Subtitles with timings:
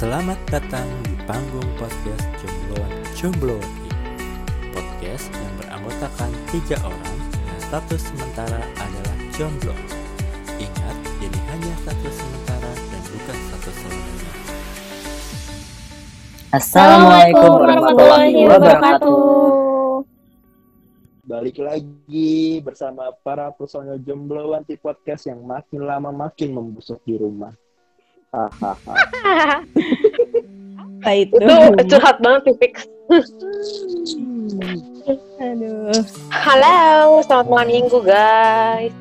[0.00, 3.92] Selamat datang di panggung podcast Jombloan Jomblowati
[4.72, 9.76] Podcast yang beranggotakan tiga orang yang status sementara adalah jomblo
[10.56, 14.32] Ingat, ini hanya status sementara dan bukan status selamanya
[16.56, 19.20] Assalamualaikum warahmatullahi wabarakatuh.
[21.28, 27.52] Balik lagi bersama para personel jomblo anti podcast yang makin lama makin membusuk di rumah.
[28.30, 28.94] Hahaha.
[30.78, 31.34] Apa itu?
[31.34, 32.74] itu curhat banget sih Fix.
[35.42, 35.90] Aduh.
[36.30, 38.94] Halo, selamat malam minggu guys.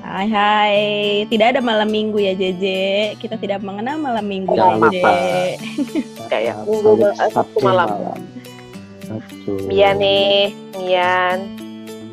[0.00, 0.80] Hai hai.
[1.28, 3.20] Tidak ada malam minggu ya Jeje.
[3.20, 5.12] Kita tidak mengenal malam minggu Jangan lupa.
[6.32, 7.88] Kayak Sabtu minggu Sabtu malam.
[9.12, 9.52] Sabtu.
[9.68, 11.52] Iya nih, Mian.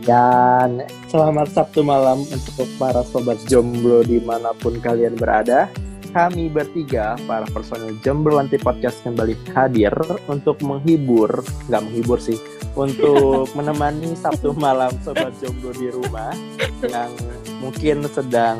[0.04, 5.71] Dan selamat Sabtu malam untuk para sobat jomblo di mana pun kalian berada.
[6.09, 9.94] Kami bertiga, para personel jomblo anti podcast kembali hadir
[10.26, 11.30] untuk menghibur,
[11.70, 12.41] nggak menghibur sih,
[12.74, 16.34] untuk menemani Sabtu malam sobat jomblo di rumah
[16.82, 17.13] yang
[17.62, 18.57] mungkin sedang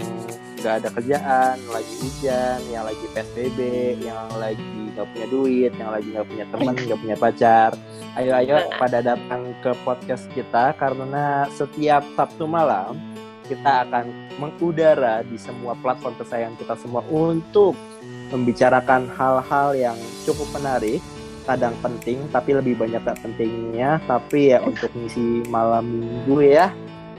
[0.60, 3.60] nggak ada kerjaan, lagi hujan, yang lagi PSBB,
[4.04, 7.72] yang lagi nggak punya duit, yang lagi nggak punya teman, nggak punya pacar.
[8.14, 13.00] Ayo ayo pada datang ke podcast kita karena setiap Sabtu malam
[13.50, 14.06] kita akan
[14.38, 17.74] mengudara di semua platform kesayangan kita semua untuk
[18.30, 21.02] membicarakan hal-hal yang cukup menarik,
[21.50, 26.70] kadang penting tapi lebih banyak tak pentingnya, tapi ya untuk ngisi malam minggu ya.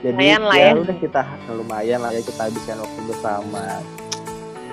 [0.01, 0.81] Jadi Lumayan lah ya ya.
[0.81, 1.21] udah kita
[1.53, 3.65] lumayan lah ya kita habiskan waktu bersama.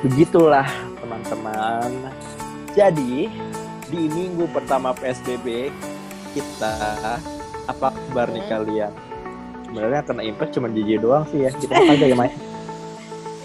[0.06, 0.68] Begitulah
[1.02, 1.90] teman-teman.
[2.72, 3.28] Jadi
[3.90, 5.68] di minggu pertama PSBB
[6.32, 6.72] kita
[7.66, 8.52] apa kabar nih Hmm.
[8.54, 8.92] kalian?
[9.68, 11.50] Sebenarnya kena impact cuma JJ doang sih ya.
[11.52, 12.32] Kita apa aja ya, Mai?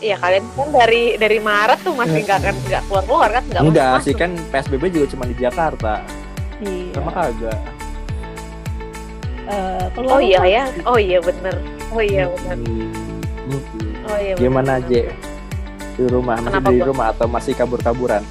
[0.04, 3.62] Iya kalian kan dari dari Maret tuh masih nggak kan nggak keluar keluar kan nggak
[3.64, 5.94] Enggak masuk sih kan PSBB juga cuma di Jakarta.
[6.60, 6.92] Iya.
[6.92, 7.60] Sama kagak.
[9.48, 11.56] Eh, keluar Oh iya ya, oh iya bener,
[11.88, 12.92] oh iya bener, Hmm.
[14.04, 14.34] oh iya.
[14.36, 14.44] bener.
[14.44, 15.08] Gimana J?
[15.96, 18.24] Di rumah masih Kenapa, di rumah atau masih kabur-kaburan?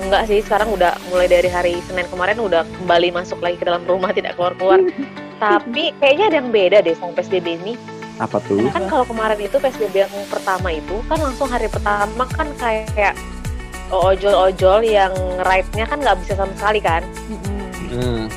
[0.00, 3.84] Enggak sih, sekarang udah mulai dari hari Senin kemarin udah kembali masuk lagi ke dalam
[3.84, 4.80] rumah tidak keluar keluar.
[5.42, 7.74] Tapi kayaknya ada yang beda deh sama PSBB ini.
[8.22, 8.62] Apa tuh?
[8.70, 13.14] Kan kalau kemarin itu PSBB yang pertama itu kan langsung hari pertama kan kayak kayak
[13.92, 15.12] ojol-ojol yang
[15.44, 17.02] ride-nya kan nggak bisa sama sekali kan.
[17.92, 18.30] Hmm.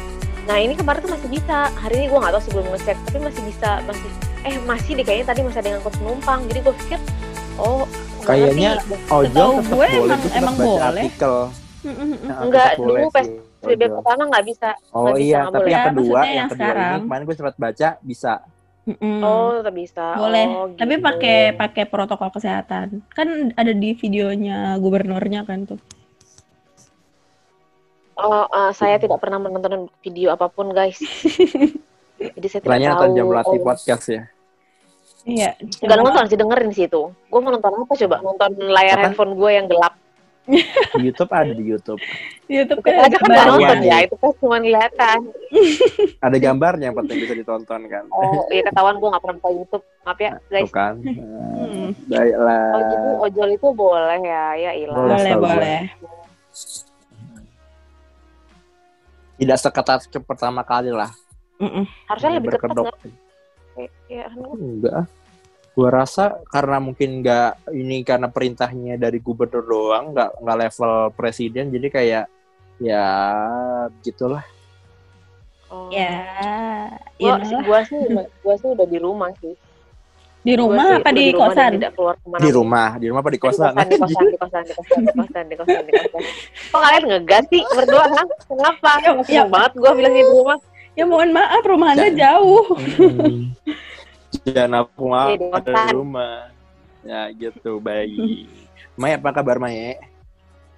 [0.46, 1.70] Nah ini kemarin tuh masih bisa.
[1.78, 4.10] Hari ini gue nggak tahu sih belum ngecek, tapi masih bisa masih.
[4.46, 6.40] Eh masih deh kayaknya tadi masih ada yang ngangkut penumpang.
[6.50, 7.00] Jadi gue pikir,
[7.58, 7.86] oh
[8.26, 8.72] Kayaknya.
[9.08, 9.92] Ojol tetap gue boleh.
[9.96, 10.82] emang- emang baca boleh.
[10.92, 11.36] artikel.
[12.26, 14.70] Nah, Enggak, dulu PSBB pertama nggak bisa.
[14.90, 15.70] Oh bisa, iya, nggak tapi boleh.
[15.70, 17.00] yang Ya, kedua, maksudnya yang yang kedua ini sekarang.
[17.04, 18.34] kemarin gue sempat baca bisa.
[18.86, 19.18] Mm-mm.
[19.20, 20.06] Oh tetap bisa.
[20.16, 21.04] Boleh, Oh, tapi gitu.
[21.04, 22.86] pakai pakai protokol kesehatan.
[23.10, 25.82] Kan ada di videonya gubernurnya kan tuh.
[28.16, 31.02] Oh, eh, saya tidak pernah menonton video apa pun guys.
[32.36, 32.96] Jadi saya tidak Tanya tahu.
[32.96, 34.24] nonton jam latih podcast ya.
[35.26, 35.58] Iya.
[35.82, 37.10] Enggak nonton sih dengerin sih itu.
[37.10, 38.16] Gue mau nonton apa coba?
[38.22, 39.04] Nonton layar Apa?
[39.10, 39.94] handphone gue yang gelap.
[40.46, 41.98] Di YouTube ada di YouTube.
[42.46, 43.98] YouTube kan aja kan ada nggak nonton ya.
[44.06, 45.20] Itu kan cuma kelihatan.
[46.26, 48.06] Ada gambarnya yang penting bisa ditonton kan.
[48.14, 49.84] Oh iya ketahuan gue nggak pernah buka YouTube.
[50.06, 50.70] Maaf ya Tuh guys.
[50.70, 50.96] kan.
[51.66, 51.92] Hmm.
[52.06, 52.72] Baiklah.
[52.72, 54.46] Oh gitu ojol itu boleh ya.
[54.54, 54.96] Ya ilah.
[54.96, 55.34] Boleh.
[55.34, 55.80] Boleh.
[59.36, 61.10] Tidak seketat ke pertama kali lah.
[61.58, 61.84] Mm-mm.
[62.06, 62.86] Harusnya lebih ketat
[64.08, 65.04] Iya kan gua- Enggak.
[65.76, 71.68] Gua rasa karena mungkin nggak ini karena perintahnya dari gubernur doang, nggak nggak level presiden,
[71.68, 72.26] jadi kayak
[72.80, 73.06] ya
[74.00, 74.44] gitulah.
[75.68, 75.90] Oh.
[75.92, 76.24] Ya,
[77.20, 79.56] Gua, ya sih, gua sih udah- gua sih udah di rumah sih.
[80.46, 81.72] di Gua rumah sih apa di rumah dan kosan?
[81.74, 82.40] Tidak keluar ke mana.
[82.40, 83.72] Di rumah, di rumah apa di kosan?
[83.74, 86.32] Di kosan, di kosan, di kosan, di kosan, di kosan, di kosan, di.
[86.70, 88.22] Kok kalian ngegas sih berdua, ha?
[88.46, 88.90] Kenapa?
[89.02, 89.44] Ya, ya.
[89.50, 90.58] banget gue bilangnya di rumah.
[90.96, 92.72] Ya mohon maaf, rumah anda jauh.
[92.72, 93.52] Hmm.
[94.48, 96.48] Jangan aku mau di ada rumah.
[97.04, 98.48] Ya gitu, baik.
[98.96, 100.00] Mai apa kabar Mai?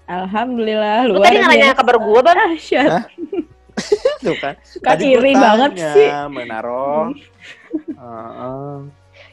[0.09, 2.37] Alhamdulillah, Lu tadi nanya kabar gue, Bang?
[2.37, 3.05] Hah?
[4.25, 4.57] Tuh kan.
[4.81, 6.09] Gua iri banget sih.
[6.33, 7.13] Menaro.
[7.69, 8.77] Heeh.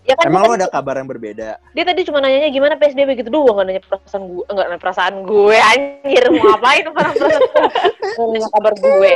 [0.05, 1.57] Ya kan Emang lo ada kabar yang berbeda?
[1.73, 5.15] dia tadi cuma nanyanya gimana PSBB gitu doang, nggak nanya perasaan gue, enggak nanya perasaan
[5.25, 6.25] gue, anjir.
[6.29, 7.65] Mau ngapain perasaan gue?
[8.13, 9.13] Nggak nanya kabar gue.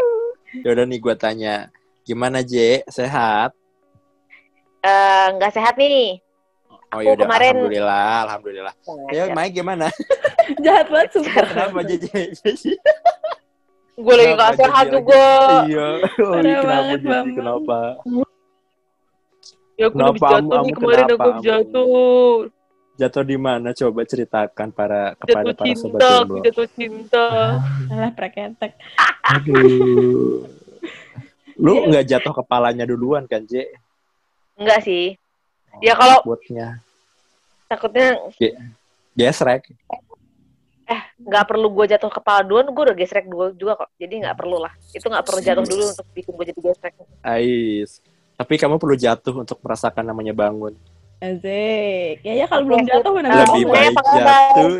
[0.52, 1.54] Yaudah nih gue tanya,
[2.02, 2.82] gimana J?
[2.88, 3.52] Sehat?
[4.80, 6.18] Eh, nggak sehat nih.
[6.88, 8.74] Oh yaudah, kemarin- alhamdulillah, alhamdulillah.
[9.12, 9.92] Ya, Mai gimana?
[10.64, 11.44] Jahat banget sumpah.
[11.44, 12.08] Kenapa JJ?
[13.98, 15.26] Gue lagi Kenapa sehat juga.
[15.68, 15.86] Iya.
[16.28, 16.94] Oh, kenapa?
[17.04, 17.26] Bambang.
[17.36, 17.78] Kenapa?
[19.78, 20.08] Ya aku Kenapa?
[20.10, 22.34] habis jatuh nih kemarin aku jatuh.
[22.98, 23.70] Jatuh di mana?
[23.70, 26.38] Coba ceritakan para kepada Jatuh para sobat cinta, jomblo.
[26.42, 27.26] jatuh cinta.
[27.94, 28.72] Alah preketek.
[29.22, 30.42] Aduh.
[31.54, 33.70] Lu nggak jatuh kepalanya duluan kan, J?
[34.58, 35.14] Enggak sih.
[35.78, 36.82] Ya, kalau- Buatnya
[37.68, 38.16] Takutnya
[39.14, 39.68] gesrek.
[41.20, 43.92] nggak perlu gue jatuh kepala duluan, gue udah gesrek dulu juga kok.
[44.00, 44.72] Jadi nggak perlu lah.
[44.90, 46.94] Itu nggak perlu jatuh dulu untuk bikin gue jadi gesrek.
[47.20, 48.00] Ais.
[48.34, 50.72] Tapi kamu perlu jatuh untuk merasakan namanya bangun.
[51.18, 52.22] Asik.
[52.22, 53.62] Ya ya kalau belum jatuh mana Lebih.
[53.66, 54.50] Naya, baik apa kabar?
[54.54, 54.76] jatuh.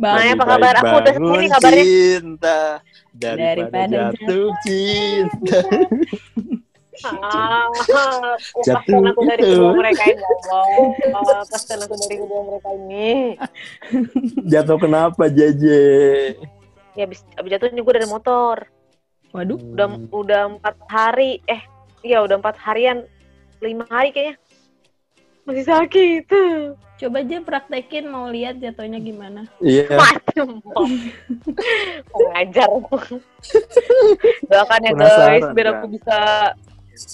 [0.00, 0.74] Bang, apa kabar?
[0.80, 1.84] Aku udah sini kabarnya.
[1.84, 2.60] cinta
[3.12, 5.60] daripada, Daripada jatuh cinta.
[7.00, 7.64] Ah,
[8.60, 9.56] Jatuh aku dari itu.
[9.56, 11.40] kedua mereka ini, Allah.
[11.48, 11.64] Aku
[11.96, 13.08] dari kedua mereka ini.
[14.44, 15.64] Jatuh kenapa, JJ?
[16.96, 18.68] Ya abis, abis jatuh gue dari motor.
[19.32, 19.56] Waduh.
[19.56, 21.60] Udah udah empat hari, eh
[22.04, 23.04] iya udah empat harian,
[23.64, 24.36] lima hari kayaknya.
[25.50, 26.24] Masih sakit.
[27.00, 29.50] Coba aja praktekin mau lihat jatuhnya gimana.
[29.58, 29.98] Iya.
[29.98, 30.62] Macem.
[32.06, 32.68] Ngajar.
[34.50, 35.74] Doakan ya guys, biar kan?
[35.80, 36.18] aku bisa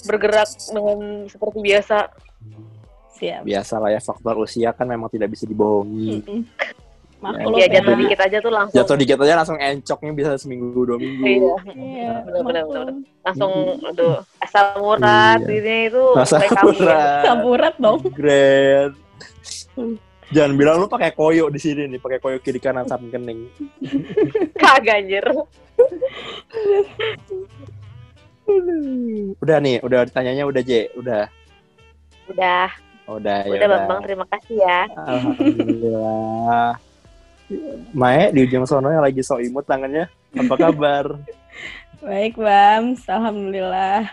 [0.05, 1.97] bergerak dengan seperti biasa.
[3.17, 3.41] Siap.
[3.41, 6.21] Biasalah ya faktor usia kan memang tidak bisa dibohongi.
[6.21, 6.41] Mm-mm.
[7.17, 7.99] Maklum Ya jatuh ya.
[7.99, 11.25] dikit aja tuh langsung Jatuh dikit aja langsung encoknya bisa seminggu dua minggu.
[11.25, 12.43] Iya, Iya, maklum.
[12.45, 12.63] bener.
[13.25, 13.51] langsung
[13.83, 15.51] aduh asam urat Iya.
[15.51, 16.03] ini itu
[16.47, 17.33] kami ya.
[17.43, 17.73] urat.
[17.75, 17.99] Dong.
[18.11, 18.93] Great.
[20.27, 23.47] Jangan bilang lu pakai koyo di sini nih, pakai koyo kiri kanan samping kening.
[24.61, 25.25] kagak anjir.
[29.37, 31.27] Udah nih, udah ditanyanya udah J, udah.
[32.27, 32.67] Udah,
[33.07, 33.55] Udah ya.
[33.55, 34.79] udah Bambang terima kasih ya.
[34.97, 36.79] Alhamdulillah.
[37.95, 40.11] Mae di ujung sono yang lagi so imut tangannya.
[40.35, 41.15] Apa kabar?
[42.03, 42.93] Baik, Bam.
[42.99, 44.11] Alhamdulillah.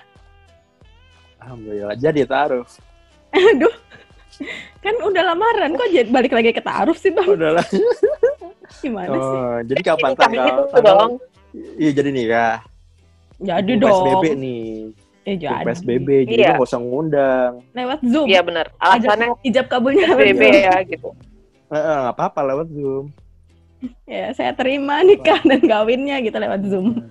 [1.42, 1.96] Alhamdulillah.
[1.98, 2.64] Jadi taruh.
[3.34, 3.74] Aduh.
[4.80, 7.26] Kan udah lamaran kok jadi balik lagi ke taaruf sih, Bang.
[7.26, 7.66] Udah lah.
[8.82, 9.38] Gimana sih?
[9.38, 10.46] Oh, jadi kapan tanggal?
[10.46, 11.08] itu tanggal.
[11.78, 12.56] Iya jadi nikah.
[13.38, 14.02] Jadi Tunggu dong.
[14.02, 14.66] PSBB nih.
[15.24, 15.64] Eh, jadi.
[15.64, 16.48] PSBB, jadi Iya.
[16.58, 17.52] nggak usah ngundang.
[17.72, 18.26] Lewat Zoom.
[18.26, 18.66] Iya benar.
[18.76, 21.08] Alasannya Ijab kabulnya PSBB ya gitu.
[21.70, 23.04] Eh, eh, nggak apa-apa lewat Zoom.
[24.04, 27.02] Ya, saya terima nikah dan kawinnya gitu lewat Zoom.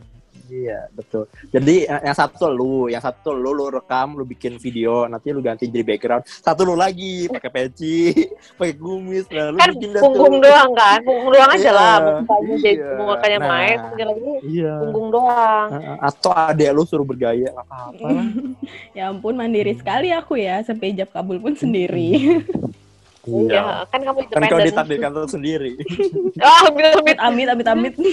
[0.45, 1.25] Iya, betul.
[1.49, 5.41] Jadi yang yang satu lu, yang satu lu lu rekam, lu bikin video, nanti lu
[5.41, 6.21] ganti jadi background.
[6.27, 8.13] Satu lu lagi pakai peci,
[8.59, 10.45] pakai kumis, nah lu Kan bikin punggung tuh.
[10.45, 11.95] doang kan, punggung doang aja Iya, lah.
[12.21, 12.89] Mukanya jadi iya.
[12.93, 13.49] mukanya Nah.
[13.49, 14.73] main, lagi Iya.
[14.77, 15.67] punggung doang.
[15.71, 18.27] Heeh, Atau adek lu suruh bergaya, apa-apa lah.
[18.93, 22.13] Ya ampun mandiri sekali aku ya, sampai ijab kabul pun sendiri.
[23.23, 24.65] Iya, kan kamu Kan kau independen.
[24.67, 25.71] ditakdirkan tuh sendiri.
[26.39, 27.93] Ah, amit amit amit amit amit.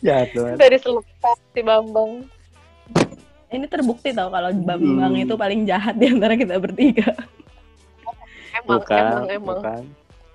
[0.00, 0.54] ya tuh.
[0.54, 2.22] dari selepas si Bambang.
[3.48, 5.22] Ini terbukti tau kalau Bambang Hmm.
[5.24, 7.10] itu paling jahat di antara kita bertiga.
[8.54, 9.56] Emang, Bukan, emang, emang.
[9.56, 9.82] bukan.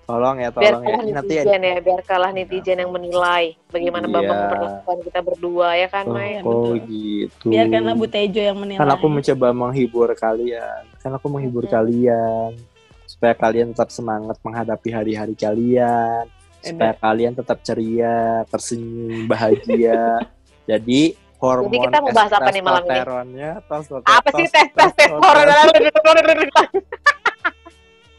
[0.04, 0.88] Tolong ya, Biar tolong ya.
[0.90, 4.14] kalah Nanti netizen ya, biar kalah netizen yang menilai bagaimana Iya.
[4.14, 6.30] Bambang memperlakukan kita berdua ya kan, Oh, Mai?
[6.30, 6.76] Iya, oh betul.
[6.92, 7.46] gitu.
[7.48, 8.78] Biarkanlah Bu Tejo yang menilai.
[8.78, 10.82] Kan aku mencoba menghibur kalian.
[11.00, 11.74] Kan aku menghibur Mm-mm.
[11.74, 12.50] kalian.
[13.24, 16.28] Supaya kalian tetap semangat menghadapi hari-hari kalian.
[16.60, 20.28] Supaya kalian tetap ceria, tersenyum, bahagia.
[20.76, 22.92] Jadi hormon Jadi kita mau bahas apa nih malam ini?
[22.92, 25.08] testosteronnya, testosteron- Apa sih tes tes tes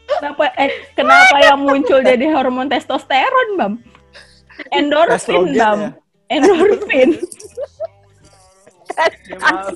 [0.09, 3.73] Kenapa eh kenapa yang muncul jadi hormon testosteron, Bam?
[4.73, 5.79] Endorfin, Bam.
[5.85, 5.89] ya?
[6.33, 7.09] Endorfin,
[8.97, 9.69] Ya.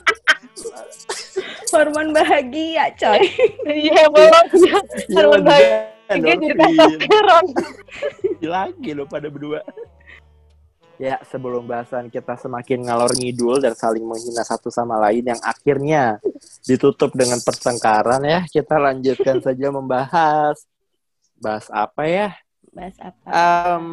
[1.74, 3.22] Hormon bahagia, coy.
[3.66, 4.46] Iya, belum.
[5.16, 7.46] Hormon bahagia jadi testosteron.
[8.42, 9.62] lagi lo pada berdua.
[11.00, 16.20] Ya, sebelum bahasan kita semakin ngalor ngidul dan saling menghina satu sama lain yang akhirnya
[16.68, 20.60] ditutup dengan pertengkaran ya, kita lanjutkan saja membahas
[21.40, 22.30] bahas apa ya?
[22.76, 23.28] Bahas apa?
[23.32, 23.88] Um,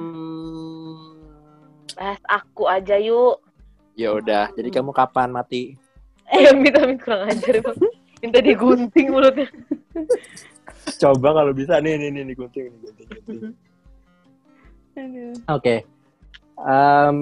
[1.95, 3.39] Bahas aku aja yuk.
[3.97, 5.79] ya udah, jadi kamu kapan mati?
[6.33, 7.79] Eh, minta minta kurang ajar, Bang.
[8.19, 9.47] Minta digunting mulutnya.
[10.99, 13.09] Coba kalau bisa nih nih nih, nih gunting nih gunting.
[13.27, 13.55] gunting.
[14.97, 15.35] Aduh.
[15.53, 15.77] Oke.
[16.57, 17.19] Em,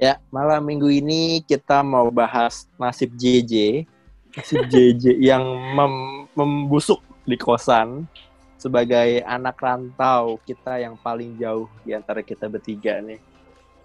[0.00, 3.84] ya, malam minggu ini kita mau bahas nasib JJ.
[4.32, 5.44] Nasib JJ yang
[5.76, 8.08] mem- membusuk di kosan
[8.56, 13.20] sebagai anak rantau kita yang paling jauh di antara kita bertiga nih.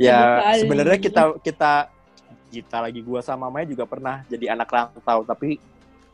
[0.01, 1.92] Ya, sebenarnya kita kita
[2.53, 5.57] kita lagi gua sama Maya juga pernah jadi anak rantau, tapi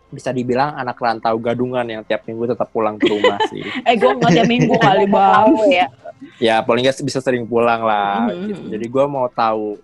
[0.10, 3.62] bisa dibilang anak rantau gadungan yang tiap minggu tetap pulang ke rumah sih.
[3.84, 5.06] Eh, gue nggak tiap minggu kali.
[5.06, 5.86] Tahu ya.
[6.42, 8.48] ya paling nggak bisa sering pulang lah Mhm.
[8.48, 8.62] gitu.
[8.72, 9.78] jadi gue mau tahu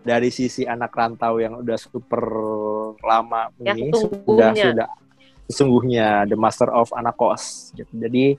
[0.00, 2.22] dari sisi anak rantau yang udah super
[3.00, 4.88] lama Yang ini sudah sudah
[5.46, 7.90] sesungguhnya the master of anak kos gitu.
[7.90, 8.38] jadi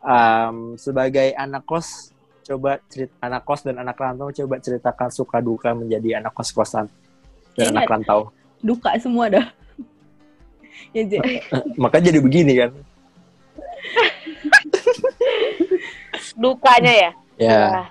[0.00, 2.11] um, sebagai anak kos
[2.42, 6.86] coba cerita anak kos dan anak rantau coba ceritakan suka duka menjadi anak kos kosan
[7.54, 7.74] dan Ingat.
[7.74, 8.20] anak rantau
[8.58, 9.46] Duka semua dah.
[10.94, 11.18] ya, Je.
[11.74, 12.70] maka jadi begini kan
[16.34, 17.10] Dukanya ya.
[17.36, 17.88] ya Wah.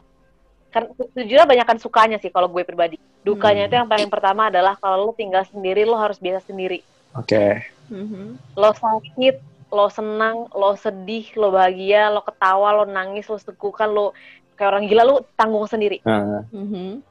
[0.71, 2.95] Kan sejujurnya banyakan sukanya sih kalau gue pribadi.
[3.21, 3.69] Dukanya Hmm.
[3.69, 6.79] itu yang paling pertama adalah kalau lu tinggal sendiri, lu harus biasa sendiri.
[7.11, 8.55] oke Mhm.
[8.55, 9.35] Lo sakit,
[9.67, 14.15] lo senang, lo sedih, lo bahagia, lo ketawa, lo nangis, lo segukan, lo
[14.61, 15.97] kayak orang gila, lu tanggung sendiri.
[16.05, 17.01] Nah, Mhm.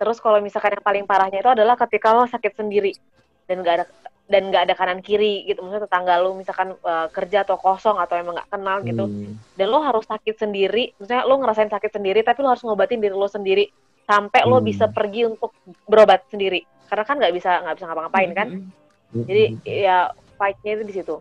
[0.00, 2.96] Terus kalau misalkan yang paling parahnya itu adalah ketika lo sakit sendiri
[3.44, 3.84] dan nggak ada
[4.30, 8.16] dan nggak ada kanan kiri gitu, maksudnya tetangga lo misalkan eh, kerja atau kosong atau
[8.16, 12.24] emang nggak kenal gitu, hmm, dan lo harus sakit sendiri, maksudnya lo ngerasain sakit sendiri,
[12.24, 13.68] tapi lo harus ngobatin diri lo sendiri
[14.08, 14.70] sampai lo Hmm.
[14.72, 15.52] bisa pergi untuk
[15.84, 19.98] berobat sendiri, karena kan nggak bisa nggak bisa ngapa-ngapain kan, hmm, jadi ya
[20.38, 21.16] fight-nya itu di situ.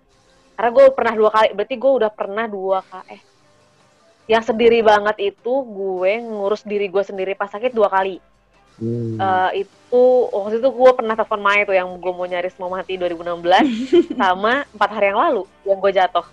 [0.56, 3.22] Karena gue pernah dua kali, berarti gue udah pernah dua kali, eh,
[4.30, 8.22] yang sendiri banget itu gue ngurus diri gue sendiri pas sakit dua kali.
[8.78, 9.18] hmm.
[9.18, 12.94] Eh, itu waktu itu gue pernah telepon Maya tuh yang gue mau nyaris mau mati
[12.94, 13.26] 2016
[14.22, 16.26] sama empat hari yang lalu yang gue jatuh.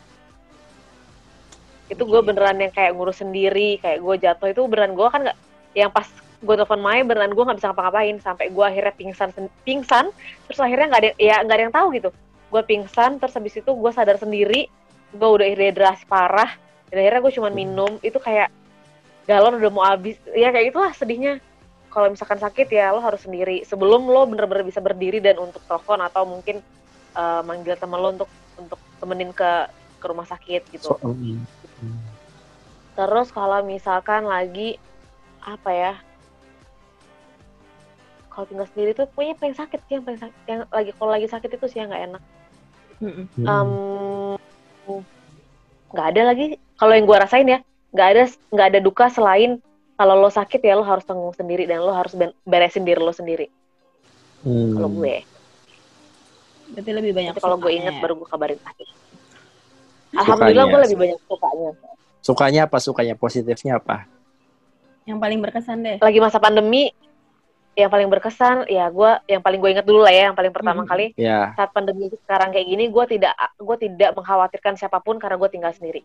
[1.89, 4.53] Itu gue beneran yang kayak ngurus sendiri kayak gue jatuh.
[4.53, 5.39] Itu beneran gue kan nggak
[5.73, 6.05] yang pas
[6.37, 8.21] gue telepon Maya beneran gue nggak bisa ngapa-ngapain.
[8.21, 9.33] Sampai gue akhirnya pingsan
[9.65, 10.13] pingsan
[10.45, 12.11] terus akhirnya nggak ada ya nggak ada yang tahu gitu.
[12.53, 14.69] Gue pingsan terus habis itu gue sadar sendiri.
[15.17, 18.51] Gue udah dehidrasi parah dan akhirnya gue cuma minum itu kayak
[19.27, 20.17] galon udah mau habis.
[20.33, 21.43] Ya kayak gitulah sedihnya.
[21.91, 23.65] Kalau misalkan sakit ya lo harus sendiri.
[23.67, 26.63] Sebelum lo bener-bener bisa berdiri dan untuk telepon atau mungkin
[27.17, 29.51] eh, manggil temen lo untuk untuk temenin ke
[29.99, 30.95] ke rumah sakit gitu.
[30.95, 31.43] So, hmm.
[31.83, 31.99] Hmm.
[32.97, 34.81] terus kalau misalkan lagi
[35.45, 35.93] apa ya
[38.33, 41.29] kalau tinggal sendiri tuh pokoknya paling sakit sih yang paling sakit yang lagi kalau lagi
[41.29, 42.23] sakit itu sih yang nggak enak.
[43.41, 43.71] Em,
[45.93, 47.59] nggak ada lagi kalau yang gue rasain ya
[47.93, 49.59] nggak ada nggak ada duka selain
[49.97, 52.13] kalau lo sakit ya lo harus tanggung sendiri dan lo harus
[52.45, 53.49] beresin diri lo sendiri.
[54.45, 54.77] Hmm.
[54.77, 55.25] kalau gue.
[56.67, 58.01] Berarti lebih banyak Tapi kalau gue inget ya.
[58.03, 58.89] baru gue kabarin sakit
[60.17, 61.71] alhamdulillah gue lebih banyak sukanya.
[62.21, 62.77] Sukanya apa?
[62.83, 64.09] Sukanya positifnya apa?
[65.07, 65.97] Yang paling berkesan deh.
[66.03, 66.91] lagi masa pandemi
[67.77, 70.83] yang paling berkesan ya gue yang paling gue inget dulu lah ya yang paling pertama
[70.83, 70.91] Hmm.
[70.91, 71.07] kali.
[71.15, 71.53] Ya.
[71.55, 75.73] Saat pandemi sekarang kayak gini gue tidak gue tidak mengkhawatirkan siapa pun karena gue tinggal
[75.73, 76.03] sendiri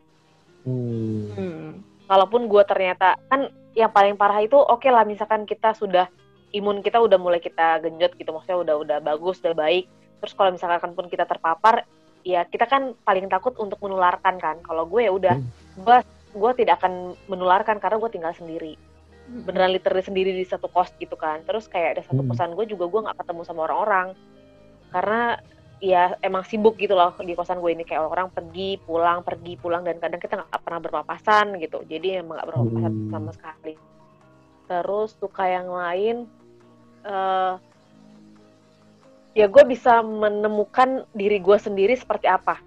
[0.67, 1.35] hmm.
[1.37, 1.69] Hmm.
[2.05, 6.11] kalaupun gue ternyata kan yang paling parah itu oke lah misalkan kita sudah
[6.51, 9.87] imun kita udah mulai kita genjot gitu maksudnya udah udah bagus udah baik.
[10.21, 11.87] Terus kalau misalkan pun kita terpapar
[12.21, 14.59] ya kita kan paling takut untuk menularkan kan.
[14.61, 15.35] Kalau gue ya udah
[15.79, 15.97] gue
[16.31, 18.75] gue tidak akan menularkan karena gue tinggal sendiri.
[19.31, 21.41] Beneran literally sendiri di satu kos gitu kan.
[21.47, 22.29] Terus kayak ada satu Hmm.
[22.35, 24.07] kosan gue juga gue nggak ketemu sama orang-orang.
[24.91, 25.39] Karena
[25.81, 27.83] ya emang sibuk gitu loh di kosan gue ini.
[27.83, 31.81] Kayak orang pergi pulang pergi pulang dan kadang kita nggak pernah berpapasan gitu.
[31.89, 33.09] Jadi emang nggak berpapasan Hmm.
[33.09, 33.73] sama sekali.
[34.69, 36.29] Terus suka yang lain
[37.01, 37.53] eh
[39.33, 42.61] ya gue bisa menemukan diri gue sendiri seperti apa.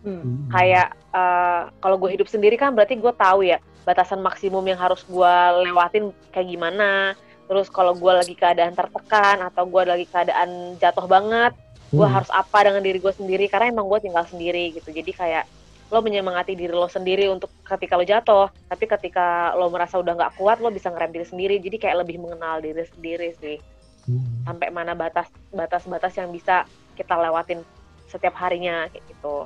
[0.00, 0.48] Hmm.
[0.48, 5.04] kayak eh, kalau gue hidup sendiri kan berarti gue tahu ya batasan maksimum yang harus
[5.04, 5.34] gue
[5.68, 7.12] lewatin kayak gimana.
[7.44, 11.52] Terus kalau gue lagi keadaan tertekan atau gue lagi keadaan jatuh banget
[11.90, 12.14] gue Hmm.
[12.14, 15.44] harus apa dengan diri gue sendiri karena emang gue tinggal sendiri gitu jadi kayak
[15.90, 20.32] lo menyemangati diri lo sendiri untuk ketika lo jatuh tapi ketika lo merasa udah nggak
[20.34, 23.58] kuat lo bisa ngerem diri sendiri jadi kayak lebih mengenal diri sendiri sih
[24.00, 24.46] Hmm.
[24.46, 27.60] sampai mana batas batas batas yang bisa kita lewatin
[28.06, 29.44] setiap harinya kayak gitu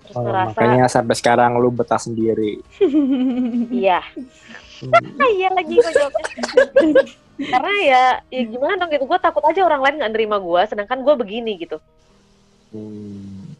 [0.00, 2.62] terus Oh, ngerasa makanya sampai sekarang lu betah sendiri
[3.68, 3.98] iya
[4.74, 4.90] Hmm.
[5.36, 6.24] Iya lagi gue jawabnya.
[7.34, 9.04] Karena ya, ya gimana dong gitu.
[9.10, 11.82] Gue takut aja orang lain nggak nerima gue, sedangkan gue begini gitu.
[12.70, 13.54] Hmm.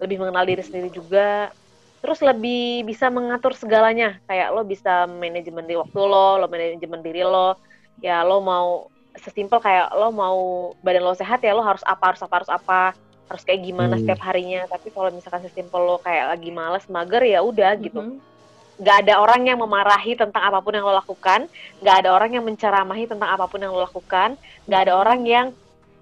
[0.00, 1.52] Lebih mengenal diri sendiri juga.
[2.00, 4.20] Terus lebih bisa mengatur segalanya.
[4.28, 7.56] Kayak lo bisa manajemen di waktu lo, lo manajemen diri lo.
[8.00, 10.38] Ya lo mau sesimpel kayak lo mau
[10.82, 12.80] badan lo sehat ya lo harus apa, harus apa, harus apa.
[13.24, 14.04] Harus kayak gimana Hmm.
[14.04, 14.68] setiap harinya.
[14.68, 18.00] Tapi kalau misalkan sesimpel lo kayak lagi males, mager ya udah gitu.
[18.00, 18.33] Mhm.
[18.74, 21.46] Nggak ada orang yang memarahi tentang apa pun yang lo lakukan,
[21.78, 24.34] nggak ada orang yang menceramahi tentang apa pun yang lo lakukan,
[24.66, 25.46] nggak ada orang yang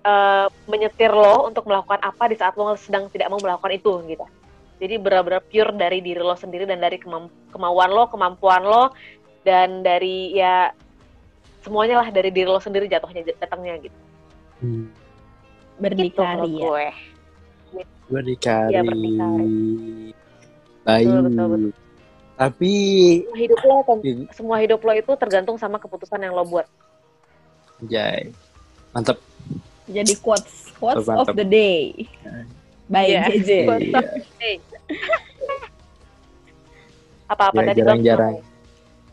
[0.03, 4.25] eh, menyetir lo untuk melakukan apa di saat lo sedang tidak mau melakukan itu gitu.
[4.83, 8.91] Jadi benar-benar pure dari diri lo sendiri dan dari kemam- kemauan lo, kemampuan lo,
[9.45, 10.73] dan dari ya
[11.63, 13.99] semuanya lah dari diri lo sendiri jatuhnya datangnya gitu.
[14.65, 14.89] Hmm.
[14.89, 16.63] Gitu Berdikari menurut ya.
[16.65, 16.87] gue.
[18.11, 18.73] Berdikari.
[18.75, 19.51] Iya, berdikari.
[20.83, 21.05] Baik.
[21.07, 21.82] Betul, betul, betul.
[22.43, 22.73] Tapi
[23.23, 23.77] Semua hidup lo,
[24.33, 26.67] semua hidup lo itu tergantung sama keputusan yang lo buat.
[27.85, 28.35] Jai.
[28.91, 29.23] Mantap.
[29.87, 31.31] Jadi quotes quotes Mantap.
[31.31, 32.11] of the day.
[32.89, 33.23] Baik Iya.
[33.31, 33.51] JJ.
[33.63, 34.03] Quotes Iya.
[34.37, 34.57] Hey.
[37.27, 38.03] Apa-apa Ya, tadi Bang?
[38.03, 38.35] jarang-jarang.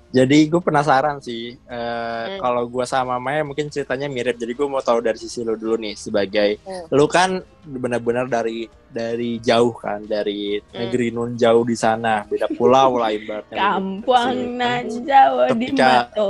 [0.09, 1.77] Jadi gue penasaran sih, eh,
[2.25, 2.41] Hmm.
[2.41, 4.35] kalau gue sama Maya mungkin ceritanya mirip.
[4.35, 6.89] Jadi gue mau tahu dari sisi lu dulu nih sebagai, Hmm.
[6.89, 10.81] lu kan benar-benar dari dari jauh kan, dari Hmm.
[10.81, 13.77] negeri nun jauh di sana, beda pulau lah ibaratnya.
[13.77, 14.89] Kampung nan.
[15.05, 16.27] Jawa di Mato.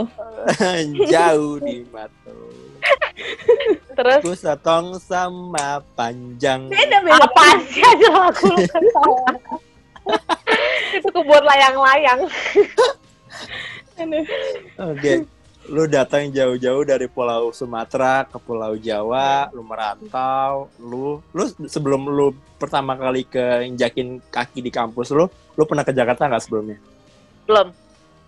[1.07, 2.35] jauh di mata.
[3.95, 6.67] Terus Ku setong sama panjang.
[6.67, 7.15] Beda beda.
[7.21, 9.35] apa sih aja kan salah.
[10.95, 12.19] Itu kebun layang-layang.
[14.81, 15.13] Oke.
[15.65, 22.27] Lu datang jauh-jauh dari Pulau Sumatera ke Pulau Jawa, lu merantau, lu lu sebelum lu
[22.55, 26.77] pertama kali ke injakin kaki di kampus lu, lu pernah ke Jakarta nggak sebelumnya?
[27.45, 27.69] Belum.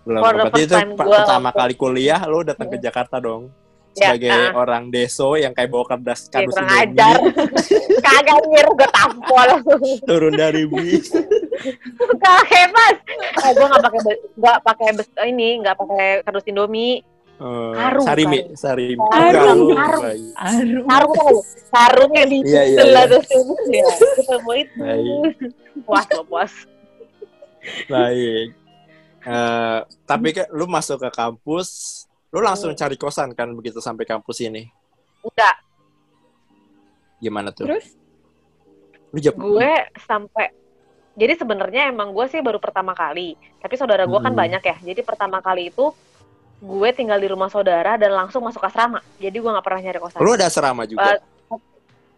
[0.02, 0.20] Belum.
[0.20, 3.16] For Berarti first itu time pa- gua pertama waktu- kali kuliah lu datang ke Jakarta
[3.18, 3.50] dong.
[3.92, 4.56] Ya, Sebagai ah.
[4.56, 7.16] orang deso yang kayak bawa kertas Ya, kardus kurang Indomie, ajar.
[8.06, 9.48] Kagak mir gue tampol.
[10.02, 11.12] turun dari bis.
[12.18, 12.96] Kagak mas.
[13.38, 14.00] Eh, gue nggak pakai
[14.34, 17.02] nggak pakai bes- ini nggak pakai kardus Indomie.
[17.34, 18.54] Eh, Sarung, sarimi, kan?
[18.54, 19.02] sarimi.
[19.02, 20.02] Sarung, Enggak, sarung.
[20.04, 20.22] baik.
[20.36, 20.82] Aduh.
[20.84, 23.10] Sarung tuh sarung yang di Iya, iya, sebelah iya.
[23.10, 23.84] terus itu ya.
[24.44, 24.74] Mau itu.
[24.76, 25.34] Baik.
[25.82, 26.52] Puas lo puas.
[27.86, 28.46] Baik.
[29.22, 31.68] Eh, tapi kan lu masuk ke kampus,
[32.28, 32.78] lu langsung Hmm.
[32.78, 34.66] cari kosan kan begitu sampai kampus ini.
[35.20, 35.56] Enggak,
[37.18, 37.66] Gimana tuh?
[37.66, 37.86] Terus
[39.08, 39.38] Lu jawab.
[39.38, 40.46] gue sampai
[41.12, 44.40] jadi sebenarnya emang gue sih baru pertama kali tapi saudara gue kan Hmm.
[44.40, 45.92] banyak ya jadi pertama kali itu
[46.62, 50.22] gue tinggal di rumah saudara dan langsung masuk asrama jadi gue nggak pernah nyari kosan
[50.22, 51.18] Lu ada asrama juga.
[51.18, 51.18] Eh,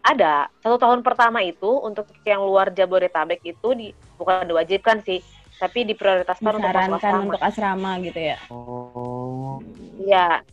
[0.05, 3.89] ada satu tahun pertama itu untuk yang luar Jabodetabek itu di
[4.21, 5.17] bukan diwajibkan sih
[5.57, 8.37] tapi diprioritaskan untuk masuk disarankan asrama untuk asrama gitu ya.
[8.53, 9.57] Oh.
[9.97, 10.45] iya.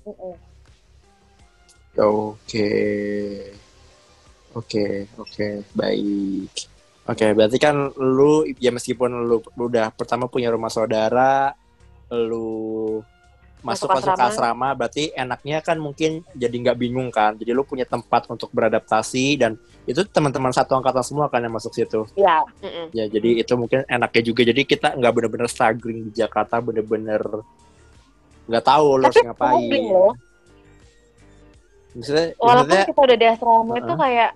[2.00, 2.70] Oke.
[4.52, 6.71] Oke, oke, baik.
[7.02, 11.50] Oke, berarti kan lu ya meskipun lu udah pertama punya rumah saudara,
[12.14, 13.02] lu
[13.62, 17.34] masuk Masuk ke asrama, berarti enaknya kan mungkin jadi nggak bingung kan.
[17.38, 21.74] Jadi lu punya tempat untuk beradaptasi dan itu teman-teman satu angkatan semua kan yang masuk
[21.74, 22.06] situ.
[22.14, 22.94] iya mm-mm.
[22.94, 24.46] Ya, jadi itu mungkin enaknya juga.
[24.46, 27.22] Jadi kita nggak bener-bener struggling di Jakarta, bener-bener
[28.46, 29.70] nggak tahu lo harus ngapain.
[29.90, 30.14] loh
[31.92, 33.98] Maksudnya, walaupun maksudnya kita udah di asrama itu Uh-uh.
[34.00, 34.30] kayak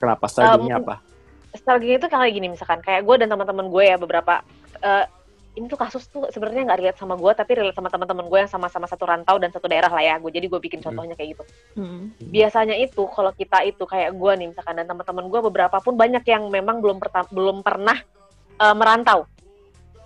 [0.00, 1.09] kenapa strugglingnya mungkin- apa?
[1.54, 4.44] Strategi itu kayak gini misalkan kayak gue dan teman-teman gue ya beberapa
[4.80, 5.06] eh,
[5.58, 8.50] ini tuh kasus tuh sebenarnya nggak relate sama gue tapi relate sama teman-teman gue yang
[8.50, 10.94] sama-sama satu rantau dan satu daerah lah ya gue jadi gue bikin Hmm.
[10.94, 11.42] contohnya kayak gitu
[11.74, 12.14] Hmm.
[12.22, 16.22] biasanya itu kalau kita itu kayak gue nih misalkan dan teman-teman gue beberapa pun banyak
[16.22, 17.02] yang memang belum
[17.34, 17.98] belum pernah
[18.62, 19.26] eh, merantau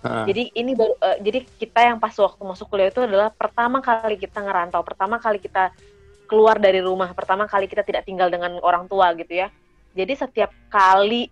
[0.00, 0.24] Heeh.
[0.32, 4.16] jadi ini baru eh, jadi kita yang pas waktu masuk kuliah itu adalah pertama kali
[4.16, 5.76] kita ngerantau pertama kali kita
[6.24, 9.52] keluar dari rumah pertama kali kita tidak tinggal dengan orang tua gitu ya
[9.94, 11.30] jadi setiap kali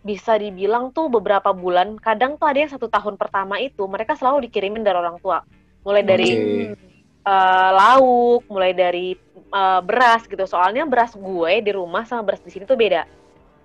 [0.00, 4.46] bisa dibilang tuh beberapa bulan kadang tuh ada yang satu tahun pertama itu mereka selalu
[4.48, 5.40] dikirimin dari orang tua
[5.80, 6.76] mulai dari Oke.
[7.24, 12.52] eh, lauk mulai dari eh, beras gitu soalnya beras gue di rumah sama beras di
[12.52, 13.04] sini tuh beda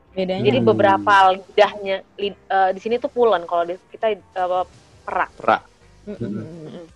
[0.10, 0.70] Bedanya jadi Hmm.
[0.74, 4.66] beberapa lidahnya lid- eh, di sini tuh pulen kalau di kita eh,
[5.06, 5.62] perak Perak.
[6.08, 6.88] Mm-mm.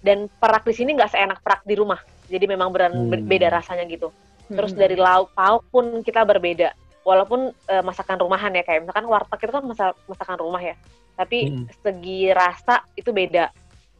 [0.00, 3.28] dan perak di sini nggak seenak perak di rumah jadi memang beran Hmm.
[3.28, 4.08] beda rasanya gitu
[4.46, 4.82] terus Mm-mm.
[4.82, 6.70] dari lauk pauk pun kita berbeda
[7.02, 10.74] walaupun eh, masakan rumahan ya kayak misalkan warteg itu kan masa- masakan rumah ya
[11.16, 11.64] tapi Hmm.
[11.80, 13.50] segi rasa itu beda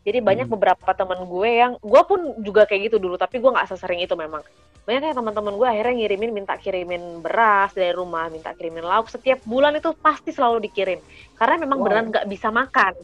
[0.03, 0.55] jadi banyak Hmm.
[0.55, 4.15] beberapa teman gue yang gue pun juga kayak gitu dulu tapi gue nggak sesering itu
[4.15, 4.43] memang
[4.87, 9.43] banyak yang teman-teman gue akhirnya ngirimin minta kirimin beras dari rumah minta kirimin lauk setiap
[9.43, 11.03] bulan itu pasti selalu dikirim
[11.35, 11.85] karena memang Wow.
[11.91, 12.95] beneran nggak bisa makan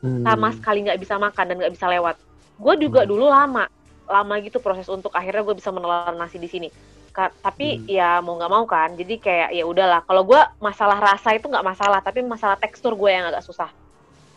[0.00, 0.24] Hmm.
[0.24, 2.16] sama sekali nggak bisa makan dan nggak bisa lewat.
[2.56, 3.10] Gue juga Hmm.
[3.12, 3.68] dulu lama,
[4.10, 6.68] lama gitu proses untuk akhirnya gue bisa menelan nasi di sini.
[7.10, 7.86] Ka- tapi Hmm.
[7.90, 10.02] ya mau nggak mau kan, jadi kayak ya udahlah.
[10.06, 13.70] Kalau gue masalah rasa itu nggak masalah, tapi masalah tekstur gue yang agak susah.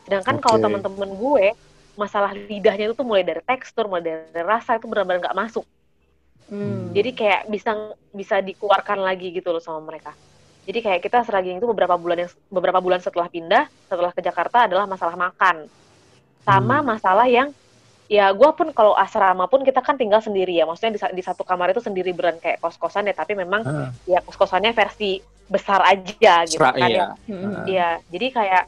[0.05, 0.65] Sedangkan kalau Oke.
[0.65, 1.45] teman-teman gue
[1.93, 5.65] masalah lidahnya itu tuh mulai dari tekstur, mulai dari rasa itu benar-benar nggak masuk.
[6.49, 6.89] Hmm.
[6.93, 7.71] Jadi kayak bisa
[8.09, 10.13] bisa dikeluarkan lagi gitu loh sama mereka.
[10.63, 14.65] Jadi kayak kita struggling itu beberapa bulan yang beberapa bulan setelah pindah, setelah ke Jakarta
[14.65, 15.67] adalah masalah makan,
[16.41, 16.87] sama Hmm.
[16.87, 17.53] masalah yang
[18.13, 21.41] ya gue pun kalau asrama pun kita kan tinggal sendiri ya, maksudnya di, di satu
[21.41, 25.17] kamar itu sendiri beran kayak kos kosan ya, tapi memang Ah, ya kos kosannya versi
[25.49, 26.97] besar aja gitu Sera- kan iya.
[27.01, 27.07] ya.
[27.33, 27.65] Mm-mm.
[27.65, 28.63] Iya, jadi kayak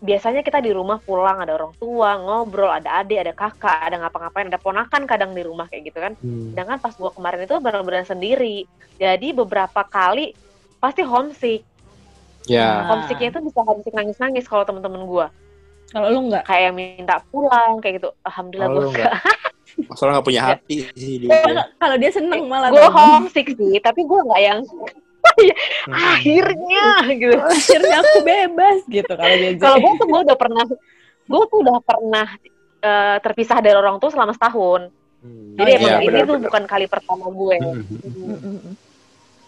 [0.00, 4.48] biasanya kita di rumah pulang ada orang tua ngobrol, ada adik, ada kakak, ada ngapa-ngapain,
[4.52, 6.12] ada ponakan kadang di rumah kayak gitu kan.
[6.20, 6.52] Hmm.
[6.52, 8.68] Sedangkan pas gua kemarin itu benar-benar sendiri.
[9.00, 10.36] Jadi beberapa kali
[10.80, 11.64] pasti homesick.
[12.44, 12.84] Ya.
[12.84, 12.92] Ah.
[12.92, 15.32] Homesicknya itu bisa homesick nangis-nangis kalau temen-temen gua.
[15.90, 18.08] Kalau lu nggak, Kayak yang minta pulang kayak gitu.
[18.22, 19.12] Alhamdulillah gua lu enggak.
[19.94, 21.26] Soalnya nggak punya hati sih
[21.76, 22.70] kalau dia seneng malah.
[22.70, 24.60] Gue homesick sih, tapi gua nggak yang
[25.86, 30.64] akhirnya gitu Akhirnya aku bebas gitu kalau dia kalau gue tuh gue udah pernah
[31.28, 32.26] gue tuh udah pernah
[32.80, 34.88] eh, terpisah dari orang tua selama setahun
[35.20, 35.52] Hmm.
[35.52, 36.44] jadi Oh, emang iya, ini benar, tuh benar.
[36.48, 38.72] bukan kali pertama gue Hmm.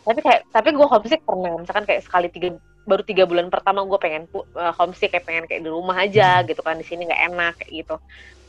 [0.04, 2.52] tapi kayak tapi gue homesick pernah misalkan kayak sekali tiga
[2.88, 6.60] baru tiga bulan pertama gue pengen eh, homesick kayak pengen kayak di rumah aja gitu
[6.66, 7.94] kan di sini nggak enak kayak gitu.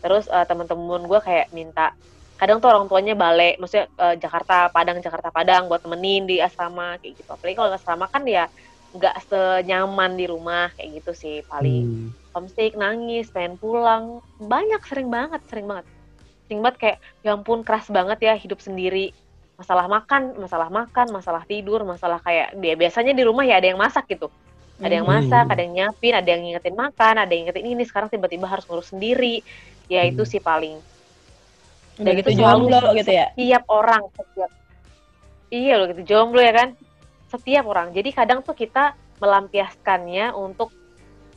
[0.03, 1.93] Terus eh, temen-temen gue kayak minta
[2.39, 6.97] kadang tuh orang tuanya balik maksudnya eh, Jakarta Padang Jakarta Padang buat temenin di asrama
[7.01, 7.29] kayak gitu.
[7.33, 8.45] Apalagi kalau asrama kan ya
[8.93, 12.09] nggak senyaman di rumah kayak gitu sih paling Hmm.
[12.33, 14.21] homesick nangis pengen pulang.
[14.37, 15.85] Banyak sering banget sering banget.
[16.47, 19.13] Sering banget kayak ya ampun keras banget ya hidup sendiri
[19.63, 23.79] masalah makan masalah makan masalah tidur masalah kayak dia biasanya di rumah ya ada yang
[23.79, 24.27] masak gitu
[24.77, 25.53] ada yang masak Hmm.
[25.55, 28.91] ada yang nyapin ada yang ngingetin makan ada yang ngingetin ini sekarang tiba-tiba harus ngurus
[28.91, 29.39] sendiri
[29.87, 30.31] ya itu Hmm.
[30.35, 30.75] sih paling
[31.95, 32.95] Dan gitu itu selalu jomblo sih.
[32.99, 34.49] gitu ya setiap orang setiap
[35.47, 36.69] iya loh gitu jomblo ya kan
[37.31, 40.73] setiap orang jadi kadang tuh kita melampiaskannya untuk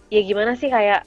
[0.08, 1.06] ya gimana sih kayak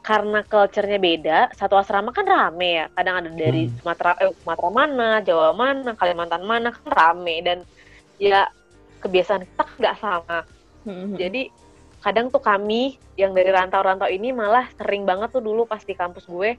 [0.00, 3.76] karena culture-nya beda satu asrama kan rame ya kadang ada dari Hmm.
[3.78, 7.58] Sumatera eh, Sumatera mana Jawa mana Kalimantan mana kan rame dan
[8.16, 8.48] ya
[8.98, 10.38] kebiasaan kita kan nggak sama
[10.80, 11.12] Hmm.
[11.14, 11.52] jadi
[12.00, 16.24] kadang tuh kami yang dari rantau-rantau ini malah sering banget tuh dulu pas di kampus
[16.24, 16.56] gue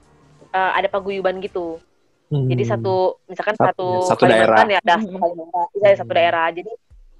[0.48, 1.82] eh, ada paguyuban gitu
[2.30, 2.48] Hmm.
[2.48, 4.80] jadi satu misalkan Satu- satu, satu Kalimantan daerah.
[4.88, 5.04] ya, Mhm.
[5.04, 6.16] satu Kalimantan, iya satu Hmm.
[6.16, 6.46] daerah.
[6.48, 6.72] Jadi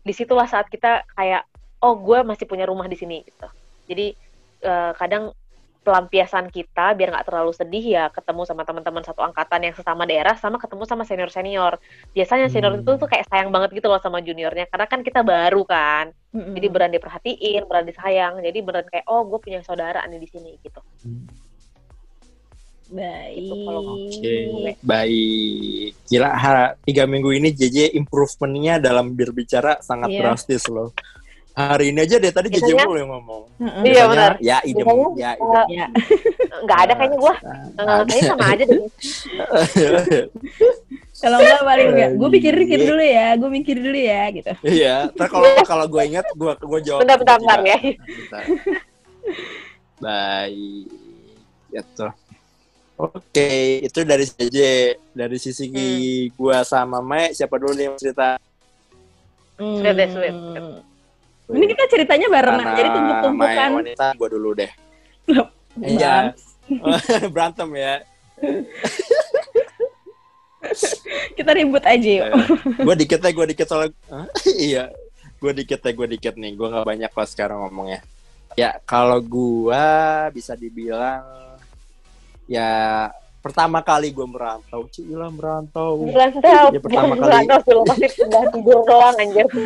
[0.03, 1.45] di situlah saat kita kayak,
[1.79, 3.45] oh gue masih punya rumah di sini gitu.
[3.85, 4.17] Jadi
[4.63, 5.35] eh, kadang
[5.83, 10.39] pelampiasan kita biar nggak terlalu sedih ya ketemu sama teman-teman satu angkatan yang sesama daerah
[10.39, 11.75] sama ketemu sama senior senior.
[12.15, 12.87] Biasanya senior Hmm.
[12.87, 16.15] itu tuh kayak sayang banget gitu loh sama juniornya karena kan kita baru kan.
[16.31, 16.55] Hmm.
[16.55, 18.39] Jadi beran diperhatiin, beran disayang.
[18.39, 20.79] Jadi beran kayak oh gue punya saudara nih di sini gitu.
[22.93, 24.37] baik Itu kalau Oke,
[24.85, 25.97] baik.
[26.13, 30.21] Gila, ha, tiga minggu ini JJ improvementnya dalam berbicara sangat Iya.
[30.21, 30.93] drastis loh.
[31.53, 33.43] Hari ini aja deh tadi JJ mulu yang ngomong.
[33.61, 33.83] Heeh.
[33.93, 34.33] Iya, benar.
[34.41, 34.87] Ya idem,
[35.21, 35.67] ya eh, idem.
[35.69, 35.87] ya
[36.65, 37.35] Nggak ada kayaknya gue.
[37.77, 38.81] Nah, kayaknya sama aja deh.
[41.23, 42.35] kalau enggak paling enggak gue Baik.
[42.41, 46.27] pikir pikir dulu ya gue mikir dulu ya gitu Iya, ntar kalau kalau gue ingat
[46.35, 47.01] gue gue jawab.
[47.05, 47.79] Bentar, bentar, bentar ya.
[50.03, 50.87] Baik,
[51.71, 52.07] gitu.
[52.99, 53.51] Oke,
[53.83, 54.59] itu dari JJ.
[55.11, 56.31] Dari sisi Hmm.
[56.39, 58.39] gua sama Mai, siapa dulu nih yang cerita?
[59.59, 60.35] Sweet deh, sweet.
[60.35, 60.79] Hmm.
[61.53, 64.71] Ini kita ceritanya bareng Karena jadi tumpuk-tumpukan wanita, gua dulu deh.
[65.73, 66.37] Iya.
[67.33, 68.05] Berantem ya.
[71.37, 72.29] kita ribut aja yuk
[72.77, 73.93] gue dikit ya, gue dikit soalnya.
[74.47, 74.85] Iya,
[75.41, 76.53] gue dikit ya, gue dikit nih.
[76.55, 78.05] Gue nggak banyak kok sekarang ngomongnya.
[78.53, 81.25] Ya, kalau gua bisa dibilang
[82.45, 83.09] ya
[83.43, 85.99] pertama kali gue merantau, Cila merantau.
[86.01, 87.27] Merantau, Ya, pertama kali.
[87.43, 89.47] merantau sih lo pasti pindah tidur doang anjir.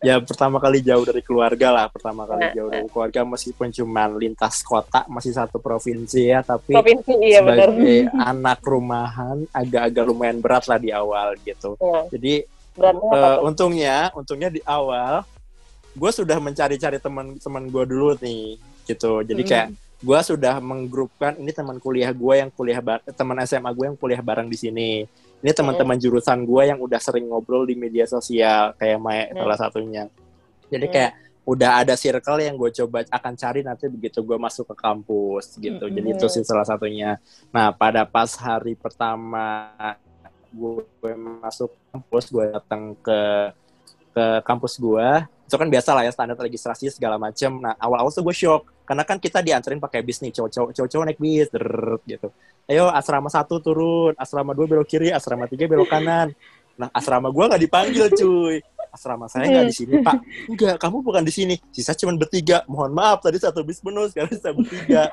[0.00, 4.08] Ya pertama kali jauh dari keluarga lah, pertama kali Nah, jauh dari keluarga meskipun cuma
[4.08, 7.68] lintas kota, masih satu provinsi ya, tapi Provinsi iya sebagai
[8.10, 11.76] anak rumahan agak-agak lumayan berat lah di awal gitu.
[11.76, 12.34] Ya, Jadi
[12.72, 13.36] beratnya tuh?
[13.44, 15.20] untungnya, untungnya di awal
[15.90, 19.20] gue sudah mencari-cari teman-teman gue dulu nih gitu.
[19.20, 19.48] Jadi Mm.
[19.50, 19.68] kayak
[20.00, 22.80] gue sudah menggrupkan ini teman kuliah gue yang kuliah
[23.12, 24.90] teman SMA gue yang kuliah bareng di sini.
[25.40, 29.44] Ini teman-teman jurusan gue yang udah sering ngobrol di media sosial kayak Maya Hmm.
[29.44, 30.04] salah satunya.
[30.72, 30.92] Jadi Hmm.
[30.92, 31.12] kayak
[31.44, 35.84] udah ada circle yang gue coba akan cari nanti begitu gue masuk ke kampus gitu.
[35.84, 35.92] Hmm.
[35.92, 37.20] Jadi itu sih salah satunya.
[37.52, 39.68] Nah pada pas hari pertama
[40.48, 43.20] gue, gue masuk kampus, gue datang ke
[44.10, 45.08] ke kampus gue
[45.50, 47.58] itu kan biasa lah ya standar registrasi segala macem.
[47.58, 48.70] Nah awal-awal tuh gue shock.
[48.86, 52.30] Karena kan kita dianterin pakai bis nih cowok-cowok cowok-cowok naik bis drrrr, gitu.
[52.70, 56.30] Ayo asrama satu turun asrama dua belok kiri asrama tiga belok kanan.
[56.78, 58.62] Nah asrama gue nggak dipanggil cuy.
[58.94, 60.18] Asrama saya nggak di sini pak.
[60.46, 61.54] Enggak kamu bukan di sini.
[61.74, 62.62] Sisa cuma bertiga.
[62.70, 65.10] Mohon maaf tadi satu bis penuh sekarang saya bertiga.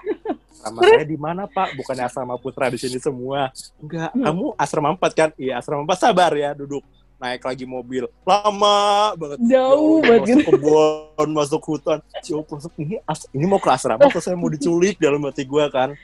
[0.54, 1.74] Asrama saya di mana pak?
[1.74, 3.50] Bukannya asrama putra di sini semua.
[3.82, 5.30] Enggak kamu asrama empat kan?
[5.34, 5.98] Iya asrama empat.
[5.98, 6.86] Sabar ya duduk
[7.18, 8.78] naik lagi mobil lama
[9.14, 13.68] banget Jauh Ya banget masuk kebun masuk hutan Cuk, masuk ini as- ini mau ke
[13.68, 15.98] asrama atau saya mau diculik dalam hati gua kan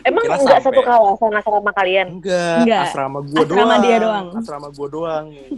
[0.00, 0.70] Emang kira enggak sampai.
[0.70, 2.06] satu kawasan asrama kalian?
[2.12, 2.82] enggak, Enggak.
[2.86, 4.26] asrama gua Asrama doang dia doang.
[4.32, 5.48] asrama gua doang nih.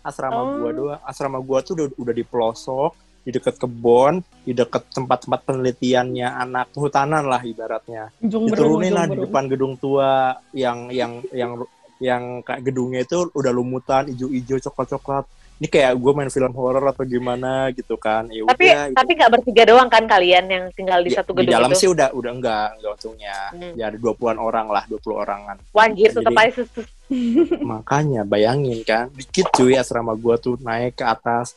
[0.00, 0.46] asrama Oh.
[0.56, 5.42] gua doang asrama gua tuh udah, udah di pelosok di dekat kebun di dekat tempat-tempat
[5.42, 11.58] penelitiannya anak kehutanan lah ibaratnya Ujung diturunin lah di depan gedung tua yang yang yang
[11.98, 15.24] yang kayak gedungnya itu udah lumutan hijau-hijau coklat-coklat
[15.56, 18.94] ini kayak gue main film horor atau gimana gitu kan ya Tapi udah gitu.
[18.94, 21.78] tapi nggak bertiga doang kan kalian yang tinggal di Ya, satu di gedung dalam itu?
[21.78, 23.72] sih udah udah enggak enggak untungnya Hmm.
[23.72, 26.62] ya ada 20-an orang lah 20 orangan Wanjir tetap Jadi- aja
[27.64, 31.56] makanya bayangin kan dikit cuy asrama gue tuh naik ke atas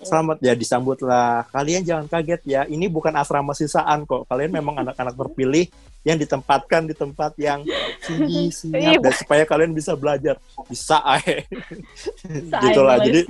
[0.00, 0.36] Selamat.
[0.40, 1.44] Ya disambut lah.
[1.52, 2.62] Kalian jangan kaget ya.
[2.64, 4.24] Ini bukan asrama sisaan kok.
[4.26, 5.68] Kalian memang anak-anak terpilih
[6.00, 7.60] yang ditempatkan di tempat yang
[8.08, 9.00] tinggi Iya, siap.
[9.04, 10.40] Dan supaya kalian bisa belajar.
[10.64, 11.44] Bisa ae.
[11.92, 13.28] Say gitu lah jadi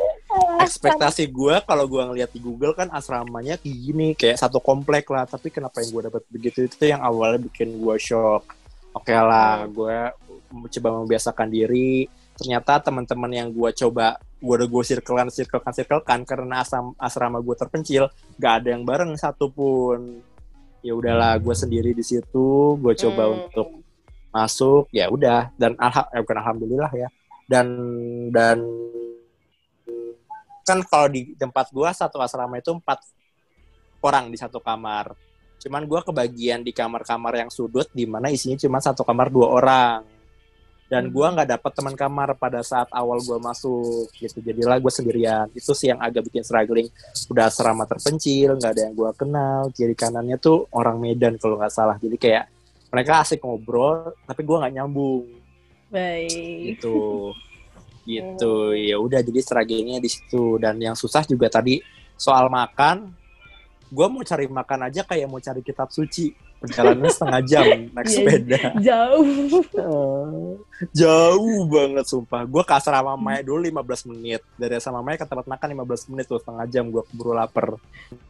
[0.66, 5.26] ekspektasi gue kalau gue ngeliat di Google kan asramanya kayak gini kayak satu komplek lah.
[5.26, 6.70] Tapi kenapa yang gue dapat begitu?
[6.70, 8.46] Itu yang awalnya bikin gue shock.
[8.94, 10.14] Oke lah gue
[10.54, 16.60] coba membiasakan diri ternyata teman-teman yang gue coba gue udah gue circlekan circlekan circlekan karena
[16.60, 20.20] asram asrama gue terpencil gak ada yang bareng satupun
[20.84, 23.34] ya udahlah gue sendiri di situ gue coba Hmm.
[23.48, 23.68] untuk
[24.34, 25.54] masuk ya udah.
[25.54, 27.08] Dan alha eh, bukan alhamdulillah ya.
[27.46, 27.66] Dan
[28.34, 28.58] dan
[30.66, 32.98] kan kalau di tempat gua satu asrama itu empat
[34.02, 35.14] orang di satu kamar.
[35.62, 40.02] Cuman gua kebagian di kamar-kamar yang sudut di mana isinya cuma satu kamar dua orang
[40.84, 44.44] dan gua nggak dapat teman kamar pada saat awal gua masuk gitu.
[44.44, 45.48] Jadilah gue sendirian.
[45.56, 46.92] Itu sih yang agak bikin struggling.
[47.32, 49.72] Udah asrama terpencil nggak ada yang gua kenal.
[49.72, 51.96] Kiri kanannya tuh orang Medan kalau nggak salah.
[51.96, 52.44] Jadi kayak
[52.92, 55.24] mereka asik ngobrol tapi gua nggak nyambung.
[55.88, 56.78] Baik.
[56.78, 57.32] gitu.
[58.04, 58.76] Gitu.
[58.76, 60.60] Ya udah jadi strugglingnya di situ.
[60.60, 61.80] Dan yang susah juga tadi
[62.20, 63.08] soal makan.
[63.88, 68.14] Gue mau cari makan aja kayak mau cari kitab suci perjalanannya setengah jam naik Iya.
[68.16, 69.28] sepeda Jauh.
[70.98, 75.46] Jauh banget sumpah gue ke asrama Maya dulu 15 menit dari asrama Maya ke tempat
[75.46, 77.78] makan 15 menit tuh setengah jam gue keburu lapar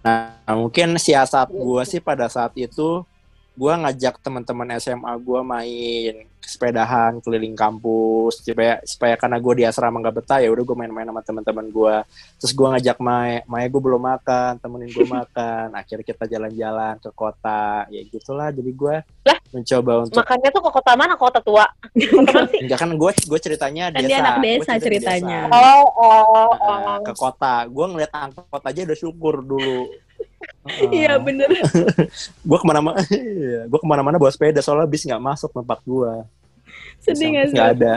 [0.05, 3.07] nah mungkin siasat gue sih pada saat itu
[3.55, 6.15] gue ngajak teman-teman SMA gue main
[6.45, 11.09] sepedahan keliling kampus supaya supaya karena gue di asrama nggak betah ya udah gue main-main
[11.09, 11.95] sama teman-teman gue
[12.37, 17.11] terus gue ngajak Maya Maya gue belum makan temenin gue makan akhirnya kita jalan-jalan ke
[17.17, 19.39] kota ya gitulah jadi gue Lah?
[19.55, 21.15] mencoba untuk Makannya tuh ke kota mana?
[21.15, 21.65] Kota tua.
[21.95, 22.61] Kota mana sih?
[22.61, 24.09] Enggak kan gue gue ceritanya Kan desa.
[24.11, 25.41] dia anak desa cerita ceritanya.
[25.47, 25.55] desa.
[25.57, 27.07] Oh, oh, Nah, oh.
[27.07, 27.55] ke kota.
[27.71, 29.89] Gue ngeliat angkot aja udah syukur dulu.
[30.89, 31.49] Iya bener.
[32.49, 36.13] Gue ke mana-mana, iya, gue ke mana-mana bawa sepeda soalnya bis nggak masuk tempat gue.
[37.05, 37.55] Sedih gak sih?
[37.55, 37.95] Nggak ada.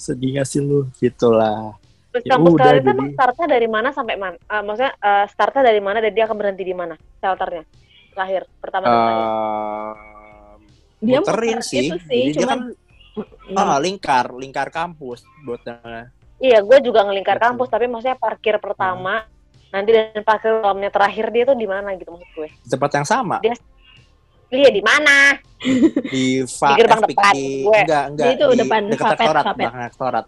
[0.00, 0.88] Sedih gak sih lu?
[0.96, 1.76] Gitulah.
[2.08, 4.36] Terus Ya kampus kalian itu jadi- startnya dari mana sampai mana?
[4.40, 6.96] Eh, maksudnya eh, startnya dari mana dan dia akan berhenti di mana?
[7.20, 7.64] Shelternya
[8.16, 9.22] terakhir pertama terakhir.
[9.22, 9.92] Eh,
[10.98, 11.86] Dia muterin muter sih.
[11.86, 12.58] itu sih, Jadi dia cuman
[13.54, 15.62] kan ah, lingkar, lingkar kampus buat
[16.38, 17.46] Iya, gue juga ngelingkar Betul.
[17.50, 19.26] kampus, tapi maksudnya parkir pertama,
[19.68, 22.48] nanti dan parkir malamnya terakhir dia tuh di mana gitu maksud gue?
[22.48, 23.60] di tempat yang sama Dia-
[24.48, 25.36] Iya di mana?
[26.08, 27.78] di fa Di gerbang FPK, depan, gue.
[27.78, 29.58] enggak enggak Di itu, di depan dekat rektorat Vapet.
[29.58, 30.24] belakang rektorat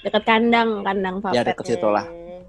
[0.00, 1.44] dekat kandang, kandang ya Vapet.
[1.46, 2.40] deket situ lah Hmm.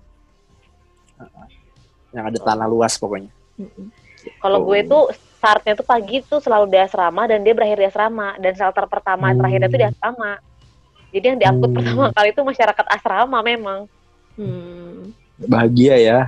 [2.14, 3.90] yang ada tanah luas pokoknya Mm-mm.
[4.38, 4.86] Kalau gue Oh.
[4.86, 5.04] tuh
[5.36, 9.28] startnya tuh pagi tuh selalu di asrama dan dia berakhir di asrama dan shelter pertama
[9.28, 9.38] Hmm.
[9.38, 10.32] terakhirnya tuh di asrama.
[11.10, 11.76] Jadi yang diangkut Hmm.
[11.76, 13.80] pertama kali itu masyarakat asrama memang.
[14.36, 14.87] Hmm.
[15.40, 16.20] Bahagia ya.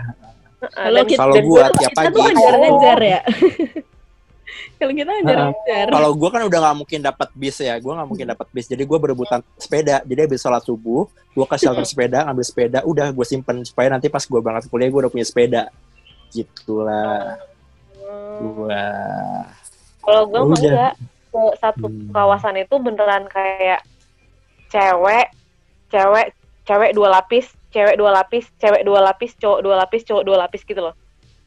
[0.60, 3.20] Kalau kita, Kalau gua tuh- tiap kita pagi tuh ngejar-ngejar ya.
[4.80, 5.86] Kalau kita ngejar-ngejar.
[5.90, 7.76] kalau gue kan udah nggak mungkin dapat bis ya.
[7.76, 8.64] Gue nggak mungkin dapat bis.
[8.66, 10.00] Jadi gue berebutan sepeda.
[10.02, 13.60] Jadi habis sholat subuh gue ke shelter sepeda ngambil sepeda udah gue simpen.
[13.62, 15.68] Supaya nanti pas gue berangkat kuliah gue udah punya sepeda.
[16.32, 17.36] Gitulah.
[18.00, 18.40] Hmm.
[18.56, 18.84] gue
[20.00, 20.64] Kalau gue mah Udah.
[20.64, 20.94] enggak
[21.30, 22.10] ke satu Hmm.
[22.10, 23.84] kawasan itu beneran kayak
[24.68, 25.28] cewek,
[25.88, 26.28] cewek,
[26.64, 30.62] cewek dua lapis, cewek dua lapis, cewek dua lapis, cowok dua lapis, cowok dua lapis
[30.62, 30.94] gitu loh.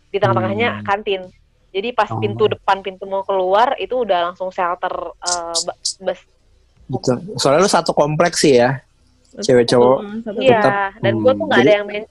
[0.08, 0.84] Di tengah-tengahnya Hmm.
[0.84, 1.22] kantin.
[1.70, 2.18] Jadi pas Oh.
[2.18, 6.20] pintu depan pintu mau keluar itu udah langsung shelter eh, ba- bus.
[6.84, 8.84] gitu soalnya lu satu kompleks sih ya
[9.34, 12.10] cewek cowok Satu- Iya, dan gue tuh hmm, nggak ada yang men-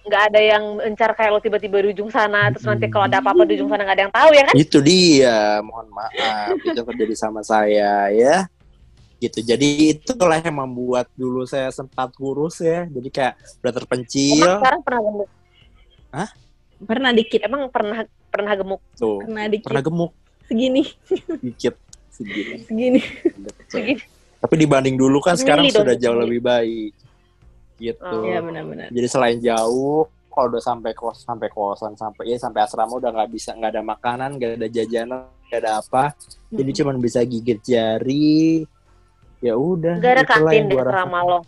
[0.00, 3.44] nggak ada yang mencar kayak lo tiba-tiba di ujung sana terus nanti kalau ada apa-apa
[3.44, 4.54] di ujung sana nggak ada yang tahu ya kan?
[4.56, 8.48] itu dia mohon maaf itu terjadi sama saya ya
[9.20, 14.58] gitu jadi itulah yang membuat dulu saya sempat kurus ya jadi kayak udah terpencil Emang
[14.58, 15.28] sekarang pernah gemuk?
[16.80, 18.80] Pernah dikit, Emang pernah pernah gemuk?
[18.96, 19.66] tuh pernah dikit.
[19.66, 20.12] pernah gemuk
[20.44, 20.82] Segini,
[21.38, 21.74] dikit
[22.10, 23.00] segini segini.
[23.66, 24.02] Segini.
[24.36, 26.24] tapi dibanding dulu kan Semili sekarang dong, sudah jauh semili.
[26.26, 26.92] lebih baik
[27.78, 28.24] gitu Oh.
[28.24, 28.88] Iya benar-benar.
[28.88, 33.30] jadi selain jauh kalau udah sampai kos sampai kosan sampai ya sampai asrama udah nggak
[33.30, 36.04] bisa nggak ada makanan nggak ada jajanan nggak ada apa
[36.48, 38.62] jadi cuman bisa gigit jari
[39.40, 41.38] ya udah Gak ada kantin gua asrama lo.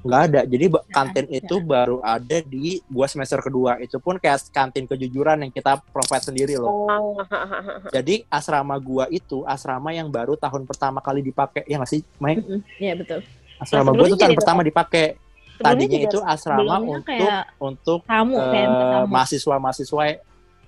[0.00, 1.36] nggak ada jadi Nggak kantin ada.
[1.36, 6.24] itu baru ada di gua semester kedua itu pun kayak kantin kejujuran yang kita provide
[6.24, 7.20] sendiri loh Oh,
[7.94, 12.40] jadi asrama gua itu asrama yang baru tahun pertama kali dipakai ya nggak sih Mike.
[12.76, 13.20] Iya betul.
[13.56, 15.20] asrama Nah, gua itu tahun pertama dipakai
[15.58, 19.12] tadinya juga itu asrama untuk kayak untuk tamu kayak eh, tamu.
[19.12, 20.02] mahasiswa-mahasiswa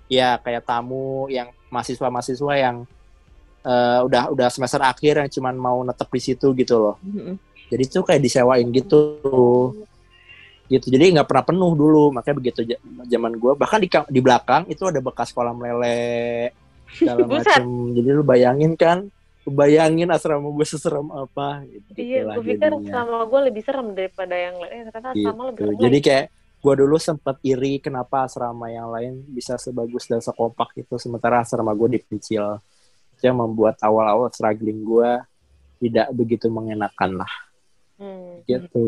[0.06, 2.76] ya kayak tamu yang mahasiswa-mahasiswa yang
[3.62, 6.96] eh, udah udah semester akhir yang cuman mau netep di situ gitu loh.
[7.00, 7.36] Mm-mm.
[7.66, 9.00] jadi itu kayak disewain gitu.
[10.66, 10.88] Gitu.
[10.88, 12.04] Jadi nggak pernah penuh dulu.
[12.12, 12.60] Makanya begitu
[13.04, 16.52] zaman gue bahkan di di belakang itu ada bekas kolam lele
[16.90, 17.64] segala macem.
[17.92, 19.04] Jadi lu bayangin kan?
[19.42, 21.88] Lu bayangin asrama gue seserem apa gitu.
[21.98, 24.72] Iya, gue pikir sama gue lebih serem daripada yang lain.
[24.72, 25.26] Eh, ternyata Gitu.
[25.28, 25.80] sama lebih serem.
[25.80, 26.26] jadi kayak
[26.62, 31.74] gue dulu sempet iri kenapa asrama yang lain bisa sebagus dan sekompak itu sementara asrama
[31.74, 32.62] gue dikecil
[33.22, 35.10] yang membuat awal-awal struggling gue
[35.82, 37.32] tidak begitu mengenakan lah
[38.02, 38.42] Hmm.
[38.50, 38.82] gitu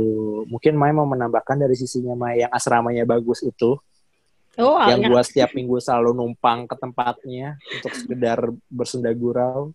[0.51, 3.79] mungkin Mai mau menambahkan dari sisinya Mai yang asramanya bagus itu
[4.59, 9.71] Oh, yang gua setiap minggu selalu numpang ke tempatnya untuk sekedar bersenda gurau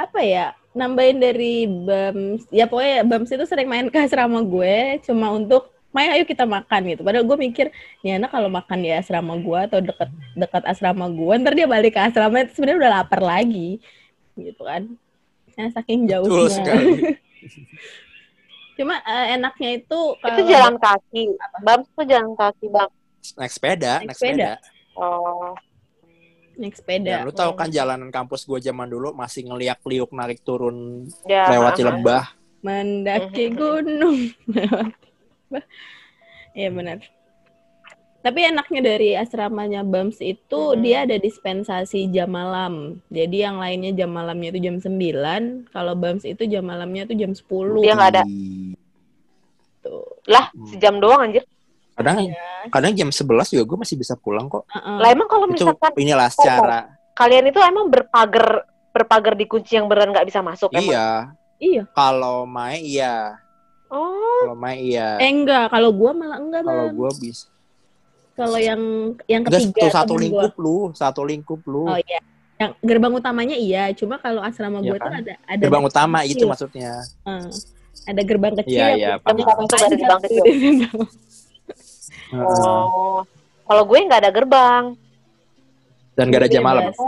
[0.00, 0.56] apa ya?
[0.72, 2.48] Nambahin dari Bams.
[2.48, 6.80] Ya pokoknya Bams itu sering main ke asrama gue cuma untuk Maya ayo kita makan
[6.86, 7.02] gitu.
[7.02, 7.66] Padahal gue mikir,
[8.06, 11.98] nih anak kalau makan di asrama gue atau dekat dekat asrama gue, ntar dia balik
[11.98, 13.82] ke asrama itu sebenarnya udah lapar lagi,
[14.38, 14.86] gitu kan?
[15.58, 16.54] Nah, saking betul jauhnya.
[16.54, 16.94] sekali
[18.78, 21.24] Cuma eh, enaknya itu Itu kalau jalan kaki.
[21.60, 22.88] Bam tuh jalan kaki, Bam.
[23.36, 24.52] naik sepeda Naik naik sepeda,
[24.96, 25.52] Oh.
[26.56, 27.12] naik sepeda.
[27.20, 31.50] Dan lu tahu kan jalanan kampus gua zaman dulu masih ngeliak liuk narik turun Ya.
[31.50, 32.24] lewat ah, Cilebah
[32.62, 34.30] mendaki gunung.
[36.50, 36.98] Iya benar.
[38.20, 40.80] Tapi enaknya dari asramanya Bams itu Mhm.
[40.84, 43.00] dia ada dispensasi jam malam.
[43.08, 47.32] Jadi yang lainnya jam malamnya itu jam 9, kalau Bams itu jam malamnya itu jam
[47.32, 47.80] 10.
[47.80, 48.24] Dia nggak ada.
[49.80, 50.04] Tuh.
[50.28, 50.68] Lah, Hmm.
[50.68, 51.44] sejam doang anjir.
[51.90, 52.72] kadang Iya.
[52.72, 54.96] kadang jam 11 juga gue masih bisa pulang kok Heeh.
[54.96, 59.84] Lah emang kalau itu misalkan inilah secara kalian itu emang berpagar berpagar di kunci yang
[59.84, 60.80] beneran nggak bisa masuk emang?
[60.80, 61.06] iya
[61.60, 61.82] Iya.
[61.92, 63.36] kalau Mai iya
[63.90, 66.96] Oh, kalau Mai iya Eh enggak, kalau gua malah enggak, kalau Bang.
[66.96, 67.50] gue bisa
[68.32, 68.80] Kalau yang
[69.26, 70.22] yang Enggak, ketiga satu, satu temen gua.
[70.22, 72.20] lingkup lu satu lingkup lu Oh iya.
[72.56, 75.12] Yang gerbang utamanya iya, cuma kalau asrama Iya tuh kan?
[75.18, 76.30] ada ada gerbang utama kecil.
[76.30, 76.92] itu maksudnya
[77.24, 77.48] Eh,
[78.06, 79.66] ada gerbang kecil Iya, yang iya, bisa paham.
[79.66, 80.42] Ada gerbang kecil.
[82.32, 83.26] Oh.
[83.64, 84.84] Kalau gue nggak ada gerbang.
[86.12, 87.00] dan gak ada jam malam Bebas.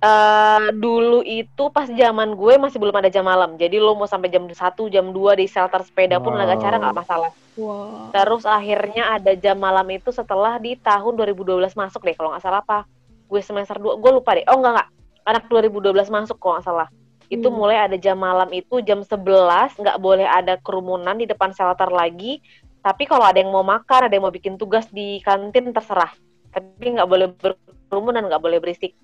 [0.00, 3.60] Eh dulu itu pas zaman gue masih belum ada jam malam.
[3.60, 4.56] Jadi lo mau sampai jam 1,
[4.88, 6.40] jam 2 di shelter sepeda pun Wow.
[6.40, 7.30] agak cara nggak masalah.
[7.60, 8.08] Wah.
[8.08, 12.64] Terus akhirnya ada jam malam itu setelah di tahun 2012 masuk deh kalau nggak salah
[12.64, 12.88] apa.
[13.28, 14.48] Gue semester 2, gue lupa deh.
[14.48, 14.88] Oh enggak enggak.
[15.28, 16.88] Anak 2012 masuk kalau nggak salah.
[17.28, 17.60] Itu Hmm.
[17.60, 22.40] mulai ada jam malam itu jam 11, nggak boleh ada kerumunan di depan shelter lagi.
[22.80, 26.08] Tapi kalau ada yang mau makan, ada yang mau bikin tugas di kantin terserah.
[26.48, 28.96] Tapi nggak boleh berkerumun dan nggak boleh berisik.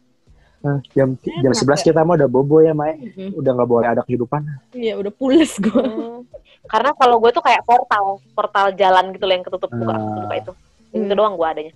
[0.59, 3.35] Nah, jam jam Enak 11 kita mah udah bobo ya Mai Mm-mm.
[3.35, 4.43] udah nggak boleh ada kehidupan
[4.73, 5.71] Iya udah pules gue.
[5.71, 6.27] Hmm.
[6.67, 10.01] Karena kalau gue tuh kayak portal, portal jalan gitu loh yang ketutup buka, Ah.
[10.01, 10.53] ketutup itu.
[10.91, 11.15] Yang Itu Hmm.
[11.15, 11.73] doang gue adanya.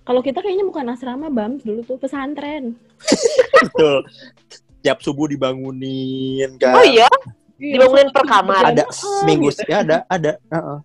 [0.00, 2.74] Kalau kita kayaknya bukan asrama bam dulu tuh pesantren.
[3.60, 4.04] betul
[4.80, 7.08] tiap subuh dibangunin kan Oh iya,
[7.54, 8.64] dibangunin per kamar.
[8.66, 9.62] ada Berjamaah minggu gitu.
[9.66, 10.78] ya ada ada heeh.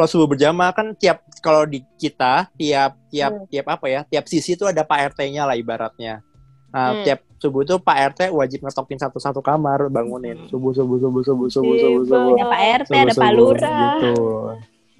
[0.00, 3.44] Kalau subuh berjamaah kan tiap kalau di kita tiap tiap Hmm.
[3.46, 6.24] tiap apa ya tiap sisi itu ada pak rt-nya lah ibaratnya
[6.70, 7.04] nah Hmm.
[7.04, 11.74] tiap subuh tuh pak rt wajib ngetokin satu-satu kamar bangunin subuh subuh subuh subuh subuh
[11.74, 13.76] Iya, subuh subuh Ada Pak RT, subuh, ada Pak Lurah.
[13.76, 14.16] gitu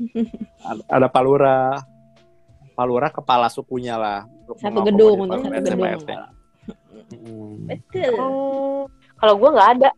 [0.68, 1.72] ada, ada pak lurah
[2.70, 5.80] pak lurah kepala sukunya lah Satu gedung, untuk satu gedung.
[5.80, 6.10] RT.
[7.10, 7.66] Mm.
[7.66, 8.14] Betul.
[8.14, 8.86] Hmm,
[9.16, 9.90] kalau gue nggak ada.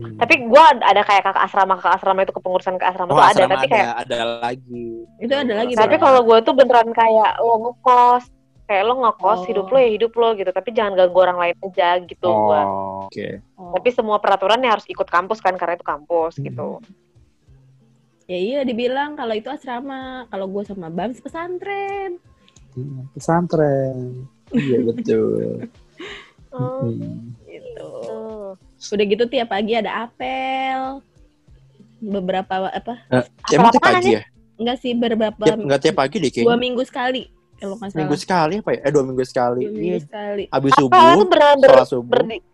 [0.00, 0.16] Hmm.
[0.16, 3.44] Tapi gue ada kayak kakak asrama, kakak asrama itu kepengurusan ke asrama Oh, tuh ada.
[3.46, 4.84] Tapi kayak, ada lagi.
[5.20, 8.24] Itu ada lagi, tapi kalau gue tuh beneran kayak lo ngekos,
[8.64, 9.46] kayak lo ngekos Oh.
[9.46, 10.48] hidup lo ya hidup lo gitu.
[10.48, 12.24] Tapi jangan ganggu orang lain aja gitu.
[12.24, 12.62] gua.
[12.64, 13.26] Oh, oke.
[13.54, 13.76] Oh.
[13.76, 16.44] Tapi semua peraturannya harus ikut kampus kan karena itu kampus Hmm.
[16.48, 16.68] gitu.
[18.24, 22.16] Ya iya dibilang kalau itu asrama, kalau gue sama Bams pesantren.
[22.72, 24.24] Hmm, Pesantren.
[24.50, 25.60] Iya betul.
[26.50, 27.30] Oh, Hmm.
[27.44, 27.90] Gitu.
[28.82, 31.04] Udah gitu tiap pagi ada apel.
[32.00, 32.94] Beberapa apa?
[33.12, 34.22] Eh, emang tiap pagi ya?
[34.56, 36.56] Enggak sih beberapa Tiap, enggak tiap pagi deh dua kayaknya.
[36.58, 37.22] minggu sekali
[37.56, 37.98] kalau nggak salah.
[37.98, 38.80] Minggu sekali apa ya?
[38.80, 39.60] Eh dua minggu sekali.
[39.62, 40.00] Dua minggu Iya.
[40.02, 40.44] sekali.
[40.46, 41.00] Habis Apa subuh,
[41.60, 42.44] sholat subuh, berdi-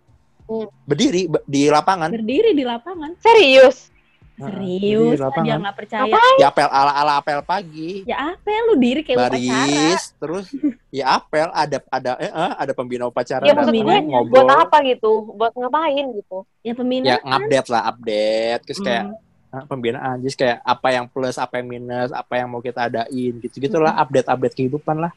[0.85, 2.11] berdiri be- di lapangan.
[2.11, 3.11] Berdiri di lapangan.
[3.19, 3.91] serius?
[4.37, 5.43] Serius, lapangan.
[5.43, 6.13] dia nggak percaya.
[6.37, 8.05] Ya apel ala ala apel pagi.
[8.05, 9.33] Ya apel lu diri kayak upacara.
[9.33, 10.47] Baris, terus
[10.91, 14.09] ya apel ada ada eh, eh, ada pembina upacara Ya datang, maksud gue pembinanya.
[14.11, 14.35] ngobrol.
[14.37, 15.13] buat apa gitu?
[15.33, 16.39] Buat ngapain gitu?
[16.61, 17.05] Ya pembina.
[17.07, 19.05] ya ngupdate lah update terus kayak
[19.47, 19.55] Hmm.
[19.55, 23.33] ah, pembinaan just kayak apa yang plus apa yang minus apa yang mau kita adain
[23.39, 25.13] gitu gitulah update update kehidupan lah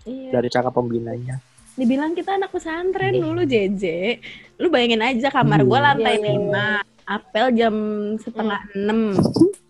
[0.00, 0.30] Iya.
[0.32, 1.42] dari kakak pembinanya
[1.74, 3.20] Dibilang kita anak pesantren Iya.
[3.20, 3.84] dulu JJ.
[4.56, 5.86] Lu bayangin aja kamar gua Iya.
[5.86, 6.82] lantai Iya, iya, iya.
[6.82, 6.97] 5.
[7.08, 7.74] Apel jam
[8.20, 9.16] setengah enam.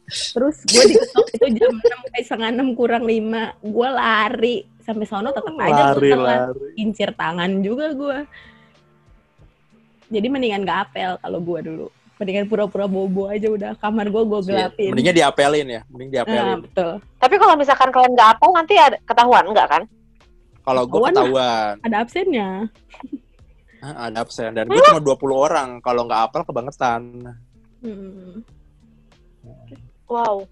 [0.09, 3.63] Terus gue diketok itu jam 6 kayak setengah 6 kurang 5.
[3.63, 6.41] Gue lari sampai sono tetap aja lari gue telat.
[6.51, 8.19] lari Kincir tangan juga gue.
[10.09, 11.89] Jadi mendingan gak apel kalau gue dulu.
[12.19, 16.15] mendingan pura-pura bobo aja udah kamar gue gue Iya, gelapin Mendingnya diapelin ya, mending nah,
[16.19, 16.59] diapelin.
[16.67, 19.83] betul Tapi kalau misalkan kalian nggak apel nanti ada ketahuan nggak kan?
[20.67, 22.67] Kalau gue Ketahuan ada absennya
[23.81, 24.51] ada absen.
[24.51, 27.03] Dan gue cuma 20 orang, kalau nggak apel kebangetan.
[27.79, 28.43] Hmm,
[30.05, 30.49] Wow,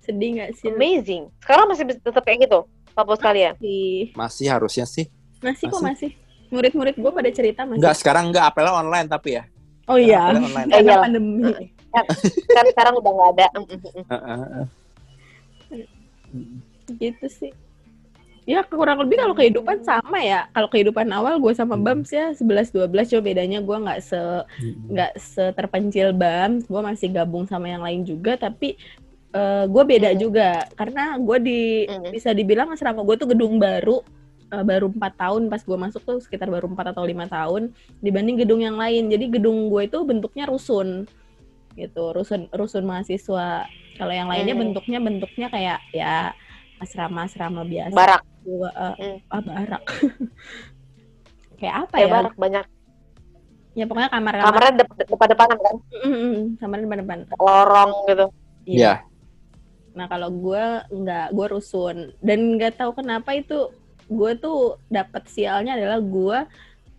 [0.00, 1.30] sedih nggak sih amazing.
[1.38, 3.54] Sekarang masih bisa- tetap kayak gitu, papus kalian.
[3.54, 4.10] Masih.
[4.12, 5.06] Masih harusnya sih.
[5.38, 6.08] masih kok Masih.
[6.08, 6.10] masih
[6.48, 9.44] murid-murid gue pada cerita masih Enggak, sekarang enggak apelnya online tapi ya.
[9.84, 10.66] oh iya online.
[10.66, 11.04] Eh, karena iyalah.
[11.04, 11.52] pandemi
[12.48, 13.46] Kan sekarang udah nggak ada.
[13.54, 14.66] Heeh, heeh.
[16.94, 17.52] gitu sih
[18.44, 20.44] ya kurang lebih kalau kehidupan sama ya.
[20.52, 24.20] Kalau kehidupan awal gue sama Bams ya 11 12 cuma bedanya gue nggak se
[24.92, 26.68] nggak seterpencil Bams.
[26.68, 28.36] Gue masih gabung sama yang lain juga.
[28.36, 28.76] Tapi
[29.34, 30.20] eh, gue beda Hmm.
[30.20, 30.62] juga.
[30.76, 32.12] Karena gue di Hmm.
[32.12, 34.04] bisa dibilang asrama gue tuh gedung baru.
[34.52, 35.48] Eh, baru empat tahun.
[35.48, 39.08] Pas gue masuk tuh sekitar baru empat atau lima tahun dibanding gedung yang lain.
[39.08, 41.08] Jadi gedung gue itu bentuknya rusun.
[41.74, 43.66] Gitu rusun rusun mahasiswa.
[43.96, 44.70] Kalau yang lainnya Hmm.
[44.70, 46.30] bentuknya bentuknya kayak ya
[46.78, 47.94] asrama-asrama biasa.
[47.94, 48.68] Barak, Gua,
[49.00, 49.32] eh, Hmm.
[49.32, 49.82] ah, barak
[51.58, 52.64] kayak apa kayak ya barak banyak.
[53.74, 55.76] ya pokoknya kamar-kamar Kamarnya dep- depan-depanan kan,
[56.06, 58.26] Mm-mm, kamar depan-depan lorong gitu.
[58.64, 59.02] Iya.
[59.94, 63.72] Nah kalau gue nggak, gue rusun dan nggak tahu kenapa itu
[64.06, 66.38] gue tuh dapat sialnya adalah gue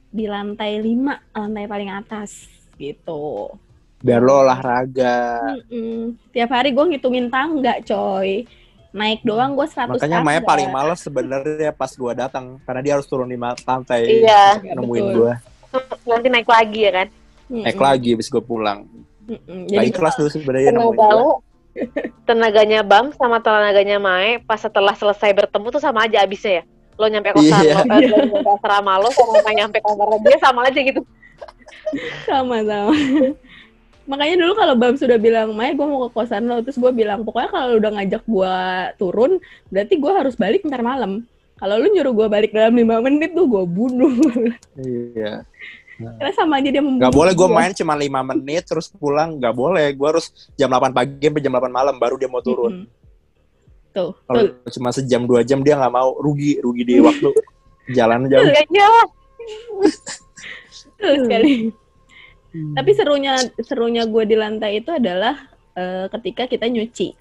[0.10, 3.56] di lantai 5 lantai paling atas gitu.
[4.04, 5.40] Biar lo olahraga.
[5.72, 6.20] Mm-mm.
[6.36, 8.44] Tiap hari gue ngitungin tangga coy.
[8.96, 10.24] Naik doang gue 100 Makanya.
[10.24, 14.64] Maya paling males sebenarnya pas gua datang karena dia harus turun lima lantai Iya.
[14.64, 15.34] nemuin gua.
[16.08, 17.08] Nanti naik lagi ya kan.
[17.52, 18.88] Naik lagi habis gua pulang.
[19.28, 19.68] Mm-mm.
[19.68, 21.30] Jadi Jadi kelas dulu sebenarnya nemuin lu,
[22.24, 26.64] tenaganya Bam sama tenaganya Mae pas setelah selesai bertemu tuh sama aja abisnya ya.
[26.96, 27.84] Lo nyampe kosan Iya.
[27.84, 31.04] lo, eh, lo nyampe asrama lo sama nyampe kamar dia sama aja gitu.
[32.24, 32.96] sama-sama.
[34.06, 37.26] Makanya dulu kalau Bam sudah bilang, Maya gue mau ke kosan lo, terus gue bilang,
[37.26, 38.56] pokoknya kalau lu udah ngajak gue
[39.02, 39.32] turun,
[39.74, 41.26] berarti gue harus balik ntar malam.
[41.58, 44.14] Kalau lu nyuruh gue balik dalam lima menit tuh gue bunuh.
[44.78, 45.42] Iya.
[45.96, 47.08] Karena sama aja dia membunuh.
[47.08, 49.96] Gak boleh gue main cuma 5 menit terus pulang, gak boleh.
[49.96, 50.28] Gue harus
[50.60, 52.84] jam 8 pagi sampai jam 8 malam baru dia mau turun.
[52.84, 53.04] Mm-mm.
[53.96, 54.72] Tuh, Kalau tuh.
[54.76, 57.32] cuma sejam dua jam dia nggak mau, rugi, rugi di waktu
[57.96, 58.44] jalan jauh.
[58.44, 58.86] Kayaknya
[61.00, 61.72] Betul
[62.56, 62.76] sekali.
[62.80, 65.36] Tapi serunya serunya gue di lantai itu adalah
[65.76, 67.12] eh, ketika kita nyuci.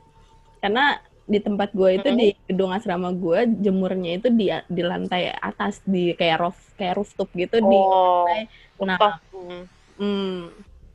[0.62, 2.20] Karena di tempat gue itu Mm-mm.
[2.20, 7.32] di gedung asrama gue jemurnya itu di di lantai atas di kayak roof kayak rooftop
[7.32, 8.44] gitu di oh, lantai.
[8.84, 9.16] Nah.
[9.32, 9.62] Hmm.
[9.96, 10.40] hmm,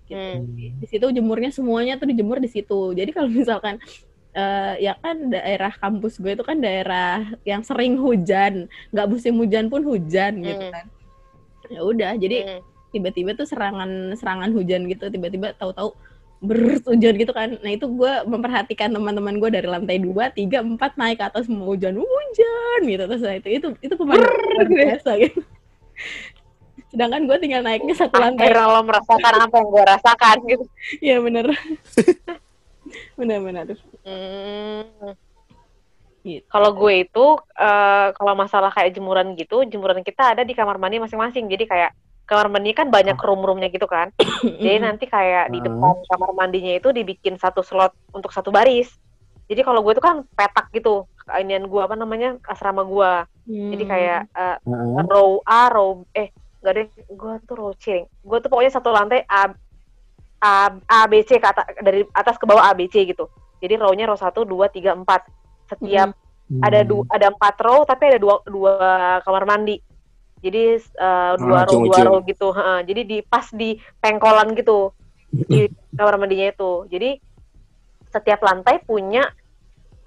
[0.05, 0.17] gitu.
[0.17, 0.77] Hmm.
[0.81, 2.93] di situ jemurnya semuanya tuh dijemur di situ.
[2.93, 3.81] Jadi kalau misalkan
[4.37, 9.65] eh, ya kan daerah kampus gue itu kan daerah yang sering hujan, nggak musim hujan
[9.69, 10.73] pun hujan gitu Hmm.
[10.73, 10.85] kan.
[11.69, 12.61] Ya udah, jadi Hmm.
[12.89, 15.93] Tiba-tiba tuh serangan serangan hujan gitu tiba-tiba tahu-tahu
[16.39, 20.79] berus hujan gitu kan nah itu gue memperhatikan teman-teman gue dari lantai 2, 3, 4
[20.95, 25.09] naik ke atas mau hujan hujan gitu terus nah, itu itu itu pemandangan luar biasa
[25.19, 25.39] gitu
[26.89, 30.65] sedangkan gue tinggal naiknya satu lantai Akhirnya lo merasakan apa yang gue rasakan gitu.
[31.03, 31.45] iya bener
[33.19, 35.13] bener-bener Hmm.
[36.25, 36.41] gitu.
[36.49, 37.25] Kalau gue itu
[37.59, 41.45] eh, kalau masalah kayak jemuran gitu, jemuran kita ada di kamar mandi masing-masing.
[41.45, 41.91] Jadi kayak
[42.30, 44.13] kamar mandi kan banyak room-roomnya gitu kan.
[44.61, 45.67] Jadi nanti kayak di Hmm.
[45.73, 48.93] depan kamar mandinya itu dibikin satu slot untuk satu baris.
[49.49, 51.09] Jadi kalau gue itu kan petak gitu,
[51.41, 53.11] inian gue apa namanya asrama gue.
[53.49, 53.91] Jadi Hmm.
[53.91, 55.03] kayak eh, Heeh.
[55.09, 56.30] row A, row eh
[56.61, 58.05] enggak deh, gue tuh row C.
[58.21, 59.49] Gue tuh pokoknya satu lantai A
[60.39, 63.25] A, A B C ke atas, dari atas ke bawah A B C gitu.
[63.59, 65.25] Jadi row-nya row 1 2 3 4.
[65.67, 66.13] Setiap
[66.49, 66.65] Hmm.
[66.65, 68.73] ada dua ada empat row tapi ada dua dua
[69.21, 69.77] kamar mandi
[70.39, 72.79] jadi eh, dua Ah, row dua row gitu heeh.
[72.83, 74.91] jadi di pas di pengkolan gitu
[75.29, 76.89] di kamar mandinya itu.
[76.89, 77.21] Jadi
[78.09, 79.29] setiap lantai punya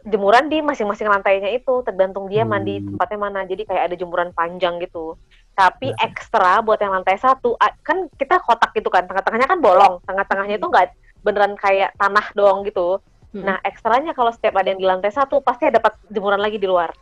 [0.03, 1.83] jemuran di masing-masing lantainya itu.
[1.87, 2.95] Tergantung dia mandi Hmm.
[2.95, 3.41] tempatnya mana.
[3.47, 5.15] Jadi kayak ada jemuran panjang gitu.
[5.55, 7.55] Tapi ekstra buat yang lantai satu
[7.87, 9.07] kan kita kotak gitu kan.
[9.07, 10.03] Tengah-tengahnya kan bolong.
[10.03, 10.91] Tengah-tengahnya itu enggak
[11.23, 12.99] beneran kayak tanah doang gitu.
[13.33, 13.49] Hmm.
[13.49, 16.69] nah ekstranya kalau setiap ada yang di lantai satu pasti ada dapat jemuran lagi di
[16.69, 16.93] luar.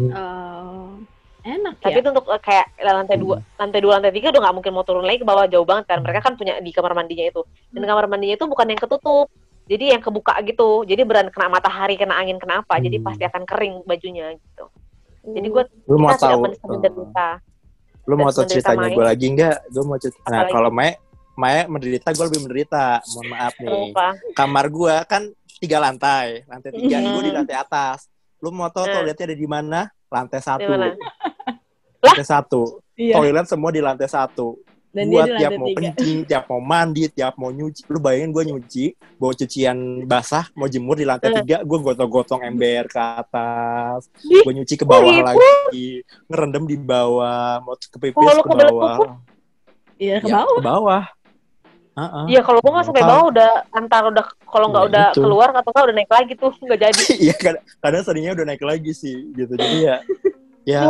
[0.00, 1.04] Oh,
[1.46, 4.54] enak tapi ya itu untuk eh, kayak lantai dua lantai dua lantai tiga udah nggak
[4.58, 7.24] mungkin mau turun lagi ke bawah jauh banget kan mereka kan punya di kamar mandinya
[7.24, 7.90] itu dan Hmm.
[7.94, 9.26] kamar mandinya itu bukan yang ketutup
[9.66, 13.06] jadi yang kebuka gitu jadi beran kena matahari kena angin kena apa jadi Hmm.
[13.06, 14.66] pasti akan kering bajunya gitu
[15.26, 16.38] jadi gue Lu mau tahu?
[16.42, 17.28] men- menderita
[18.06, 19.56] Lu mau tahu ceritanya gue lagi nggak?
[19.66, 20.22] Gue mau cerita.
[20.30, 20.94] Nah, kalau Maya,
[21.34, 23.02] Maya menderita, gue lebih menderita.
[23.10, 23.66] Mohon maaf nih.
[23.66, 24.06] Kenapa?
[24.30, 25.22] Kamar gue kan
[25.58, 26.46] tiga lantai.
[26.46, 28.06] Lantai tiga, gue di lantai atas.
[28.38, 28.94] Lu mau tahu Hmm.
[29.02, 29.90] toiletnya ada di mana?
[30.10, 30.70] Lantai satu.
[32.04, 32.62] Lantai satu.
[32.96, 34.56] iya Toilet semua di lantai satu.
[34.96, 35.92] Dan di tiap mau tiga.
[35.92, 37.84] kencing, tiap mau mandi, tiap mau nyuci.
[37.92, 38.84] Lu bayangin gue nyuci,
[39.20, 39.76] bawa cucian
[40.08, 44.08] basah, mau jemur di lantai tiga, gue gotong-gotong ember ke atas.
[44.24, 45.26] Gue nyuci ke bawah gitu?
[45.28, 45.88] lagi,
[46.32, 49.20] ngerendam di bawah, mau ke pipis ke bawah.
[50.00, 51.04] Iya, ke Ya, ke bawah.
[51.96, 52.24] Heeh.
[52.28, 55.20] Iya kalau gue nggak sampai bawah udah antar udah kalau nggak Ya, udah itu.
[55.24, 57.02] keluar atau nggak udah naik lagi tuh nggak jadi.
[57.24, 59.52] Iya, kadang, kadang seringnya udah naik lagi sih, gitu.
[59.56, 59.96] Jadi ya,
[60.76, 60.80] ya,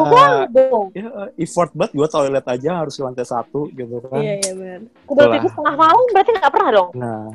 [0.91, 1.05] ya
[1.39, 4.19] effort banget gue toilet aja harus ke lantai satu, gitu kan.
[4.19, 4.81] Iya, iya benar.
[5.07, 5.37] Itulah.
[5.39, 6.91] itu setengah malam berarti nggak pernah dong.
[6.99, 7.27] Nah,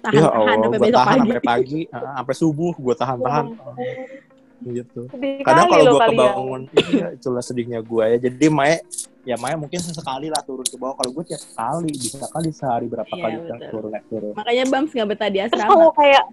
[0.00, 1.28] Tahan, ya tahan Allah, sampai gue besok tahan pagi.
[1.28, 3.44] sampai pagi, uh, sampai subuh gue tahan-tahan.
[4.60, 5.08] Gitu.
[5.08, 6.12] Sedih Kadang kalau lo gue kalian.
[6.12, 6.60] kebangun,
[6.92, 8.18] iya, itulah sedihnya gue ya.
[8.20, 8.76] Jadi Maya,
[9.24, 10.96] ya Maya mungkin sesekali lah turun ke bawah.
[11.00, 13.68] Kalau gue tiap kali, bisa kali sehari berapa Iya, kali betul.
[13.72, 14.32] turun naik turun.
[14.36, 15.70] Makanya Bams nggak betah di Terus asrama.
[15.72, 16.24] kalau kayak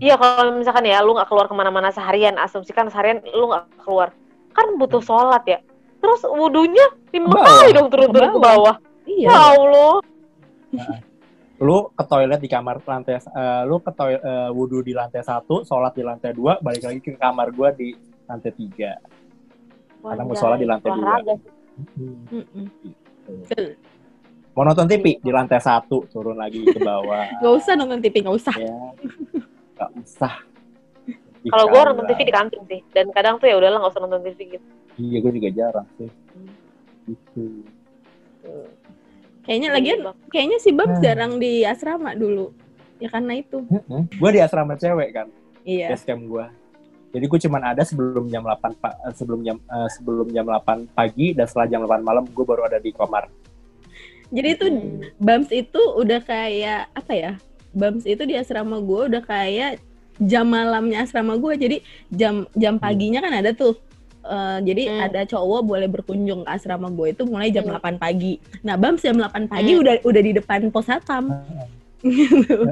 [0.00, 4.16] Iya kalau misalkan ya lu nggak keluar ke mana-mana seharian, asumsikan seharian lu nggak keluar,
[4.56, 5.60] kan butuh sholat ya.
[6.00, 8.76] Terus wudhunya lima kali dong turun-turun ke Ke bawah.
[9.04, 9.28] Iya.
[9.28, 9.94] Ya Allah.
[11.64, 15.64] Lu ke toilet di kamar lantai, eh, lu ke toilet eh, wudhu di lantai satu,
[15.64, 17.88] sholat di lantai dua, balik lagi ke kamar gue di
[18.28, 19.00] lantai tiga.
[20.04, 21.16] Karena mau sholat di lantai dua.
[22.04, 22.68] Mm-mm.
[24.54, 27.32] Mau nonton TV di lantai satu, turun lagi ke bawah.
[27.40, 28.54] Nggak usah nonton TV, nggak usah.
[28.60, 28.78] ya,
[29.80, 30.34] gak usah.
[31.52, 32.04] Kalau gue nonton.
[32.12, 34.66] TV di kantin sih, dan kadang tuh ya udahlah nggak usah nonton TV gitu.
[35.00, 36.12] Iya, gue juga jarang sih.
[37.08, 37.64] Gitu.
[39.44, 41.04] Kayaknya lagian, kayaknya si Bams Hmm.
[41.04, 42.50] jarang di asrama dulu.
[42.96, 43.60] Ya karena itu.
[44.10, 45.28] Gue di asrama cewek kan.
[45.62, 45.88] Iya.
[45.90, 46.44] base camp gue.
[47.10, 50.60] Jadi gue cuman ada sebelum jam 8 pa- eh, sebelum jam eh, sebelum jam 8
[50.90, 53.32] pagi dan setelah jam 8 malam gue baru ada di kamar.
[54.28, 54.66] Jadi itu
[55.16, 57.32] Bams itu udah kayak apa ya?
[57.70, 59.80] Bams itu di asrama gue udah kayak
[60.18, 61.54] jam malamnya asrama gue.
[61.54, 61.76] Jadi
[62.08, 63.72] jam jam paginya kan ada tuh.
[64.24, 65.00] Eh, jadi Hmm.
[65.04, 67.76] ada cowok boleh berkunjung ke asrama gue itu mulai jam Hmm.
[67.76, 68.40] 8 pagi.
[68.60, 69.84] Nah, Bams jam 8 pagi Hmm.
[69.84, 71.28] udah udah di depan pos satpam.
[72.00, 72.68] Gitu.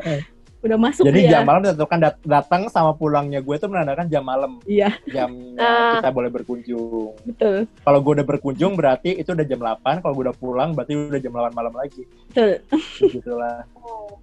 [0.63, 1.31] udah masuk Jadi dia.
[1.33, 5.99] jam malam ditentukan dat- datang sama pulangnya gue itu menandakan jam malam, Iya, jam Ah.
[5.99, 7.19] kita boleh berkunjung.
[7.25, 7.67] betul.
[7.83, 11.19] Kalau gue udah berkunjung berarti itu udah jam 8, kalau gue udah pulang berarti udah
[11.19, 12.07] jam 8 malam lagi.
[12.29, 12.63] Betul.
[13.11, 13.67] Gitulah.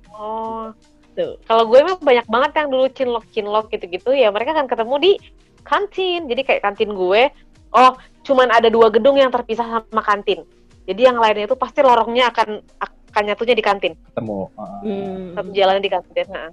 [0.10, 0.72] Oh.
[1.12, 1.36] Tuh.
[1.44, 5.12] Kalau gue emang banyak banget yang dulu cinlok cinlok gitu-gitu ya mereka akan ketemu di
[5.70, 6.26] kantin.
[6.26, 7.30] Jadi kayak kantin gue,
[7.78, 7.94] oh
[8.26, 10.42] cuman ada dua gedung yang terpisah sama kantin.
[10.90, 12.66] Jadi yang lainnya itu pasti lorongnya akan
[13.14, 13.94] akan nyatunya di kantin.
[14.10, 14.50] Ketemu.
[14.58, 15.26] Uh, Hmm.
[15.38, 16.28] Satu jalan di kantin.
[16.34, 16.50] Nah.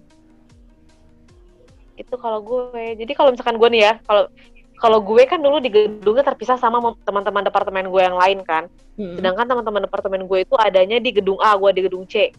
[1.96, 3.00] Itu kalau gue.
[3.00, 4.28] Jadi kalau misalkan gue nih ya, kalau
[4.76, 8.68] kalau gue kan dulu di gedungnya terpisah sama teman-teman departemen gue yang lain kan.
[9.00, 9.16] Hmm.
[9.16, 12.32] Sedangkan teman-teman departemen gue itu adanya di gedung A, gue di gedung C.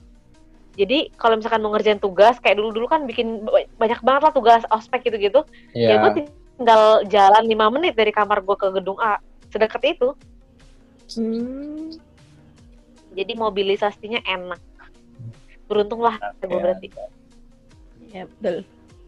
[0.78, 4.61] Jadi kalau misalkan mau ngerjain tugas, kayak dulu-dulu kan bikin ba- banyak banget lah tugas
[4.69, 5.41] ospek gitu-gitu.
[5.73, 6.05] Ya, ya.
[6.05, 9.22] gue tinggal jalan 5 menit dari kamar gue ke gedung A.
[9.47, 10.10] Sedekat itu.
[11.16, 11.93] Hmm.
[13.14, 14.62] Jadi mobilisasinya enak.
[15.70, 16.58] Beruntung lah gue Ya.
[16.60, 16.88] berarti.
[18.10, 18.58] Ya, betul.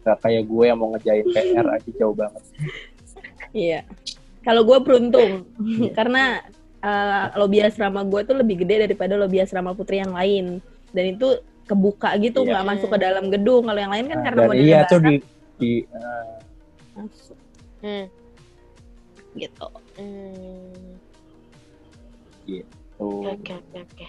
[0.00, 2.42] Gak kayak gue yang mau ngejain PR aja jauh banget.
[3.52, 3.80] Iya.
[4.40, 5.90] Kalau gue beruntung Iya.
[5.98, 6.40] karena
[6.80, 10.64] eh, lobby asrama gue tuh lebih gede daripada lobby asrama putri yang lain.
[10.90, 12.56] Dan itu kebuka gitu, Iya.
[12.56, 13.68] nggak masuk ke dalam gedung.
[13.68, 15.14] Kalau yang lain kan Nah, karena modelnya iya tuh di
[15.60, 15.72] di
[16.96, 17.36] masuk
[17.80, 18.06] Hmm.
[19.32, 19.66] gitu.
[19.94, 20.96] Hmm.
[22.98, 23.24] tuh.
[23.30, 24.06] Oke, oke, oke.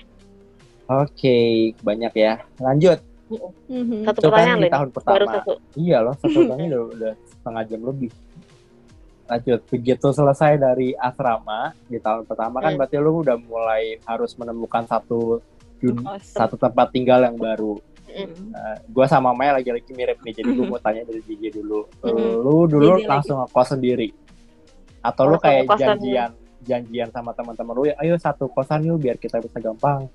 [0.92, 1.38] Oke,
[1.80, 2.34] banyak ya.
[2.60, 3.00] Lanjut.
[3.72, 4.04] Mhm.
[4.04, 4.92] Satu kan pertanyaan di tahun ini.
[4.92, 5.32] Baru pertama.
[5.40, 5.52] satu.
[5.80, 8.12] Iya loh, satu tahun udah, udah setengah jam lebih.
[9.32, 12.80] Lanjut, begitu selesai dari asrama di tahun pertama kan Hmm.
[12.84, 15.40] berarti lu udah mulai harus menemukan satu
[15.80, 16.36] dun- Kos.
[16.36, 17.80] satu tempat tinggal yang baru.
[18.12, 18.51] Mm.
[18.51, 21.88] Uh, gua sama Maya lagi-lagi mirip nih, jadi gue mau tanya dari Gigi dulu.
[22.03, 22.30] Mhm.
[22.43, 23.12] Lu dulu Gigi lagi.
[23.12, 24.07] langsung ngekos sendiri?
[25.01, 26.32] Atau lu kayak dan- janjian
[26.62, 30.05] janjian sama teman-teman lu ya, ayo satu kosan yuk biar kita bisa gampang.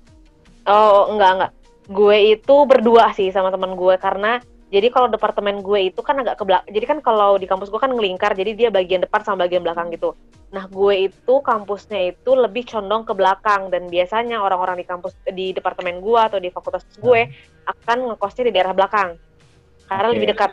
[0.63, 1.51] Oh, enggak, enggak.
[1.87, 6.35] Gue itu berdua sih sama teman gue karena jadi kalau departemen gue itu kan agak
[6.35, 6.67] ke belakang.
[6.75, 9.87] Jadi kan kalau di kampus gue kan ngelingkar, jadi dia bagian depan sama bagian belakang
[9.95, 10.11] gitu.
[10.51, 15.55] Nah, gue itu kampusnya itu lebih condong ke belakang dan biasanya orang-orang di kampus di
[15.55, 17.31] departemen gue atau di fakultas gue
[17.63, 19.15] akan ngekosnya di daerah belakang.
[19.87, 20.13] Karena Oke.
[20.19, 20.51] lebih dekat.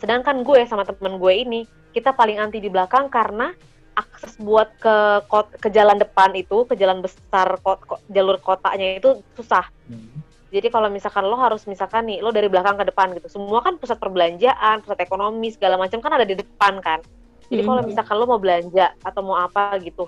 [0.00, 1.60] Sedangkan gue sama temen gue ini,
[1.92, 3.52] kita paling anti di belakang karena
[3.96, 8.96] akses buat ke kot- ke jalan depan itu, ke jalan besar kot- ko- jalur kotanya
[8.96, 9.64] itu susah.
[9.88, 10.24] Hmm.
[10.46, 13.26] Jadi kalau misalkan lo harus misalkan nih lo dari belakang ke depan gitu.
[13.26, 17.02] Semua kan pusat perbelanjaan, pusat ekonomi segala macam kan ada di depan kan.
[17.50, 17.88] Jadi kalau Mhm.
[17.90, 20.06] misalkan lo mau belanja atau mau apa gitu.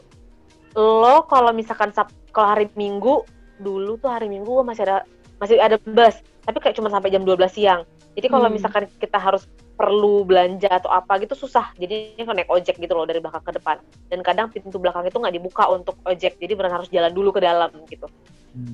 [0.79, 3.27] Lo kalau misalkan Sab- kalau hari Minggu
[3.59, 5.03] dulu tuh hari Minggu gua masih ada
[5.39, 7.83] masih ada bus, tapi kayak cuma sampai jam 12 siang.
[8.15, 8.59] Jadi kalau Hmm.
[8.59, 9.47] misalkan kita harus
[9.79, 13.63] perlu belanja atau apa gitu susah jadinya kan naik ojek gitu loh dari belakang ke
[13.63, 13.79] depan
[14.11, 17.39] dan kadang pintu belakang itu nggak dibuka untuk ojek jadi benar harus jalan dulu ke
[17.39, 18.11] dalam gitu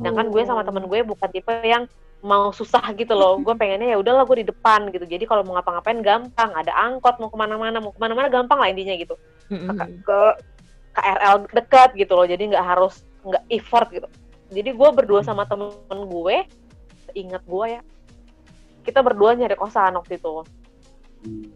[0.01, 1.85] sedangkan gue sama temen gue bukan tipe yang
[2.25, 3.37] mau susah gitu loh.
[3.45, 5.05] Gue pengennya ya udahlah gue di depan gitu.
[5.05, 6.57] Jadi kalau mau ngapa-ngapain gampang.
[6.57, 9.13] Ada angkot mau ke mana-mana mau ke mana-mana gampang lah intinya gitu.
[9.53, 10.19] Ke, ke
[10.97, 12.25] KRL dekat gitu loh.
[12.25, 14.09] Jadi nggak harus nggak effort gitu.
[14.49, 15.69] Jadi gue berdua sama temen
[16.09, 16.37] gue
[17.13, 17.83] ingat gue ya
[18.85, 20.45] kita berdua nyari kosan waktu itu.
[21.25, 21.49] Hmm.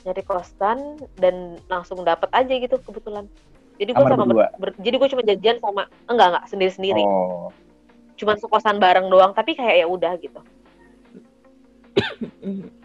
[0.00, 3.28] nyari kosan dan langsung dapat aja gitu kebetulan.
[3.76, 4.24] Jadi gue sama
[4.56, 7.52] ber- jadi gue cuma jajan sama enggak enggak sendiri sendiri Oh,
[8.20, 10.40] cuma sekosan bareng doang tapi kayak ya udah gitu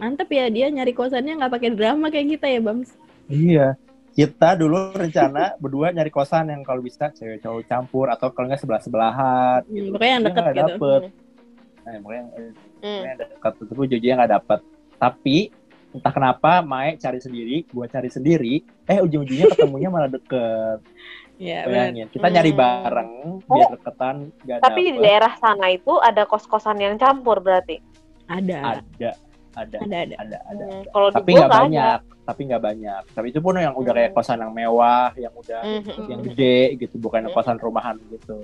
[0.00, 2.90] Mantep ya dia nyari kosannya nggak pakai drama kayak kita ya Bams.
[3.28, 3.68] iya.
[4.12, 8.60] Kita dulu rencana berdua nyari kosan yang kalau bisa cewek cowok campur atau kalau nggak
[8.60, 9.60] sebelah sebelahan.
[9.64, 10.64] Hmm, pokoknya yang deket nggak gitu.
[10.66, 11.00] dapet.
[11.82, 12.24] Nah, pokoknya
[12.82, 13.02] Hmm.
[13.06, 14.60] yang dekat itu ujung-ujungnya nggak dapet.
[14.98, 15.36] Tapi
[15.94, 18.54] entah kenapa Mae cari sendiri, gua cari sendiri,
[18.90, 20.78] eh ujung-ujungnya ketemunya malah deket.
[21.42, 21.90] Ya benar.
[21.90, 22.60] Bayangin, kita nyari Hmm.
[22.62, 23.10] bareng
[23.42, 24.16] biar deketan,
[24.46, 25.02] gak tapi di dapet.
[25.02, 27.82] daerah sana itu ada kos-kosan yang campur berarti
[28.30, 28.78] Ada.
[28.78, 29.10] Ada,
[29.58, 30.14] ada, Ada ada.
[30.22, 30.64] ada, ada.
[30.64, 33.02] Hmm, kalau di Tapi nggak nggak ada banyak, tapi nggak banyak.
[33.10, 34.16] Tapi itu pun yang udah kayak Hmm.
[34.16, 36.02] kosan yang mewah, yang udah Mhm.
[36.06, 37.34] yang gede gitu, bukan Hmm.
[37.34, 38.36] kosan rumahan gitu.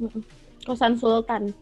[0.00, 0.20] Mhm.
[0.64, 1.52] Kosan Sultan.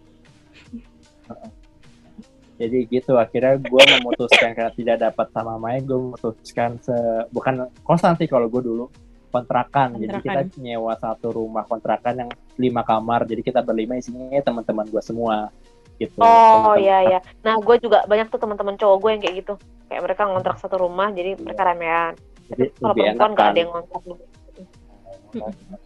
[2.60, 6.92] Jadi gitu akhirnya gue memutuskan karena tidak dapat sama Mai, gue memutuskan se
[7.32, 8.84] bukan kosan sih kalau gue dulu
[9.30, 9.96] kontrakan.
[9.96, 13.24] Jadi kita nyewa satu rumah kontrakan yang lima kamar.
[13.24, 15.48] Jadi kita berlima isinya teman-teman gue semua
[15.96, 16.18] gitu.
[16.20, 17.18] Oh iya iya.
[17.46, 19.54] Nah gue juga banyak tuh teman-teman cowok gue yang kayak gitu.
[19.86, 22.12] Kayak mereka ngontrak satu rumah, jadi mereka ramean.
[22.50, 23.50] Jadi Kalau lebih perempuan kan.
[23.52, 24.02] ada yang ngontrak.
[24.02, 24.24] gitu.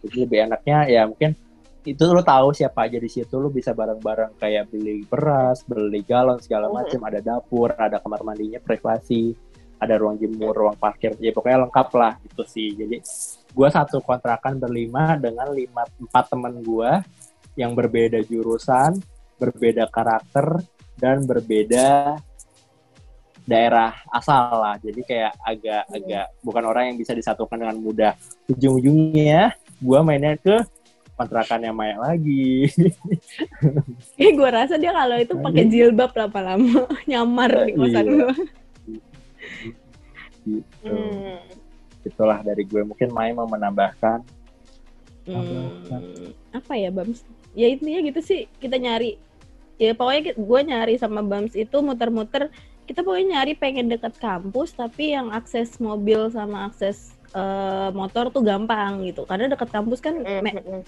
[0.05, 1.31] Jadi lebih enaknya ya mungkin
[1.85, 6.41] itu lu tahu siapa aja di situ lu bisa bareng-bareng kayak beli beras, beli galon
[6.41, 9.37] segala macam, ada dapur, ada kamar mandinya privasi,
[9.75, 12.71] ada ruang jemur, ruang parkir, ya pokoknya lengkap lah itu sih.
[12.73, 12.97] Jadi
[13.51, 17.03] gua satu kontrakan berlima dengan lima empat temen gua
[17.59, 18.99] yang berbeda jurusan,
[19.39, 20.63] berbeda karakter
[20.95, 22.19] dan berbeda
[23.45, 24.75] daerah asal lah.
[24.81, 28.13] Jadi kayak agak-agak bukan orang yang bisa disatukan dengan mudah.
[28.49, 29.53] Ujung-ujungnya
[29.83, 30.65] gua mainnya ke
[31.15, 32.67] kontrakannya Maya lagi.
[34.19, 38.11] Eh gue rasa dia kalau itu pakai jilbab lama-lama nyamar di kosan Iya.
[38.11, 38.33] gue.
[40.45, 40.85] Gitu.
[40.85, 41.41] Hmm.
[42.05, 42.85] Itulah dari gue.
[42.85, 44.21] Mungkin Maya mau menambahkan.
[45.25, 45.81] Hmm,
[46.53, 47.25] apa ya Bams?
[47.57, 49.17] Ya intinya gitu sih kita nyari.
[49.81, 52.53] Ya pokoknya gue nyari sama Bams itu muter-muter.
[52.85, 58.41] Kita pokoknya nyari pengen deket kampus tapi yang akses mobil sama akses eh, motor tuh
[58.41, 59.27] gampang gitu.
[59.27, 60.23] Karena deket kampus kan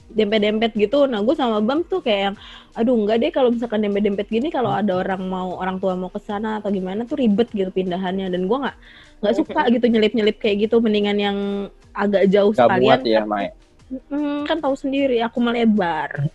[0.08, 1.04] dempet-dempet gitu.
[1.06, 2.36] Nah, gue sama Bam tuh kayak yang,
[2.80, 6.24] aduh enggak deh kalau misalkan dempet-dempet gini kalau ada orang mau orang tua mau ke
[6.24, 8.78] sana atau gimana tuh ribet gitu pindahannya dan gue nggak
[9.18, 11.38] nggak suka gitu nyelip-nyelip kayak gitu mendingan yang
[11.98, 12.86] agak jauh Gak sekalian.
[12.86, 13.52] muat ya Maya.
[14.12, 16.28] Hmm, kan tahu sendiri aku melebar.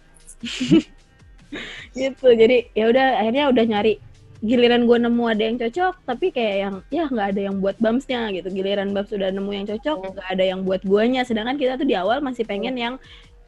[1.99, 2.27] gitu.
[2.33, 3.95] Jadi ya udah akhirnya udah nyari
[4.43, 8.27] giliran gue nemu ada yang cocok tapi kayak yang ya nggak ada yang buat bamsnya
[8.35, 8.51] gitu.
[8.51, 10.11] Giliran bams sudah nemu yang cocok Hmm.
[10.19, 11.23] nggak ada yang buat guanya.
[11.23, 12.95] Sedangkan kita tuh di awal masih pengen yang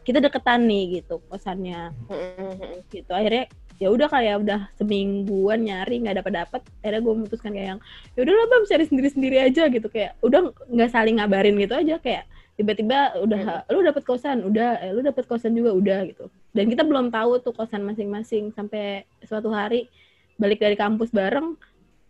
[0.07, 2.75] kita deketan nih gitu kosannya Hmm, hmm, hmm.
[2.95, 3.11] gitu.
[3.11, 3.51] Akhirnya
[3.83, 7.81] ya udah kayak udah semingguan nyari nggak dapat dapat akhirnya gue memutuskan kayak yang
[8.15, 9.87] ya udahlah bam cari sendiri sendiri aja gitu.
[9.91, 10.41] Kayak udah
[10.71, 11.99] nggak saling ngabarin gitu aja.
[11.99, 14.47] Kayak tiba-tiba udah lu dapet kosan?
[14.47, 14.79] Udah.
[14.79, 15.75] Eh, lu dapet kosan juga?
[15.75, 16.31] Udah gitu.
[16.55, 18.55] Dan kita belum tahu tuh kosan masing-masing.
[18.55, 19.91] Sampai suatu hari
[20.35, 21.55] balik dari kampus bareng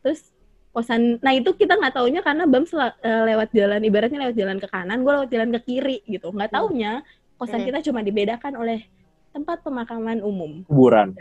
[0.00, 0.32] terus
[0.74, 4.58] kosan nah itu kita nggak taunya karena bam sel- eh, lewat jalan ibaratnya lewat jalan
[4.58, 6.34] ke kanan gue lewat jalan ke kiri gitu.
[6.34, 7.06] Nggak taunya
[7.38, 7.68] kosan Hmm.
[7.70, 8.82] kita cuma dibedakan oleh
[9.30, 10.66] tempat pemakaman umum.
[10.66, 11.14] Kuburan.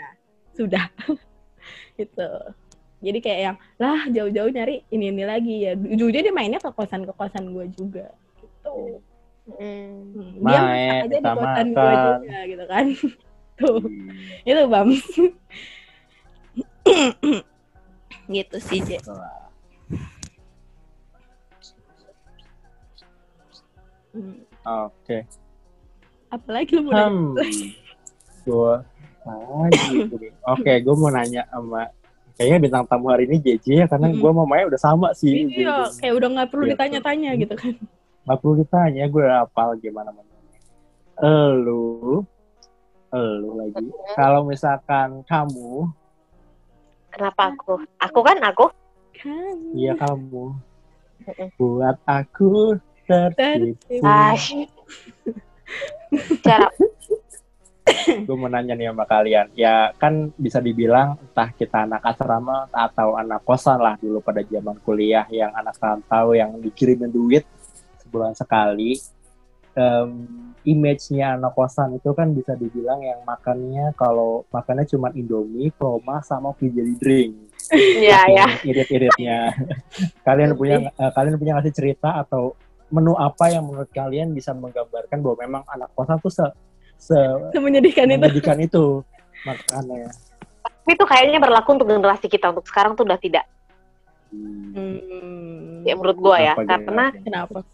[0.54, 0.86] sudah.
[1.98, 2.30] Gitu.
[3.04, 5.56] Jadi kayak yang lah jauh-jauh nyari ini ini lagi.
[5.66, 8.10] Ya ujungnya dia mainnya ke kosan ke kosan gue juga.
[8.42, 9.02] Gitu.
[9.44, 10.14] Hmm.
[10.14, 12.86] Hmm, dia Main, aja di kosan gue juga gitu kan.
[13.62, 13.82] Tuh.
[13.86, 14.90] Hmm, itu bam
[18.28, 18.80] gitu sih.
[24.14, 24.46] Hmm.
[24.64, 25.26] Oke.
[26.30, 27.10] apalagi lu mau nanya?
[27.10, 27.34] Hmm.
[28.44, 28.74] Gue
[29.24, 29.98] lagi.
[30.44, 31.90] Oke, gue mau nanya sama
[32.34, 34.18] kayaknya bintang tamu hari ini JJ ya karena Mm-mm.
[34.18, 35.46] gue sama Maya udah sama sih.
[35.46, 36.74] iya kayak udah nggak perlu Gitu.
[36.74, 37.74] ditanya-tanya gitu kan
[38.24, 40.40] Gak perlu ditanya, gue udah hafal gimana namanya.
[41.20, 42.24] Elu,
[43.12, 43.84] elu lagi.
[44.16, 45.92] Kalau misalkan kamu,
[47.14, 47.74] Kenapa aku?
[48.02, 48.66] Aku kan aku.
[49.14, 50.58] kan iya kamu,
[51.62, 54.02] buat aku tertipu.
[56.42, 56.68] Cara
[58.04, 59.54] gue mau nanya nih sama kalian.
[59.54, 64.82] Ya kan bisa dibilang entah kita anak asrama atau anak kosan lah dulu pada zaman
[64.82, 67.46] kuliah yang anak rantau yang dikirimin duit
[68.02, 68.98] sebulan sekali.
[69.74, 76.24] Um, image-nya anak kosan itu kan bisa dibilang yang makannya kalau makannya cuma Indomie, Proma,
[76.24, 77.36] sama jelly drink.
[77.72, 78.46] Iya, ya.
[78.64, 79.52] Irit-iritnya.
[80.28, 82.56] kalian punya uh, kalian punya ngasih cerita atau
[82.92, 86.46] menu apa yang menurut kalian bisa menggambarkan bahwa memang anak kosan tuh se,
[87.00, 87.18] se
[87.58, 88.20] menyedihkan itu.
[88.22, 89.02] menyedihkan itu
[89.48, 90.08] makannya.
[90.64, 93.48] Tapi itu kayaknya berlaku untuk generasi kita untuk sekarang tuh udah tidak.
[94.30, 95.84] Hmm.
[95.84, 97.12] Ya menurut gua ya, karena?
[97.12, 97.66] Kenapa?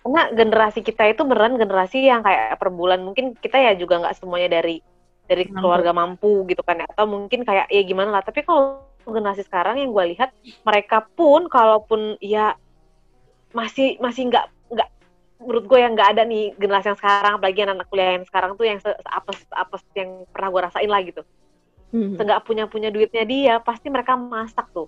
[0.00, 4.16] Karena generasi kita itu beneran generasi yang kayak per bulan mungkin kita ya juga nggak
[4.16, 4.80] semuanya dari
[5.28, 5.56] dari Mampu.
[5.62, 6.86] keluarga mampu gitu kan ya.
[6.90, 10.34] atau mungkin kayak ya gimana lah tapi kalau generasi sekarang yang gue lihat
[10.66, 12.56] mereka pun kalaupun ya
[13.52, 14.88] masih masih nggak nggak
[15.40, 18.64] menurut gue yang nggak ada nih generasi yang sekarang apalagi anak kuliah yang sekarang tuh
[18.66, 21.22] yang se apes apes yang pernah gue rasain lah gitu
[21.90, 22.14] Hmm.
[22.14, 24.86] nggak punya punya duitnya dia pasti mereka masak tuh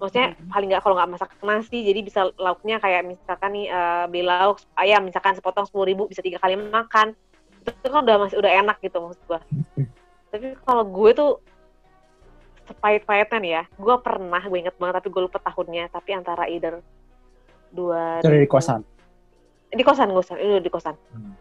[0.00, 4.24] maksudnya paling nggak kalau nggak masak nasi jadi bisa lauknya kayak misalkan nih eh, beli
[4.24, 7.12] lauk ayam misalkan sepotong sepuluh ribu bisa tiga kali makan.
[7.60, 9.44] Itu kan udah masih udah enak gitu maksud gua.
[10.32, 11.30] Tapi kalau gue tuh
[12.70, 16.78] sepahit-pahitnya nih ya gue pernah gue inget banget tapi gue lupa tahunnya tapi antara either
[17.74, 18.86] dua dari kosan.
[19.74, 20.94] di kosan kosan itu di kosan.
[21.10, 21.34] Hmm.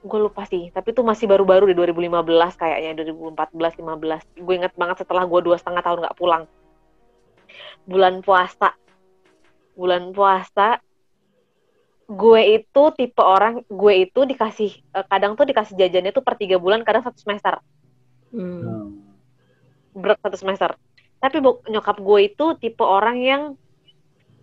[0.00, 4.96] gue lupa sih tapi itu masih baru-baru di 2015 kayaknya 2014 15 gue inget banget
[5.04, 6.48] setelah gue dua setengah tahun nggak pulang
[7.86, 8.74] bulan puasa.
[9.78, 10.82] Bulan puasa
[12.06, 16.54] gue itu tipe orang gue itu dikasih eh, kadang tuh dikasih jajannya tuh per tiga
[16.58, 17.58] bulan kadang satu semester.
[18.30, 18.62] Hmm.
[18.62, 18.86] Hmm.
[19.96, 20.70] berat satu semester.
[21.16, 23.42] Tapi bu- nyokap gue itu tipe orang yang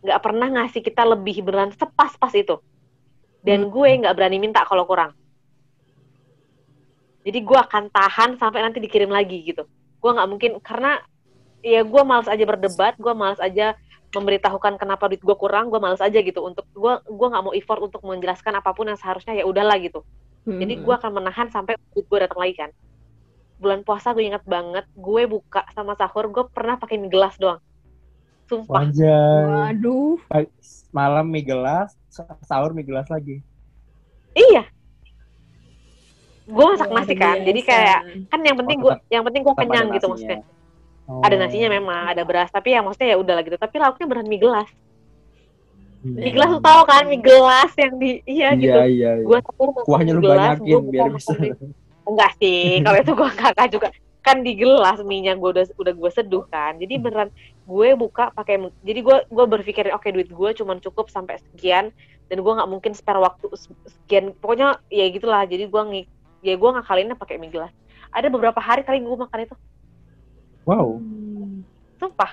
[0.03, 2.59] nggak pernah ngasih kita lebih beneran sepas-pas itu.
[3.43, 5.15] Dan gue nggak berani minta kalau kurang.
[7.23, 9.63] Jadi gue akan tahan sampai nanti dikirim lagi gitu.
[10.03, 10.99] Gue nggak mungkin karena
[11.63, 13.73] ya gue males aja berdebat gue males aja
[14.11, 17.81] memberitahukan kenapa duit gue kurang gue males aja gitu untuk gue gue nggak mau effort
[17.81, 20.03] untuk menjelaskan apa pun yang seharusnya ya udahlah gitu
[20.43, 20.83] jadi Hmm.
[20.83, 22.67] gue akan menahan sampai duit gue datang lagi kan.
[23.55, 27.63] Bulan puasa gue inget banget, gue buka sama sahur gue pernah pakai mie gelas doang.
[28.51, 28.83] Sumpah.
[28.83, 29.71] Wajah.
[29.71, 30.19] Waduh.
[30.91, 33.39] Malam mie gelas, sa- sahur mie gelas lagi.
[34.35, 34.67] Iya.
[36.43, 40.11] Gue masak nasi kan, jadi kayak kan yang penting gue yang penting gue kenyang gitu
[40.11, 40.43] maksudnya.
[41.13, 41.21] Oh.
[41.21, 43.57] Ada nasinya memang, ada beras, tapi ya maksudnya ya udahlah gitu.
[43.61, 44.69] Tapi lauknya beneran mie gelas.
[46.01, 46.17] Hmm.
[46.17, 48.79] Mie gelas lu tau kan, mie gelas yang di iya, Iya, gitu.
[48.89, 49.25] iya, iya.
[49.29, 51.31] Makan Kuahnya lu gelas, banyakin gua biar bisa.
[52.03, 53.87] Enggak sih, kalau itu gue kakak juga
[54.23, 56.79] kan di gelas minyak gue udah udah gue seduh kan.
[56.79, 57.29] Jadi beneran
[57.63, 61.95] gue buka pakai jadi gue gue berpikir oke duit gue cuma cukup sampai sekian
[62.27, 66.01] dan gue nggak mungkin spare waktu se- sekian pokoknya ya gitulah jadi gue ngi
[66.43, 67.71] ya gue ngakalinnya pakai mie gelas
[68.11, 69.55] ada beberapa hari kali gue makan itu
[70.63, 70.97] Wow.
[70.97, 71.63] Hmm.
[71.97, 72.31] sumpah.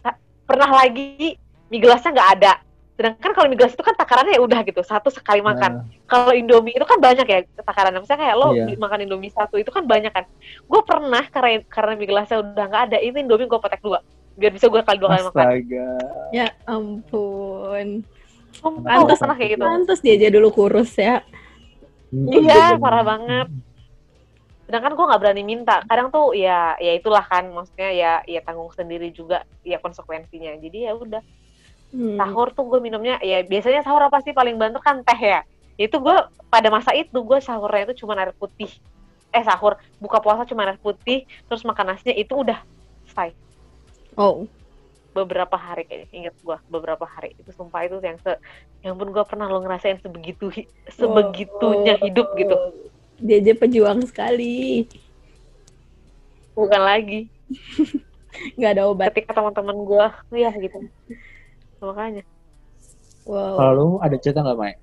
[0.00, 1.34] Nggak- pernah lagi
[1.66, 2.52] mie gelasnya nggak ada.
[2.94, 5.72] Sedangkan kalau mie gelas itu kan takarannya ya udah gitu satu sekali makan.
[5.80, 7.96] Nah, kalau Indomie itu kan banyak ya takaran.
[7.96, 10.28] Misalnya kayak lo di- makan Indomie satu itu kan banyak kan.
[10.66, 13.98] Gue pernah karena karena mie gelasnya udah nggak ada ini Indomie gue potek dua.
[14.36, 15.44] Biar bisa gue kali dua kali makan.
[15.46, 15.88] Astaga.
[16.30, 17.88] Ya ampun.
[18.60, 19.64] Gue pernah kayak gitu.
[19.64, 21.22] Pantes dia aja dulu kurus ya.
[22.10, 23.46] iya parah banget
[24.70, 25.82] sedangkan gue nggak berani minta.
[25.90, 30.54] Kadang tuh ya ya itulah kan maksudnya ya ya tanggung sendiri juga ya konsekuensinya.
[30.62, 31.18] Jadi ya udah.
[31.90, 32.14] Hmm.
[32.14, 35.42] sahur tuh gue minumnya ya biasanya sahur apa sih paling bantu kan teh ya.
[35.74, 36.14] Itu gue
[36.46, 38.70] pada masa itu gue sahurnya itu cuma air putih.
[39.34, 39.74] Eh sahur.
[39.98, 42.62] Buka puasa cuma air putih terus makan nasinya itu udah
[43.10, 43.34] selesai.
[44.14, 44.46] Oh.
[45.10, 47.34] beberapa hari kayaknya inget gue beberapa hari.
[47.34, 48.38] Itu sumpah itu yang se
[48.86, 52.06] yang pun gue pernah lo ngerasain sebegitu hi- sebegitunya Oh.
[52.06, 52.54] hidup gitu
[53.20, 54.88] Dia aja pejuang sekali.
[56.50, 57.30] bukan lagi
[58.58, 59.12] Nggak ada obat.
[59.14, 60.06] ketika teman-teman gue
[60.36, 60.76] ya gitu
[61.80, 62.24] makanya
[63.28, 63.54] Wow.
[63.60, 64.74] Kalau lu ada cerita nggak, Mai?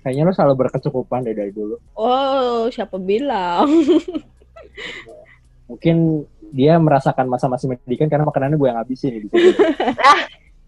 [0.00, 1.76] Kayaknya lu selalu berkecukupan deh dari dulu.
[1.92, 3.68] Oh, siapa bilang?
[5.68, 6.24] Mungkin
[6.56, 9.36] dia merasakan masa-masa pendidikan karena makanannya gue yang habisin di situ.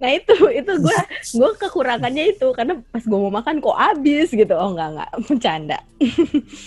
[0.03, 0.99] Nah itu itu gue
[1.39, 4.51] gue kekurangannya itu karena pas gue mau makan kok habis gitu.
[4.59, 5.79] Oh enggak enggak bercanda.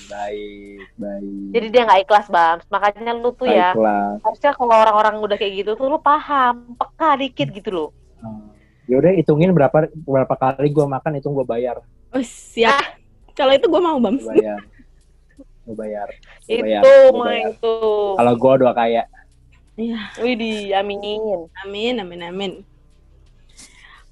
[0.07, 1.51] baik, baik.
[1.51, 3.75] jadi dia nggak ikhlas bang makanya lu tuh ya
[4.23, 8.47] harusnya kalau orang-orang udah kayak gitu tuh lu paham peka dikit gitu loh Hmm.
[8.87, 12.95] Ya udah hitungin berapa berapa kali gue makan itu gue bayar, Oh siap.
[13.35, 14.15] Kalau itu gue mau bang.
[14.17, 14.61] gue bayar,
[15.67, 16.07] gue bayar.
[16.47, 17.75] Gua bayar, itu mah itu
[18.15, 19.03] Kalau gue udah kaya,
[19.75, 19.99] Iya.
[20.17, 22.51] Widih, aminin Amin amin amin.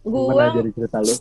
[0.04, 1.16] Gue jadi cerita lu?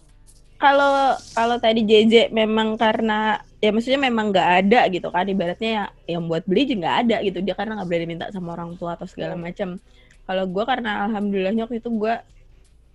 [0.62, 5.84] kalau kalau tadi JJ memang karena ya maksudnya memang nggak ada gitu kan ibaratnya ya
[6.14, 7.38] yang buat beli juga nggak ada gitu.
[7.42, 9.78] Dia karena nggak berani minta sama orang tua atau segala macam.
[10.26, 12.14] Kalau gue karena alhamdulillahnya waktu itu gue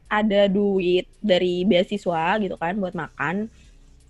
[0.07, 3.35] ada duit dari beasiswa gitu kan buat makan.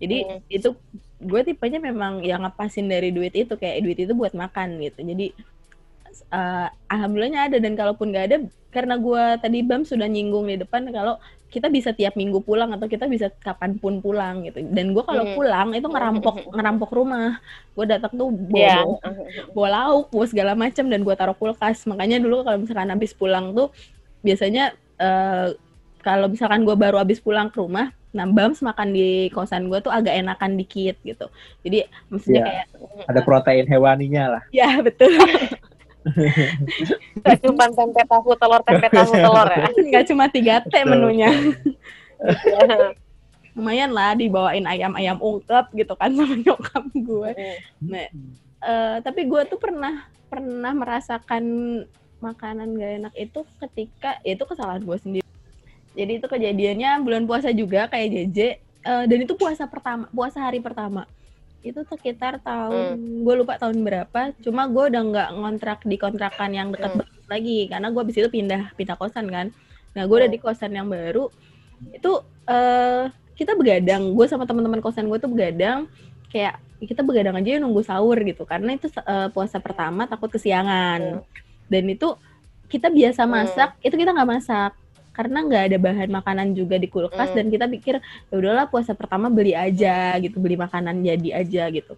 [0.01, 0.39] Jadi Hmm.
[0.57, 0.69] itu
[1.17, 5.01] gue tipenya memang yang ngepasin dari duit itu kayak duit itu buat makan gitu.
[5.01, 5.33] Jadi
[6.33, 7.57] eh, alhamdulillahnya ada.
[7.63, 8.37] Dan kalaupun nggak ada
[8.73, 11.17] karena gue tadi bam sudah nyinggung di depan kalau
[11.47, 15.23] kita bisa tiap minggu pulang atau kita bisa kapan pun pulang gitu dan gue kalau
[15.23, 15.35] Hmm.
[15.35, 17.39] pulang itu ngerampok ngerampok rumah
[17.71, 18.83] gue datang tuh bawa, Iya.
[19.51, 23.51] bawa, lauk bawa segala macam dan gue taruh kulkas makanya dulu kalau misalkan habis pulang
[23.51, 23.71] tuh
[24.19, 25.55] biasanya eh,
[25.99, 29.91] kalau misalkan gue baru habis pulang ke rumah nah Bams makan di kosan gue tuh
[29.91, 31.27] agak enakan dikit gitu
[31.61, 32.47] jadi maksudnya Iya.
[32.47, 32.65] kayak
[33.07, 34.43] Ada protein hewaninya lah.
[34.49, 35.11] ya betul
[37.25, 39.67] Gak cuma tempe tahu telur tempe tahu telur ya.
[39.91, 41.29] nggak cuma 3 T menunya.
[43.57, 47.31] lumayan lah dibawain ayam-ayam ungkep gitu kan sama nyokap gue.
[47.81, 48.05] Nah,
[48.61, 51.43] eh, tapi gue tuh pernah pernah merasakan
[52.21, 55.27] makanan gak enak itu ketika ya itu kesalahan gue sendiri.
[55.97, 58.37] Jadi itu kejadiannya bulan puasa juga kayak JJ
[58.85, 61.09] eh, dan itu puasa pertama puasa hari pertama
[61.61, 62.95] itu sekitar tahun
[63.25, 66.99] gue lupa tahun berapa cuma gue udah nggak ngontrak di kontrakan yang dekat Hmm.
[67.03, 69.47] banget lagi karena gue abis itu pindah pindah kosan kan
[69.91, 70.37] nah gue udah Hmm.
[70.37, 71.27] di kosan yang baru
[71.91, 72.11] itu
[72.47, 73.03] eh
[73.37, 75.85] kita begadang gue sama teman-teman kosan gue tuh begadang
[76.31, 81.19] kayak kita begadang aja ya nunggu sahur gitu karena itu eh, puasa pertama takut kesiangan
[81.19, 81.25] Hmm.
[81.67, 82.15] dan itu
[82.67, 83.33] kita biasa Hmm.
[83.33, 84.71] masak itu kita nggak masak
[85.17, 87.37] karena nggak ada bahan makanan juga di kulkas Hmm.
[87.41, 87.95] dan kita pikir
[88.29, 91.97] ya udahlah puasa pertama beli aja gitu beli makanan jadi aja gitu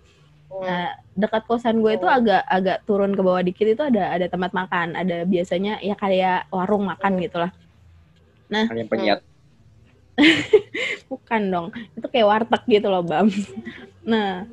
[0.49, 2.19] Nah, dekat kosan gue itu Hmm.
[2.19, 6.51] agak agak turun ke bawah dikit itu ada ada tempat makan, ada biasanya ya kayak
[6.51, 7.51] warung makan gitulah.
[8.51, 9.19] Hanya penyet.
[11.07, 13.31] Bukan dong, itu kayak warteg gitu loh, Bam.
[14.03, 14.43] Nah,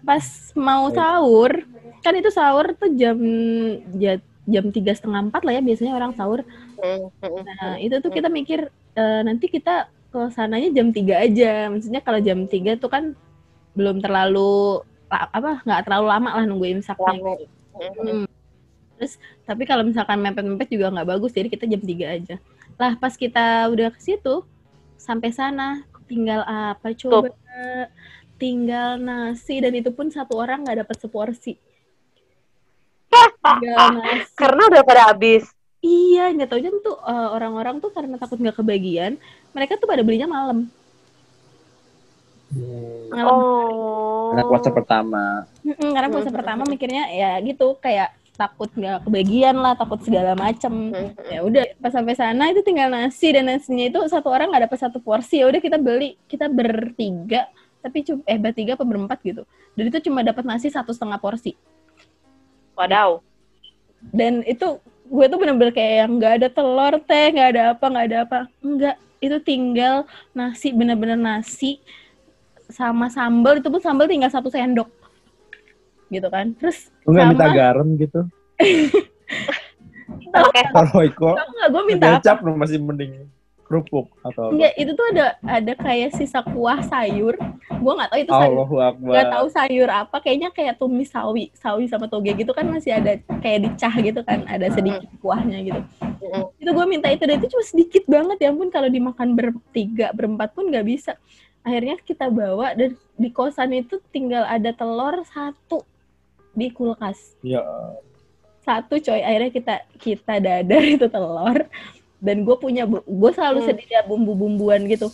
[0.00, 0.24] pas
[0.56, 1.60] mau sahur,
[2.00, 3.18] kan itu sahur tuh jam
[4.00, 6.40] ja- jam tiga setengah empat lah ya biasanya orang sahur.
[7.44, 11.70] Nah, itu tuh kita mikir eh, nanti kita ke sananya jam 3 aja.
[11.70, 13.14] Maksudnya kalau jam 3 tuh kan
[13.78, 17.14] belum terlalu la- apa nggak terlalu lama lah nunggu imsaknya.
[17.74, 18.26] Hmm.
[18.98, 19.16] Terus
[19.46, 22.36] tapi kalau misalkan mepet-mepet juga nggak bagus, jadi kita jam 3 aja.
[22.76, 24.42] Lah pas kita udah ke situ
[25.00, 27.30] sampai sana tinggal apa coba?
[28.40, 31.60] Tinggal nasi dan itu pun satu orang nggak dapat seporsi.
[33.40, 34.32] Tinggal nasi.
[34.36, 35.44] Karena udah pada habis.
[35.80, 39.16] Iya, nggak tahu aja tuh eh, orang-orang tuh karena takut nggak kebagian,
[39.56, 40.68] mereka tuh pada belinya malam.
[42.52, 43.08] Hmm.
[43.08, 43.32] Malam.
[43.32, 44.36] Oh.
[44.36, 45.48] Anak puasa pertama.
[45.64, 50.92] Mm-mm, karena puasa pertama mikirnya ya gitu kayak takut nggak kebagian lah, takut segala macem.
[51.28, 54.78] Ya udah pas sampai sana itu tinggal nasi dan nasinya itu satu orang nggak dapat
[54.80, 55.40] satu porsi.
[55.40, 57.48] Ya udah kita beli, kita bertiga
[57.80, 59.48] tapi cuma eh bertiga apa berempat gitu.
[59.72, 61.56] Dan itu cuma dapat nasi satu setengah porsi.
[62.76, 63.20] Wadaw.
[64.12, 64.80] Dan itu
[65.10, 68.38] gue tuh bener-bener kayak yang nggak ada telur teh, nggak ada apa, nggak ada apa.
[68.62, 71.82] Enggak, itu tinggal nasi bener-bener nasi
[72.70, 74.86] sama sambal itu pun sambal tinggal satu sendok
[76.08, 76.54] gitu kan.
[76.54, 77.56] Terus Lu nggak minta Sama.
[77.58, 78.20] garam gitu?
[80.30, 80.62] Oke.
[80.70, 82.18] Kalau Iko Tau nggak gue minta apa?
[82.22, 83.26] kecap masih mending
[83.70, 84.52] kerupuk atau apa?
[84.58, 87.38] Enggak, itu tuh ada ada kayak sisa kuah sayur.
[87.78, 88.50] Gue nggak tahu itu sayur.
[88.50, 89.12] Allahu Akbar.
[89.14, 90.16] Nggak tahu sayur apa.
[90.18, 94.42] Kayaknya kayak tumis sawi, sawi sama toge gitu kan masih ada kayak dicah gitu kan,
[94.50, 95.80] ada sedikit kuahnya gitu.
[96.02, 96.50] Mm-mm.
[96.58, 100.50] Itu gue minta itu dan itu cuma sedikit banget ya ampun kalau dimakan bertiga, berempat
[100.50, 101.14] pun nggak bisa.
[101.62, 105.86] Akhirnya kita bawa dan di kosan itu tinggal ada telur satu
[106.58, 107.38] di kulkas.
[107.46, 107.62] Ya,
[108.66, 111.64] satu coy akhirnya kita kita dadar itu telur
[112.20, 113.68] dan gue punya gue selalu Hmm.
[113.68, 115.08] sedia bumbu-bumbuan gitu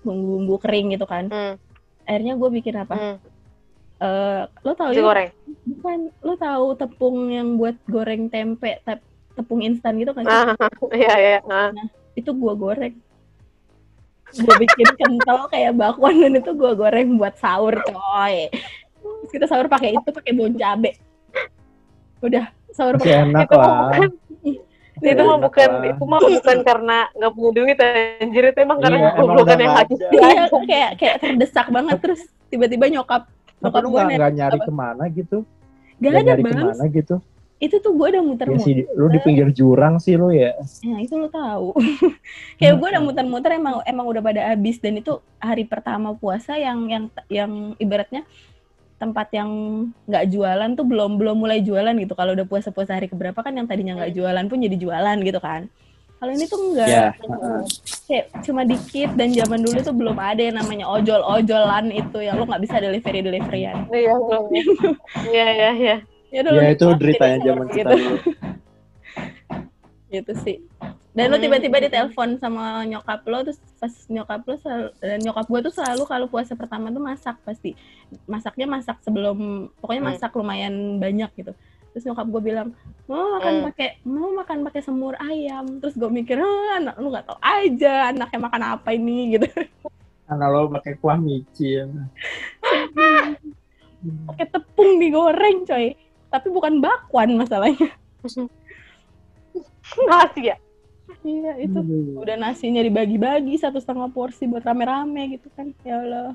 [0.00, 1.54] bumbu-bumbu kering gitu kan Hmm.
[2.02, 3.16] akhirnya gue bikin apa Hmm.
[3.98, 5.28] Eh, lo tau Nasi ya goreng.
[5.68, 10.56] bukan lo tahu tepung yang buat goreng tempe tep- tepung instan gitu kan Ah,
[10.90, 11.38] Iya, iya.
[11.44, 11.68] ah.
[12.14, 12.96] itu gue goreng
[14.32, 18.48] gue bikin kental kayak bakwan dan itu gue goreng buat sahur coy
[18.96, 20.96] Terus kita sahur pakai itu pakai daun cabe
[22.20, 23.80] udah sahur pakai enak Itu mah lah.
[23.90, 24.16] bukan-
[25.02, 25.88] itu mah bukan lah.
[25.90, 29.76] itu mah bukan karena nggak punya duit anjir itu emang karena Iya, goblokan udah yang
[29.76, 33.22] habis iya kayak kayak terdesak banget terus tiba-tiba nyokap
[33.58, 34.66] nyokap lu gue nggak nggak nyari apa?
[34.66, 35.38] ke mana gitu?
[35.96, 37.16] gak Nggak ada nyari bang ke mana gitu?
[37.60, 40.56] itu tuh gue udah Ya muter-muter sih, lu di pinggir jurang sih lu ya.
[40.80, 41.76] nah itu lo tahu
[42.58, 46.88] kayak gue udah muter-muter emang emang udah pada habis dan itu hari pertama puasa yang
[46.88, 48.24] yang yang ibaratnya
[49.00, 49.48] tempat yang
[50.04, 53.64] nggak jualan tuh belum belum mulai jualan gitu kalau udah puasa-puasa hari keberapa kan yang
[53.64, 55.66] tadinya nggak jualan pun jadi jualan gitu kan
[56.20, 56.88] Kalau ini tuh enggak.
[56.92, 57.06] Ya.
[58.04, 62.44] Kayak cuma dikit dan zaman dulu tuh belum ada yang namanya ojol-ojolan itu yang lu
[62.44, 63.88] nggak bisa delivery deliveryan.
[63.88, 64.44] Iya, belum.
[65.32, 65.96] Iya, iya, iya.
[66.28, 68.16] Ya, Ya itu deritanya zaman kita dulu.
[70.12, 70.60] gitu sih
[71.10, 71.42] dan Hmm.
[71.42, 76.02] tiba-tiba ditelepon sama nyokap lo terus pas nyokap lo selalu, dan nyokap gue tuh selalu
[76.04, 77.74] kalau puasa pertama tuh masak pasti
[78.24, 79.38] masaknya masak sebelum
[79.76, 80.10] pokoknya Hmm.
[80.14, 81.52] masak lumayan banyak gitu
[81.90, 82.68] terus nyokap gue bilang
[83.04, 83.64] mau makan Hmm.
[83.66, 88.14] pakai mau makan pakai semur ayam terus gue mikir "Ah, anak lu nggak tau aja
[88.14, 89.50] anaknya makan apa ini gitu
[90.30, 92.06] Karena lo pakai kuah micin.
[94.30, 95.92] pakai tepung digoreng coy
[96.30, 97.90] tapi bukan bakwan masalahnya
[100.06, 100.56] Nasi ya?
[101.24, 101.78] Iya itu.
[101.78, 102.22] Aduh.
[102.22, 105.74] udah nasinya dibagi-bagi satu setengah porsi buat rame-rame gitu kan.
[105.82, 106.34] Ya Allah.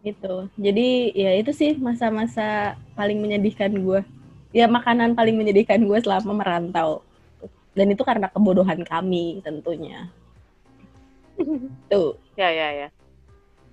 [0.00, 0.48] Gitu.
[0.56, 4.00] Jadi ya itu sih masa-masa paling menyedihkan gue
[4.50, 7.02] ya makanan paling menyedihkan gue selama merantau.
[7.74, 10.10] Dan itu karena kebodohan kami tentunya.
[11.86, 12.18] Tuh.
[12.34, 12.88] Ya, ya, ya.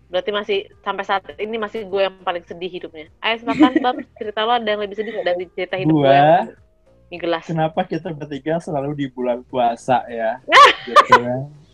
[0.08, 3.12] Berarti masih sampai saat ini masih gue yang paling sedih hidupnya.
[3.20, 6.22] Ayo silakan Bab, cerita lo ada yang lebih sedih dari cerita hidup gue?
[7.08, 7.44] Mie gelas.
[7.48, 10.44] kenapa kita bertiga selalu di bulan puasa ya?
[10.88, 11.24] gitu.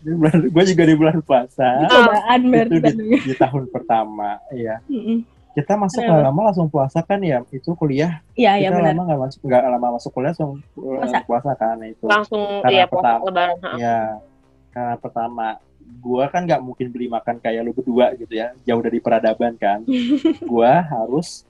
[0.04, 1.68] Di bulan, gue juga di bulan puasa.
[1.88, 4.78] cobaan berarti itu di, di tahun pertama ya.
[4.86, 5.24] Mm-mm.
[5.54, 7.42] Kita masuk nggak lama langsung puasa kan ya?
[7.50, 8.18] Itu kuliah.
[8.34, 11.18] iya iya kita benar lama nggak masuk nggak lama masuk kuliah langsung uh, Puasa.
[11.26, 12.04] puasa kan itu.
[12.06, 13.24] Langsung Karena ya puasa pertama.
[13.30, 13.56] lebaran.
[13.62, 13.70] ha.
[13.78, 13.98] Ya,
[14.74, 15.46] karena pertama,
[16.02, 19.86] gua kan nggak mungkin beli makan kayak lu berdua gitu ya, jauh dari peradaban kan.
[20.50, 21.46] gua harus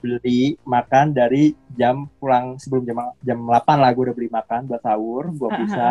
[0.00, 4.80] beli makan dari jam pulang sebelum jam jam 8 lah gua udah beli makan buat
[4.80, 5.88] sahur, Ah, bisa.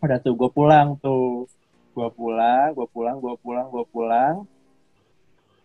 [0.00, 1.50] Udah tuh gua pulang tuh.
[1.90, 4.34] Gua pulang, gua pulang, gua pulang, gua pulang.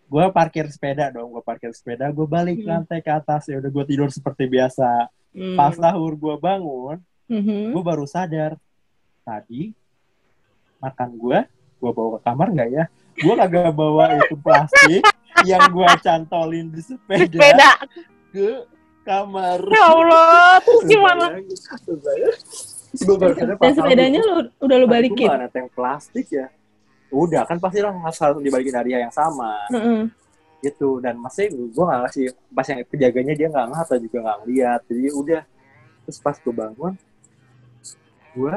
[0.06, 2.68] Gua parkir sepeda dong, gua parkir sepeda, gua balik Hmm.
[2.84, 5.08] lantai ke atas ya udah gua tidur seperti biasa.
[5.32, 5.56] Hmm.
[5.56, 7.00] Pas sahur gua bangun,
[7.32, 7.72] Mhm.
[7.72, 8.60] gue baru sadar
[9.24, 9.72] tadi
[10.76, 11.38] makan gue
[11.80, 12.84] gue bawa ke kamar nggak ya
[13.14, 15.00] gue kagak bawa itu plastik
[15.44, 17.70] yang gue cantolin di sepeda, Sepeda.
[18.30, 18.48] ke
[19.02, 19.58] kamar.
[19.66, 21.24] Ya Allah, terus gimana?
[22.92, 25.24] Sadar dan sepedanya lu udah lu "Tadi balikin?
[25.26, 26.52] gua mana tank plastik ya.
[27.08, 29.56] Udah kan pasti lah harus dibalikin hadiah yang sama.
[29.72, 30.08] Heeh.
[30.62, 32.24] gitu dan masih gue nggak ngasih
[32.54, 34.80] pas yang penjaganya dia nggak ngeliat atau juga nggak ngeliat.
[34.86, 35.42] Jadi udah.
[36.06, 36.94] Terus pas gue bangun
[38.32, 38.54] gue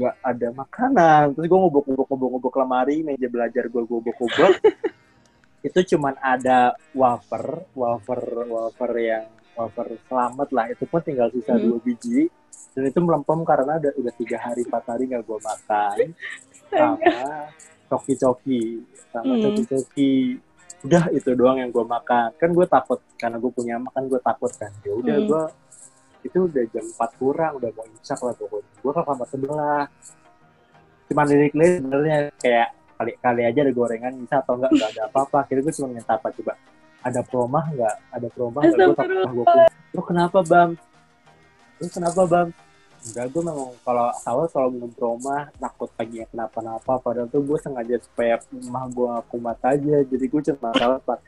[0.00, 1.24] nggak ada makanan.
[1.36, 4.14] Terus gue ngobok ngobok ngobok ngobok lemari meja belajar gue ngobok
[5.64, 9.24] itu cuman ada wafer wafer wafer yang
[9.56, 10.64] wafer selamat lah.
[10.68, 11.64] Itu pun tinggal sisa Hmm.
[11.64, 12.28] dua biji.
[12.74, 15.96] Dan itu melempem karena udah udah tiga hari empat hari nggak gue makan.
[16.68, 16.98] Sama
[17.88, 19.42] coki-coki sama Hmm.
[19.46, 20.14] coki-coki.
[20.84, 22.28] Udah itu doang yang gue makan.
[22.36, 24.68] Kan gue takut karena gue punya makan gue takut kan.
[24.84, 25.28] Ya udah Hmm.
[25.32, 25.42] gue
[26.24, 28.72] itu udah jam 4 kurang udah mau imsak lah pokoknya.
[28.84, 29.84] Gue ke kamar sebelah.
[31.08, 35.36] Cuman lirik-lirik sebenarnya kayak kali kali aja ada gorengan bisa atau enggak enggak ada apa-apa.
[35.44, 36.52] Akhirnya gue cuma minta apa coba
[37.04, 37.96] ada promah enggak?
[38.14, 38.86] Ada promah enggak?
[38.86, 40.70] Gue takut gue lu kenapa bang?
[41.78, 42.48] Lu kenapa bang?
[43.04, 46.92] Enggak gue memang kalau awal kalau minum promah takut paginya kenapa-napa.
[47.02, 51.20] Padahal tuh gue sengaja supaya emah gue kumat aja jadi gue cuma salah pak.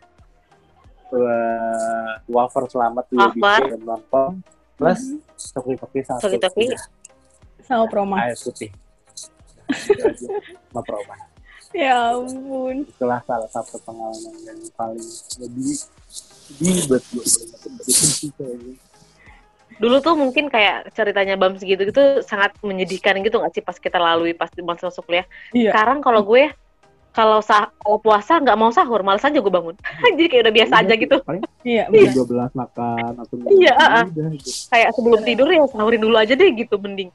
[1.07, 4.43] Uh, wafer selamat dua biji dan lempeng
[4.75, 5.55] plus Mhm.
[5.55, 6.27] topi-topi satu.
[6.27, 6.67] Topi-topi.
[6.75, 6.83] Udah,
[7.63, 8.75] sama promo air putih.
[10.71, 11.36] Sama promah
[11.75, 15.09] ya ampun itulah salah satu pengalaman yang paling
[15.43, 15.77] lebih
[16.47, 17.25] di buat gue.
[19.77, 24.01] Dulu tuh mungkin kayak ceritanya Bam segitu gitu sangat menyedihkan gitu nggak sih pas kita
[24.01, 25.27] lalui pas masuk masuk kuliah.
[25.53, 25.75] Iya.
[25.75, 26.49] Sekarang kalau gue
[27.13, 29.77] kalau sah kalau puasa nggak mau sahur, malas aja gue bangun.
[30.17, 31.17] Jadi kayak udah biasa aja Udah, gitu.
[31.67, 34.05] iya jam benar 12 makan atau Iya, ah, ah.
[34.09, 34.49] udah gitu.
[34.73, 37.11] Kayak sebelum tidur ya sahurin dulu aja deh gitu mending.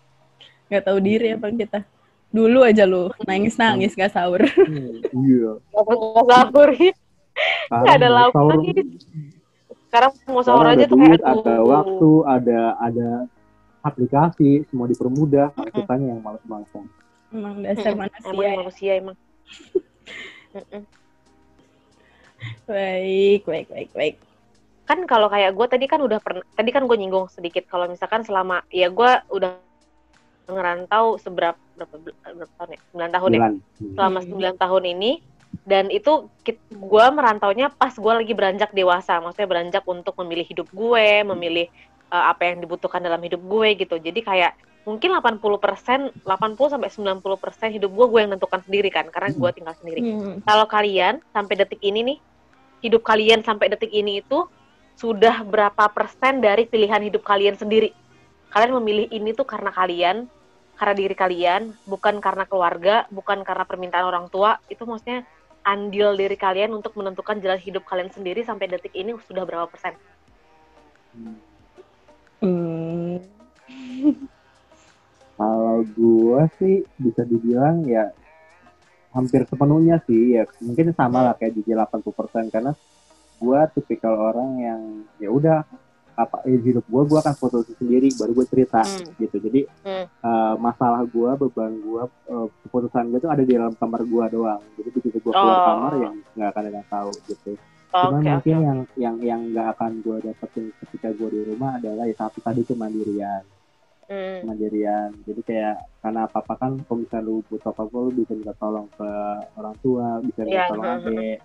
[0.71, 1.79] nggak tahu diri apa kita
[2.32, 6.69] dulu aja lu nangis nangis gak sahur Hmm, iya Nggak sahur.
[7.71, 8.71] Nggak ada lauk lagi.
[9.88, 13.09] Sekarang mau sahur aja tuh kayak ada waktu ada ada
[13.82, 15.73] aplikasi semua dipermudah Mm-mm.
[15.73, 16.86] kitanya yang malas-malasan
[17.32, 18.03] emang dasar Mm-mm.
[18.07, 18.55] manusia Emang ya.
[18.59, 19.17] manusia emang.
[22.65, 24.15] Baik baik baik baik
[24.82, 28.27] kan kalau kayak gue tadi kan udah pernah tadi kan gue nyinggung sedikit kalau misalkan
[28.27, 29.55] selama ya gue udah
[30.49, 31.95] ngerantau seberapa berapa,
[32.37, 32.79] berapa tahun ya?
[32.93, 33.39] 9 tahun ya?
[33.39, 33.53] Bulan.
[33.97, 34.29] selama Hmm.
[34.55, 35.11] 9 tahun ini.
[35.61, 36.31] Dan itu
[36.71, 39.19] gue merantaunya pas gue lagi beranjak dewasa.
[39.19, 41.67] Maksudnya beranjak untuk memilih hidup gue memilih
[42.09, 43.99] uh, apa yang dibutuhkan dalam hidup gue gitu.
[43.99, 48.89] Jadi kayak mungkin 80 persen 80 sampai 90 persen hidup gue gue yang nentukan sendiri
[48.89, 49.05] kan.
[49.11, 49.99] Karena gue tinggal sendiri.
[50.01, 50.35] Hmm.
[50.47, 52.17] kalau kalian sampai detik ini nih
[52.81, 54.49] hidup kalian sampai detik ini itu
[54.97, 57.93] sudah berapa persen dari pilihan hidup kalian sendiri
[58.51, 60.27] kalian memilih ini tuh karena kalian
[60.75, 64.59] karena diri kalian bukan karena keluarga bukan karena permintaan orang tua.
[64.67, 65.23] Itu maksudnya
[65.63, 69.93] andil diri kalian untuk menentukan jalan hidup kalian sendiri sampai detik ini sudah berapa persen.
[72.41, 73.21] Hmm.
[75.37, 78.09] Kalau gue sih bisa dibilang ya
[79.11, 82.71] hampir sepenuhnya sih ya mungkin sama lah kayak di 80% karena
[83.41, 84.81] gue tipikal orang yang
[85.19, 85.67] ya udah
[86.14, 89.16] apa eh, hidup gue gue akan foto sendiri baru gue cerita Hmm.
[89.18, 90.05] gitu jadi Hmm.
[90.05, 94.62] eh, masalah gue beban gue eh, keputusan gue tuh ada di dalam kamar gue doang
[94.74, 95.66] jadi begitu gue keluar Oh.
[95.68, 99.41] kamar yang nggak akan ada yang tahu gitu oke Cuman oke mungkin yang yang yang
[99.47, 103.43] nggak akan gue dapetin ketika gue di rumah adalah ya satu tadi tuh mandirian
[104.03, 104.43] Hmm.
[104.43, 108.34] mandirian jadi kayak karena apa apa kan kalau misalnya lu butuh apa apa lu bisa
[108.34, 109.09] minta tolong ke
[109.55, 111.38] orang tua bisa minta Iya, tolong adik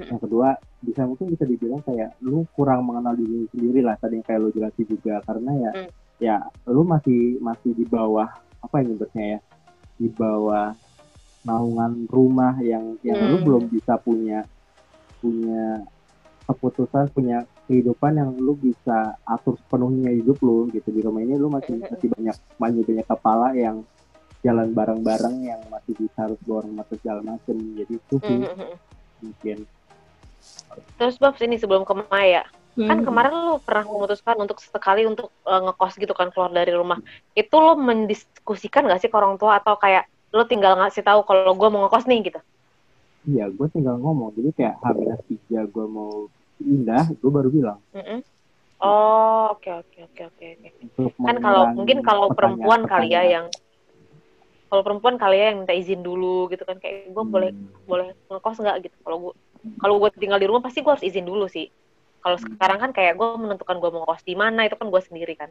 [0.00, 0.48] yang kedua
[0.80, 4.50] bisa mungkin bisa dibilang kayak lu kurang mengenal diri sendiri lah tadi yang kayak lu
[4.50, 5.90] jelasin juga karena ya Hmm.
[6.18, 6.36] ya
[6.66, 8.28] lu masih masih di bawah
[8.60, 9.38] apa yang nyebutnya ya
[9.96, 10.70] di bawah
[11.42, 13.46] naungan rumah yang yang lu Hmm.
[13.46, 14.44] belum bisa punya
[15.18, 15.82] punya
[16.44, 21.48] keputusan punya kehidupan yang lu bisa atur sepenuhnya hidup lu gitu di rumah ini lu
[21.48, 21.86] masih Hmm.
[21.88, 23.76] masih banyak banyak banyak kepala yang
[24.40, 28.72] jalan bareng-bareng yang masih bisa harus borong atau segala macem jadi itu sih Mhm.
[29.20, 29.68] Mungkin.
[30.96, 32.44] Terus Babs ini sebelum ke Maya.
[32.80, 33.06] Kan Hmm.
[33.06, 37.02] kemarin lu pernah memutuskan untuk sekali untuk eh, ngekos gitu kan keluar dari rumah.
[37.34, 39.58] Itu lo mendiskusikan gak sih ke orang tua?
[39.58, 42.40] Atau kayak lo tinggal ngasih tahu kalau gue mau ngekos nih gitu?
[43.28, 44.32] Iya gue tinggal ngomong.
[44.38, 44.86] Jadi kayak H
[45.28, 47.78] tiga gue mau pindah gue baru bilang.
[47.92, 48.20] Mm-mm.
[48.80, 50.68] oh oke oke oke oke oke.
[51.20, 53.46] Kan kalau mungkin kalau perempuan kali ya yang
[54.70, 57.66] kalau perempuan kali ya yang minta izin dulu gitu kan kayak gue boleh Hmm.
[57.84, 59.32] boleh ngekos nggak gitu kalau gue
[59.76, 61.66] kalau gue tinggal di rumah pasti gue harus izin dulu sih
[62.20, 62.54] kalau Hmm.
[62.54, 65.50] sekarang kan kayak gue menentukan gue mau ngekos di mana itu kan gue sendiri kan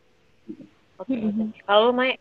[0.98, 1.14] oke oke.
[1.14, 1.52] Mhm.
[1.64, 2.16] kalau Mai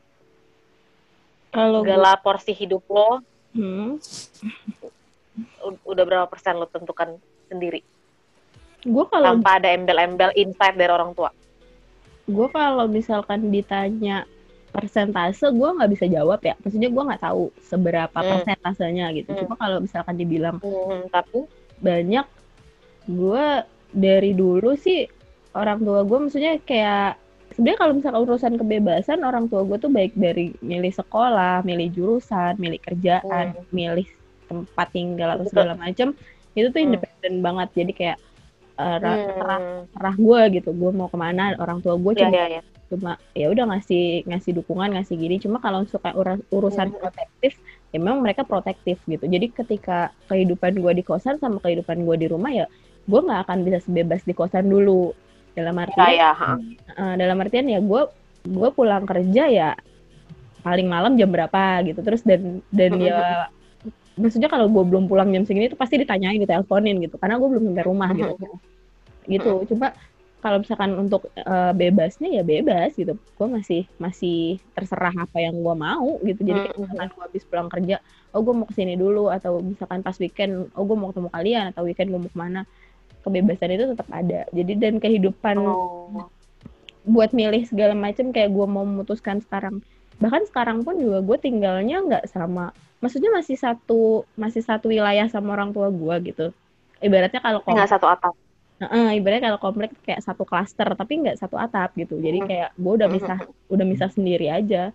[1.49, 3.23] Kalau gue, segala porsi hidup lo
[3.55, 3.97] hmm,
[5.83, 7.81] udah berapa persen lo tentukan sendiri
[8.81, 11.31] gue kalau tanpa ada embel-embel insight dari orang tua
[12.27, 14.29] gue kalau misalkan ditanya
[14.79, 16.55] persentase gue nggak bisa jawab ya.
[16.57, 18.29] Maksudnya gue nggak tahu seberapa Hmm.
[18.31, 19.31] persentasenya gitu.
[19.31, 19.41] Hmm.
[19.43, 21.45] cuma kalau misalkan dibilang Hmm, tapi?
[21.79, 22.27] banyak
[23.07, 23.47] gue
[23.89, 25.07] dari dulu sih
[25.53, 27.15] orang tua gue maksudnya kayak
[27.51, 32.55] sebenarnya kalau misalkan urusan kebebasan orang tua gue tuh baik dari milih sekolah milih jurusan
[32.57, 34.05] milih kerjaan milih
[34.45, 36.13] tempat tinggal atau segala macam
[36.53, 36.89] itu tuh Hmm.
[36.91, 37.69] independen banget.
[37.77, 38.19] Jadi kayak
[38.75, 40.71] eh, ra- terserah hmm, terserah gue gitu.
[40.73, 44.25] Gue mau ke mana orang tua gue ya cuma ya ya cuma ya udah ngasih
[44.25, 45.37] ngasih dukungan ngasih gini.
[45.37, 46.13] Cuma kalau suka
[46.49, 46.99] urusan Hmm.
[46.99, 47.53] protektif
[47.89, 49.25] ya memang mereka protektif gitu.
[49.25, 52.67] Jadi ketika kehidupan gue di kosan sama kehidupan gue di rumah ya
[53.05, 55.13] gue nggak akan bisa sebebas di kosan dulu.
[55.53, 56.51] Dalam ya artian ya ha.
[56.95, 58.03] eh, dalam artian ya gue
[58.45, 59.71] gue pulang kerja ya
[60.61, 62.01] paling malam jam berapa gitu.
[62.01, 63.05] Terus dan dan Hmm.
[63.05, 63.19] ya
[64.21, 67.17] maksudnya kalau gue belum pulang jam segini tuh pasti ditanyain diteleponin gitu.
[67.17, 68.35] Karena gue belum sampai rumah gitu.
[69.29, 69.53] Gitu.
[69.69, 69.93] Cuma
[70.39, 73.19] kalau misalkan untuk eh, bebasnya ya bebas gitu.
[73.35, 76.41] Gue masih masih terserah apa yang gue mau gitu.
[76.47, 77.97] Jadi kayak misalkan gue habis pulang kerja
[78.37, 81.65] oh gue mau ke sini dulu atau misalkan pas weekend oh gue mau ketemu kalian
[81.73, 82.61] atau weekend gue mau ke mana
[83.27, 84.41] kebebasan itu tetap ada.
[84.55, 86.31] Jadi dan kehidupan Oh.
[87.09, 89.81] buat milih segala macam kayak gue mau memutuskan sekarang.
[90.23, 92.71] Bahkan sekarang pun juga gue tinggalnya nggak sama.
[93.03, 96.47] Maksudnya masih satu masih satu wilayah sama orang tua gue gitu.
[97.03, 98.35] Ibaratnya kalau nggak satu atap
[98.79, 102.15] Heeh, ibaratnya kalau komplek kayak satu klaster tapi nggak satu atap gitu.
[102.15, 104.95] Jadi kayak gue udah misah udah misah sendiri aja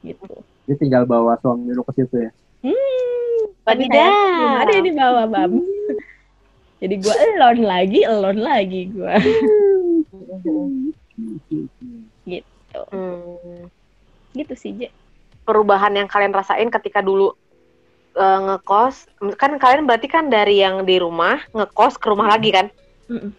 [0.00, 0.32] gitu.
[0.64, 2.30] Dia tinggal bawa suami lu ke situ ya.
[2.64, 4.00] Hmm, tapi Wadidaw.
[4.00, 5.52] saya belum ada yang dibawa bam.
[6.80, 9.14] Jadi gue alone lagi, alone lagi gue.
[12.24, 13.66] gitu, Hmm.
[14.32, 14.88] gitu sih Je.
[15.42, 17.34] perubahan yang kalian rasain ketika dulu
[18.14, 22.70] eh, ngekos kan kalian berarti kan dari yang di rumah ngekos ke rumah lagi kan
[23.08, 23.32] Mm-mm.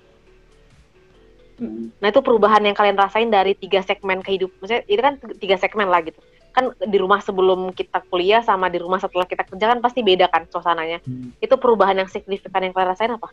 [2.00, 5.92] nah itu perubahan yang kalian rasain dari tiga segmen kehidupan maksudnya itu kan tiga segmen
[5.92, 6.20] lah gitu
[6.56, 10.32] kan di rumah sebelum kita kuliah sama di rumah setelah kita kerja kan pasti beda
[10.32, 11.36] kan suasananya Hmm.
[11.38, 13.30] itu perubahan yang signifikan yang kalian rasain apa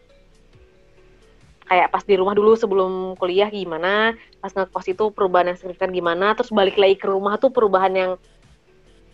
[1.67, 6.35] kayak pas di rumah dulu sebelum kuliah gimana pas ngekos itu perubahan yang signifikan gimana
[6.35, 8.11] terus balik lagi ke rumah tuh perubahan yang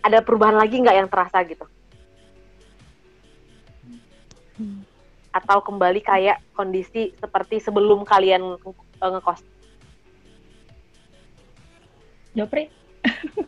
[0.03, 1.65] ada perubahan lagi nggak yang terasa gitu
[4.53, 4.85] Hmm.
[5.33, 9.41] Atau kembali kayak kondisi seperti sebelum kalian eh, ngekos
[12.33, 12.65] Jopri.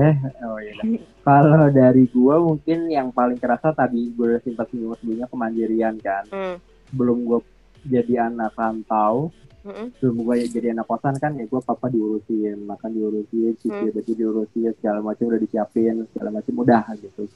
[0.00, 0.80] Oh iya.
[1.20, 6.24] Kalau dari gua mungkin yang paling kerasa tadi gue udah sempat singgung sebelumnya kemandirian kan.
[6.32, 6.56] hmm.
[6.96, 7.44] Belum gua
[7.84, 9.28] jadi anak rantau
[9.60, 9.92] Mm-mm.
[10.00, 13.92] sebelum gue jadi anak kosan kan ya gue papa diurusin makan diurusin cuci Hmm.
[13.92, 17.28] baju diurusin segala macam udah disiapin segala macam udah gitu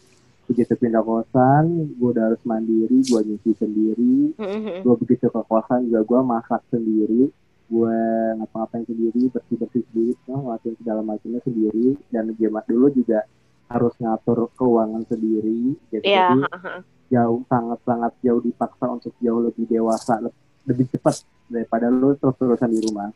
[0.45, 4.79] begitu pindah kosan gue udah harus mandiri gue nyuci sendiri Mm-mm.
[4.83, 7.33] gue begitu ke kosan juga gue masak sendiri
[7.65, 7.97] gue
[8.37, 13.25] ngapa-ngapain sendiri bersih bersih sendiri no, ngelakuin segala macamnya sendiri dan zaman dulu juga
[13.65, 16.27] harus ngatur keuangan sendiri jadi, Iya.
[16.29, 16.73] jadi ha-ha.
[17.09, 22.37] jauh sangat sangat jauh dipaksa untuk jauh lebih dewasa le- lebih cepat daripada lu terus
[22.37, 23.09] terusan di rumah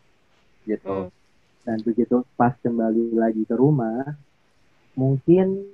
[0.65, 1.13] gitu Hmm.
[1.65, 4.17] dan begitu pas kembali lagi ke rumah
[4.95, 5.69] mungkin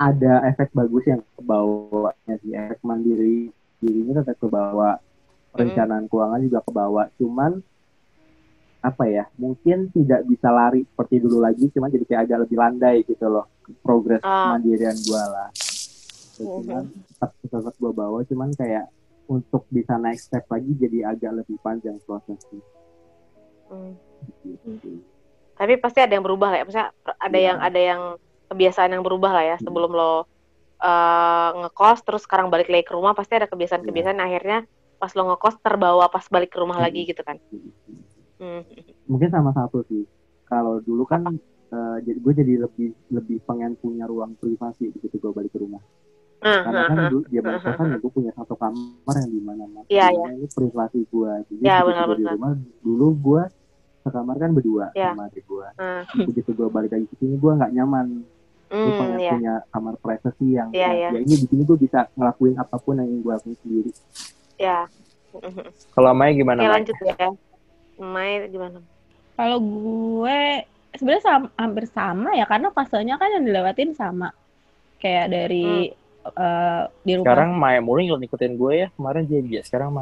[0.00, 4.96] ada efek bagus yang ke bawahnya sih efek mandiri dirinya tetap ke bawah
[5.52, 7.60] perencanaan keuangan juga ke bawah cuman
[8.80, 12.96] apa ya mungkin tidak bisa lari seperti dulu lagi cuman jadi kayak agak lebih landai
[13.04, 13.44] gitu loh
[13.84, 14.56] progres Ah.
[14.56, 15.48] mandirian gua lah
[16.34, 18.88] cuman tetap tetap gua bawa cuman kayak
[19.28, 22.64] untuk bisa naik step lagi jadi agak lebih panjang prosesnya
[23.70, 23.94] Hmm.
[24.42, 24.98] gitu.
[25.54, 26.64] Tapi pasti ada yang berubah lah ya.
[26.66, 27.46] Maksudnya ada Iya.
[27.46, 28.00] yang ada yang
[28.50, 29.56] kebiasaan yang berubah lah ya.
[29.58, 30.26] Sebelum lo
[30.76, 34.58] eh, ngekos terus sekarang balik lagi ke rumah pasti ada kebiasaan-kebiasaan yang akhirnya
[34.96, 36.84] pas lo ngekos terbawa pas balik ke rumah Hmm.
[36.84, 37.36] lagi gitu kan.
[38.36, 38.64] Hmm.
[39.04, 40.08] mungkin sama satu sih.
[40.44, 41.28] Kalau dulu kan
[41.70, 45.78] eh, jadi gue jadi lebih lebih pengen punya ruang privasi begitu gue balik ke rumah.
[46.40, 49.84] Nah, karena kan dulu dia balik ya gue punya satu kamar yang di mana mana.
[49.86, 52.34] Iya, ini privasi gue jadi Iya, begitu benar, gue di benar.
[52.40, 53.42] rumah dulu gue
[54.00, 55.12] sekamar kan berdua Iya.
[55.12, 55.66] sama adik gue
[56.24, 58.06] begitu gue balik lagi ke sini gue nggak nyaman
[58.70, 59.32] gue hmm, pengen ya.
[59.34, 61.08] punya kamar privasi yang Iya, yang- iya.
[61.10, 63.90] ya ini di sini gue bisa ngelakuin apa pun yang ingin gue lakuin sendiri
[64.56, 64.78] Ya.
[65.90, 66.72] kalau Maya gimana Maya?
[66.78, 67.30] lanjut ya.
[68.00, 68.78] Mai gimana?
[69.36, 70.40] Kalau gue
[70.90, 74.34] sebenarnya sam- hampir sama ya karena fasenya kan yang dilewatin sama.
[74.98, 79.60] Kayak dari eh, di rumah sekarang Maya mulu ngikut ngikutin gue ya kemarin dia dia
[79.64, 79.96] sekarang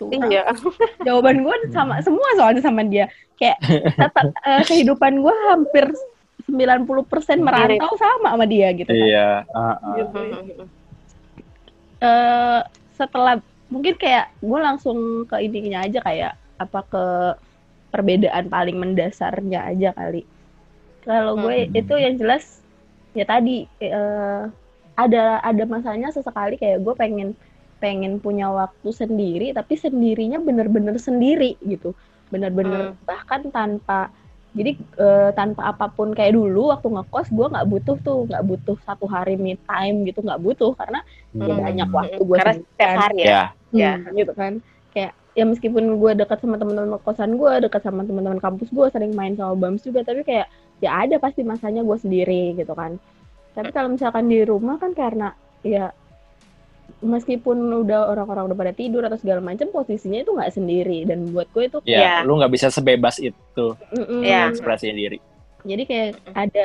[0.00, 0.26] curang.
[0.32, 0.42] Iya.
[1.04, 3.06] Jawaban gue sama semua soalnya sama dia.
[3.36, 3.60] Kayak
[3.94, 5.86] tetap eh, kehidupan gue hampir
[6.46, 9.06] 90% merantau sama sama dia gitu kan.
[9.06, 9.76] iya ah.
[9.96, 10.20] Gitu.
[12.00, 12.60] Eh,
[12.96, 17.04] setelah mungkin kayak gue langsung ke intinya aja kayak apa ke
[17.90, 20.24] perbedaan paling mendasarnya aja kali.
[21.04, 21.80] Kalau gue Hmm.
[21.80, 22.60] itu yang jelas
[23.16, 24.42] ya tadi eh,
[24.94, 27.28] ada ada masanya sesekali kayak gue pengen
[27.80, 31.96] pengen punya waktu sendiri tapi sendirinya bener-bener sendiri gitu
[32.28, 34.12] bener-bener bahkan tanpa
[34.50, 38.76] jadi eh, tanpa apa pun kayak dulu waktu ngekos gue nggak butuh tuh nggak butuh
[38.82, 41.00] satu hari me time gitu nggak butuh karena
[41.38, 41.62] ya Hmm.
[41.62, 43.54] banyak waktu gue Karena setiap hari ya.
[43.70, 43.92] ya.
[43.94, 44.52] Hmm, gitu kan.
[44.90, 49.14] Kayak ya meskipun gue dekat sama teman-teman kosan gue dekat sama teman-teman kampus gue sering
[49.14, 50.50] main sama bams juga tapi kayak
[50.82, 52.98] ya ada pasti masanya gue sendiri gitu kan.
[53.54, 55.30] Tapi kalau misalkan di rumah kan karena
[55.62, 55.94] ya
[56.98, 61.46] meskipun udah orang-orang udah pada tidur atau segala macam posisinya itu nggak sendiri dan buat
[61.50, 62.14] gue itu ya Iya.
[62.22, 63.66] lu nggak bisa sebebas itu.
[64.20, 64.48] Iya.
[64.48, 65.18] ekspresi diri
[65.60, 66.64] jadi kayak ada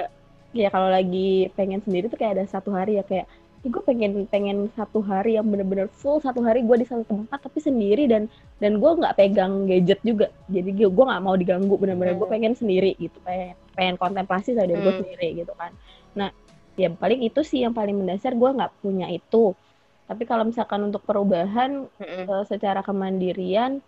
[0.52, 3.28] ya kalau lagi pengen sendiri tuh kayak ada satu hari ya kayak
[3.62, 7.42] "Ih, gue pengen pengen satu hari yang bener-bener full satu hari gue di satu tempat
[7.42, 11.76] tapi sendiri dan dan gue nggak pegang gadget juga jadi gue gue nggak mau diganggu
[11.76, 12.36] bener-bener gue Hmm.
[12.40, 15.02] pengen sendiri gitu pengen pengen kontemplasi sama diri gue Hmm.
[15.02, 15.72] sendiri gitu kan
[16.14, 16.30] nah
[16.76, 19.58] ya paling itu sih yang paling mendasar gue nggak punya itu
[20.06, 22.24] tapi kalau misalkan untuk perubahan Mm-mm.
[22.30, 23.82] eh, secara kemandirian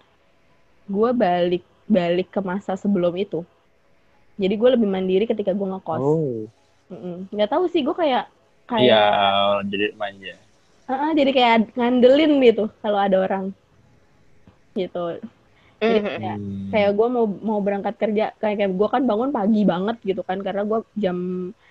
[0.88, 3.45] gue balik balik ke masa sebelum itu.
[4.38, 6.02] Jadi gue lebih mandiri ketika gue ngekos.
[6.03, 6.45] Oh.
[6.88, 7.27] Mm-mm.
[7.31, 8.31] nggak tahu sih gue kayak
[8.68, 9.03] kayak iya
[9.68, 10.35] jadi manja.
[10.88, 13.52] Heeh, jadi kayak ngandelin gitu kalau ada orang.
[14.72, 15.19] Gitu.
[15.77, 16.73] Jadi kayak, Hmm.
[16.73, 20.41] kayak gue mau mau berangkat kerja kayak, kayak gue kan bangun pagi banget gitu kan
[20.41, 21.18] karena gue jam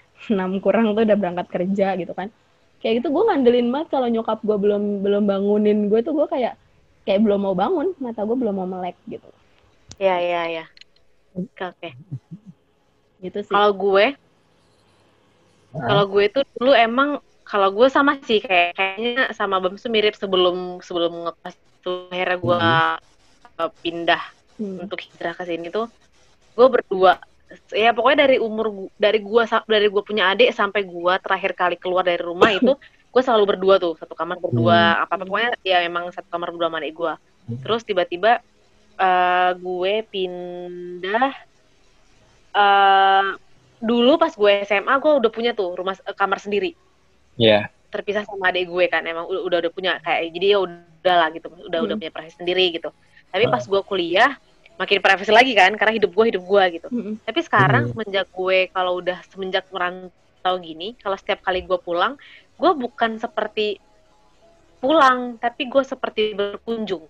[0.31, 2.31] 6 kurang tuh udah berangkat kerja gitu kan
[2.87, 6.55] kayak gitu gue ngandelin banget kalau nyokap gue belum belum bangunin gue tuh gue kayak
[7.03, 9.27] kayak belum mau bangun mata gue belum mau melek gitu
[9.97, 10.65] Iya, iya, iya.
[11.33, 11.91] Oke, oke.
[13.19, 14.13] gitu sih Kalau gue,
[15.73, 20.13] kalau gue tuh dulu emang kalau gue sama sih kayak kayaknya sama Bams tuh mirip
[20.13, 22.59] sebelum sebelum ngekos tuh akhirnya gue
[23.57, 24.23] uh, pindah
[24.57, 24.81] Hmm.
[24.81, 25.85] untuk hijrah ke sini tuh
[26.57, 27.21] gue berdua
[27.73, 32.05] ya pokoknya dari umur dari gua dari gua punya adik sampai gua terakhir kali keluar
[32.07, 32.73] dari rumah itu
[33.16, 36.69] gue selalu berdua tuh satu kamar berdua apa apa pokoknya ya emang satu kamar berdua
[36.69, 37.12] sama adik gue
[37.65, 38.45] terus tiba-tiba
[39.01, 41.33] eh, gue pindah
[42.57, 43.27] eh
[43.81, 46.73] dulu pas gue SMA gue udah punya tuh rumah eh, kamar sendiri.
[47.37, 47.69] Iya.
[47.87, 51.28] terpisah sama adik gue kan emang udah udah, udah punya kayak jadi ya udah lah
[51.33, 52.01] gitu udah udah Hmm.
[52.05, 52.93] punya privasi sendiri gitu.
[53.33, 54.37] Tapi pas gue kuliah
[54.77, 57.15] makin privasi lagi kan karena hidup gue hidup gue gitu Mm-mm.
[57.24, 57.90] tapi sekarang Hmm.
[57.97, 62.20] semenjak gue kalau udah semenjak merantau gini kalau setiap kali gue pulang
[62.57, 63.81] gue bukan seperti
[64.77, 67.09] pulang tapi gue seperti berkunjung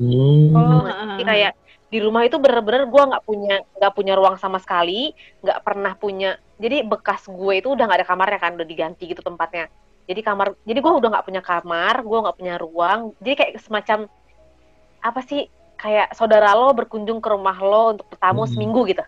[0.00, 0.56] Hmm.
[0.56, 1.52] Oh, Jadi kayak
[1.92, 5.12] di rumah itu bener-bener gue nggak punya nggak punya ruang sama sekali,
[5.44, 6.40] nggak pernah punya.
[6.56, 9.68] Jadi bekas gue itu udah nggak ada kamarnya kan, udah diganti gitu tempatnya.
[10.08, 13.12] Jadi kamar, jadi gue udah nggak punya kamar, gue nggak punya ruang.
[13.20, 13.98] Jadi kayak semacam
[15.04, 15.44] apa sih?
[15.80, 18.52] Kayak saudara lo berkunjung ke rumah lo untuk bertamu Hmm.
[18.52, 19.00] seminggu gitu.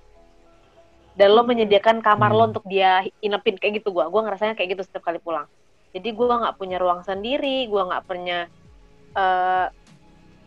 [1.12, 2.50] Dan lo menyediakan kamar lo Hmm.
[2.56, 4.04] untuk dia inepin kayak gitu gue.
[4.08, 5.44] Gue ngerasanya kayak gitu setiap kali pulang.
[5.92, 8.48] Jadi gue nggak punya ruang sendiri, gue nggak punya
[9.12, 9.66] eh,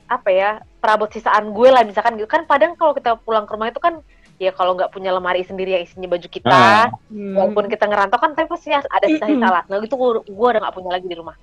[0.06, 3.70] apa ya perabot sisaan gue lah misalkan gitu kan padahal kalau kita pulang ke rumah
[3.70, 4.02] itu kan
[4.38, 6.90] ya kalau nggak punya lemari sendiri yang isinya baju kita.
[7.10, 7.34] Hmm.
[7.38, 10.74] walaupun kita ngerantau kan tapi pasti ada sisa-sisa lah nah itu gue, gue udah nggak
[10.74, 11.38] punya lagi di rumah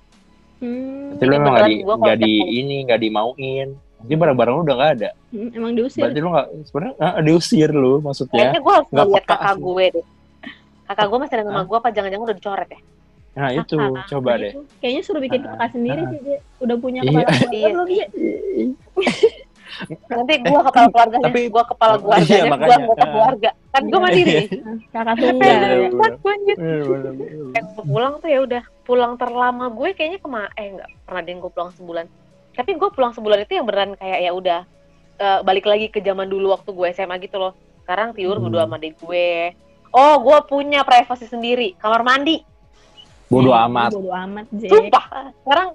[0.59, 1.19] Hmm.
[1.19, 3.67] Lu emang nggak di, nggak di ini nggak dimauin.
[4.03, 5.09] Jadi barang-barang lu udah nggak ada.
[5.29, 6.03] Hmm, Emang diusir.
[6.03, 8.35] Berarti lu nggak sebenarnya ah, diusir lu maksudnya.
[8.35, 9.61] kayaknya gue harus ngeliat peka kakak sih.
[9.61, 10.05] gue deh
[10.83, 11.63] kakak gue masih ada Hah?
[11.63, 12.79] gue apa jangan-jangan udah dicoret ya
[13.33, 14.05] Nah itu Kakak.
[14.07, 14.51] coba Nah, deh.
[14.51, 14.61] itu.
[14.77, 16.07] Kayaknya suruh bikin Ah, kakak sendiri ah.
[16.07, 16.35] sih, Je.
[16.61, 17.09] Udah punya Iya.
[17.09, 17.69] kepala keluarga Iya.
[17.71, 18.05] belum, Je?
[20.05, 23.09] nanti gue kepala keluarganya tapi- gue kepala Iya, keluarganya gue anggota Ah.
[23.09, 24.33] keluarga kan gue mandiri
[24.93, 25.49] Kakak Iya, tunggal.
[25.49, 25.73] iya, ya.
[25.73, 25.89] iya.
[25.89, 26.33] Kuat gua
[27.83, 31.71] pulang tuh ya udah pulang terlama gue kayaknya kema eh nggak pernah deh gue pulang
[31.71, 32.05] sebulan
[32.53, 34.59] tapi gue pulang sebulan itu yang beneran kayak ya udah
[35.15, 38.47] eh, balik lagi ke zaman dulu waktu gue SMA gitu loh sekarang tidur Hmm.
[38.47, 39.53] berdua sama adik gue
[39.89, 42.41] oh gue punya privasi sendiri kamar mandi
[43.25, 43.89] Bodoh Hmm, amat.
[43.91, 44.67] Bodoh amat, Je.
[44.67, 45.05] sumpah
[45.41, 45.67] sekarang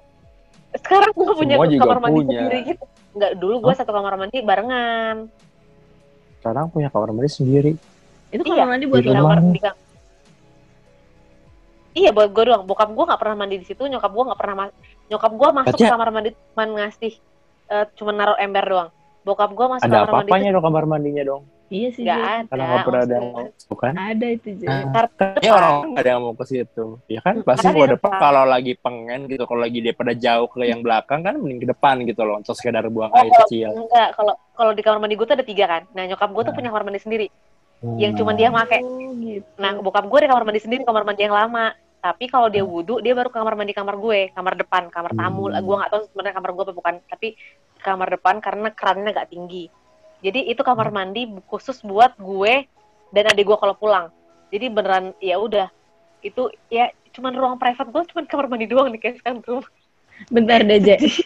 [0.71, 2.39] sekarang gue punya kamar mandi punya.
[2.39, 5.27] sendiri gitu nggak dulu gue satu kamar mandi barengan
[6.39, 7.71] Sekarang punya kamar mandi sendiri.
[8.31, 8.63] Itu Iya.
[8.63, 9.59] kamar mandi buat Di kamar di
[11.97, 12.63] Iya buat gue doang.
[12.63, 13.81] Bokap gue nggak pernah mandi di situ.
[13.81, 14.55] Nyokap gue nggak pernah
[15.09, 17.13] nyokap gue masuk ke kamar mandi cuma ngasih
[17.67, 18.89] eh, cuma naruh ember doang.
[19.19, 21.43] Bokap gue masuk Ada kamar mandi apa-apanya dong kamar mandinya dong.
[21.69, 22.25] Iya sih, nggak Je.
[22.25, 22.47] ada.
[22.49, 23.91] Karena nggak pernah ada yang mau, bukan?
[23.93, 24.65] Ada itu, Je.
[24.65, 24.81] Ah.
[24.89, 26.85] Karena Ya orang nggak ada yang mau ke situ.
[27.05, 27.93] Ya kan pasti Makanya gua apa?
[27.93, 31.61] depan kalau lagi pengen gitu, kalau lagi dia pada jauh ke yang belakang kan mending
[31.61, 33.69] ke depan gitu loh, untuk sekedar buang Oh, air kalau- kecil.
[33.75, 35.83] enggak kalau kalau di kamar mandi gue tuh ada tiga kan.
[35.93, 36.57] Nah nyokap gue tuh Nah.
[36.57, 37.27] punya kamar mandi sendiri.
[37.79, 37.97] Hmm.
[38.01, 38.79] Yang cuma dia make.
[38.81, 39.45] Oh, gitu.
[39.55, 41.77] Nah bokap gue di kamar mandi sendiri kamar mandi yang lama.
[41.99, 45.51] Tapi kalau dia wudhu dia baru ke kamar mandi kamar gue, kamar depan, kamar tamu.
[45.51, 45.59] Hmm.
[45.59, 46.95] Gue nggak tahu sebenarnya kamar gue apa bukan.
[47.11, 47.27] Tapi
[47.83, 49.67] kamar depan karena kerannya agak tinggi.
[50.19, 52.67] Jadi itu kamar mandi khusus buat gue
[53.11, 54.07] dan adik gue kalau pulang.
[54.51, 55.67] Jadi beneran ya udah
[56.19, 59.63] itu ya cuman ruang private gue cuman kamar mandi doang nih kayak sekarang tuh.
[60.27, 60.95] Bentar deh, Je.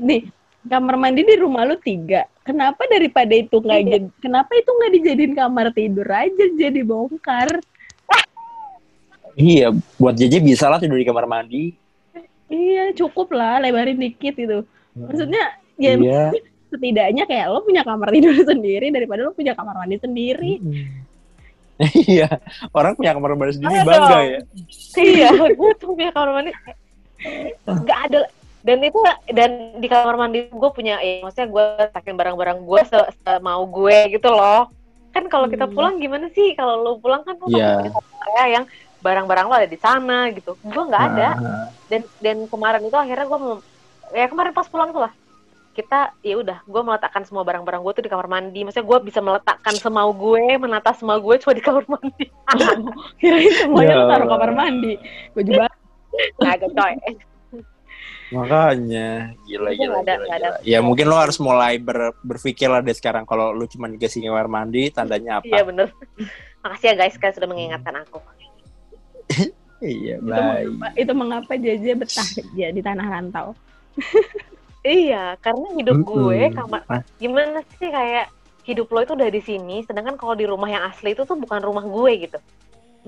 [0.00, 0.26] Nih,
[0.64, 2.24] kamar mandi di rumah lu tiga.
[2.44, 3.90] Kenapa daripada itu nggak Iya.
[3.96, 7.60] jadi, kenapa itu nggak dijadiin kamar tidur aja jadi bongkar?
[9.34, 11.74] Iya, buat JJ bisa lah tidur di kamar mandi.
[12.46, 14.62] Iya, cukup lah, lebarin dikit gitu.
[14.94, 15.44] Maksudnya,
[15.74, 16.22] ya Iya.
[16.70, 20.58] setidaknya kayak lo punya kamar tidur sendiri daripada lo punya kamar mandi sendiri.
[22.06, 22.30] Iya,
[22.70, 24.26] orang punya kamar mandi sendiri Ayo bangga dong.
[24.30, 24.40] ya.
[24.94, 26.54] iya, gue tuh punya kamar mandi
[27.66, 28.18] nggak ada
[28.62, 28.98] dan itu
[29.34, 29.50] dan
[29.82, 32.98] di kamar mandi gue punya ya maksudnya gue saking barang-barang gue se,
[33.40, 34.70] mau gue gitu loh
[35.10, 35.74] kan kalau kita Hmm.
[35.74, 38.64] pulang gimana sih kalau lo pulang kan lo pasti punya satu area yang
[39.04, 40.56] barang-barang lo ada di sana gitu.
[40.64, 41.28] Gue nggak ada.
[41.36, 43.38] Nah, dan dan kemarin itu akhirnya gue
[44.16, 45.12] ya kemarin pas pulang tuh lah.
[45.74, 48.64] Kita ya udah gue meletakkan semua barang-barang gue tuh di kamar mandi.
[48.64, 52.24] Maksudnya gue bisa meletakkan semau gue menata semua gue cuma di kamar mandi.
[53.20, 54.92] Kirain semuanya Ya lo taruh kamar mandi.
[55.36, 55.76] Baju baju.
[56.40, 56.94] agak coy.
[58.32, 59.34] Makanya.
[59.44, 60.48] Gila gila, ada- gila, gila.
[60.64, 64.48] Ya mungkin lo harus mulai ber- berpikir lah deh sekarang kalau lu cuma dikasih kamar
[64.48, 65.46] mandi tandanya apa?
[65.46, 65.92] iya bener.
[66.64, 68.18] Makasih ya guys kalian sudah mengingatkan aku
[69.84, 70.64] Iya, Itu, baik.
[70.80, 73.52] mengapa, itu mengapa JJ betah ya di tanah rantau.
[74.84, 77.00] Iya, karena hidup gue kamar Ah.
[77.16, 78.28] gimana sih kayak
[78.68, 81.56] hidup lo itu udah di sini, sedangkan kalau di rumah yang asli itu tuh bukan
[81.64, 82.38] rumah gue gitu.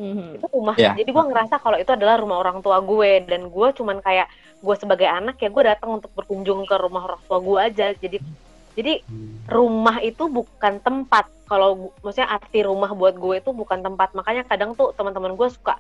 [0.00, 0.40] Mhm.
[0.40, 0.72] Itu rumah.
[0.76, 0.96] Iya.
[0.96, 4.28] Jadi gue ngerasa kalau itu adalah rumah orang tua gue dan gue cuman kayak
[4.60, 7.92] gue sebagai anak ya gue datang untuk berkunjung ke rumah orang tua gue aja.
[7.92, 8.24] Jadi
[8.72, 9.00] jadi
[9.48, 11.28] rumah itu bukan tempat.
[11.44, 14.16] Kalau maksudnya arti rumah buat gue itu bukan tempat.
[14.16, 15.76] Makanya kadang tuh teman-teman gue suka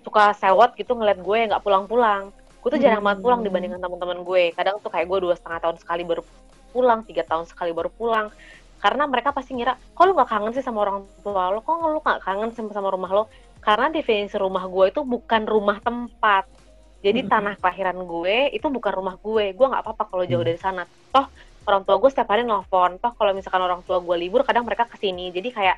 [0.00, 2.32] suka sewot gitu ngeliat gue nggak pulang-pulang.
[2.60, 3.48] Gue tuh jarang banget pulang Hmm.
[3.48, 4.52] dibandingkan teman-teman gue.
[4.52, 6.22] Kadang tuh kayak gue dua setengah tahun sekali baru
[6.70, 8.28] pulang, tiga tahun sekali baru pulang.
[8.80, 11.60] Karena mereka pasti ngira, kok lu gak kangen sih sama orang tua lo?
[11.60, 13.24] Kok lu gak kangen sama, sama rumah lo?
[13.60, 16.48] Karena definisi rumah gue itu bukan rumah tempat.
[17.00, 17.28] Jadi Hmm.
[17.28, 19.52] tanah kelahiran gue itu bukan rumah gue.
[19.52, 20.48] Gue nggak apa-apa kalau jauh Hmm.
[20.52, 20.82] dari sana.
[21.12, 21.28] Toh
[21.64, 22.96] orang tua gue setiap hari nelfon.
[23.00, 25.28] Toh kalau misalkan orang tua gue libur, kadang mereka ke sini.
[25.32, 25.76] Jadi kayak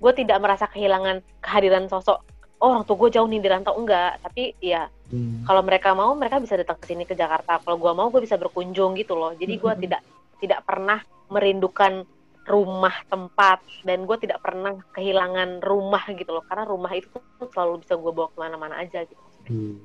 [0.00, 2.20] gue tidak merasa kehilangan kehadiran sosok.
[2.58, 4.20] Oh orang tua gue jauh nih di rantau enggak.
[4.20, 5.44] Tapi ya Hmm.
[5.44, 7.60] kalau mereka mau mereka bisa datang ke sini ke Jakarta.
[7.60, 9.30] Kalau gue mau gue bisa berkunjung gitu loh.
[9.32, 9.80] Jadi gue Mhm.
[9.80, 10.02] tidak
[10.38, 12.02] tidak pernah merindukan
[12.44, 17.80] rumah tempat dan gue tidak pernah kehilangan rumah gitu loh karena rumah itu tuh selalu
[17.80, 19.76] bisa gue bawa ke mana-mana aja gitu Hmm.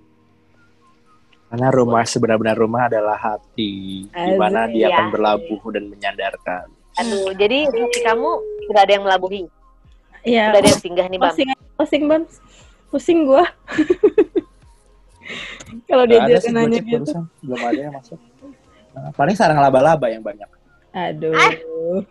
[1.49, 4.93] Karena rumah sebenar-benar rumah adalah hati, di mana dia Asik.
[4.93, 6.65] akan berlabuh dan menyandarkan.
[6.95, 8.29] Aduh, jadi hati kamu
[8.69, 9.43] udah ada yang melabuhi,
[10.21, 10.53] Iya.
[10.53, 11.33] udah ada yang singgah nih bang.
[11.33, 12.23] Pusing, pusing bang,
[12.89, 13.45] pusing gua.
[15.89, 17.05] Kalau dia sih nanya gitu.
[17.05, 18.17] barusan, belum ada yang masuk.
[18.93, 20.49] Nah, paling sarang laba-laba yang banyak.
[20.93, 21.33] Aduh.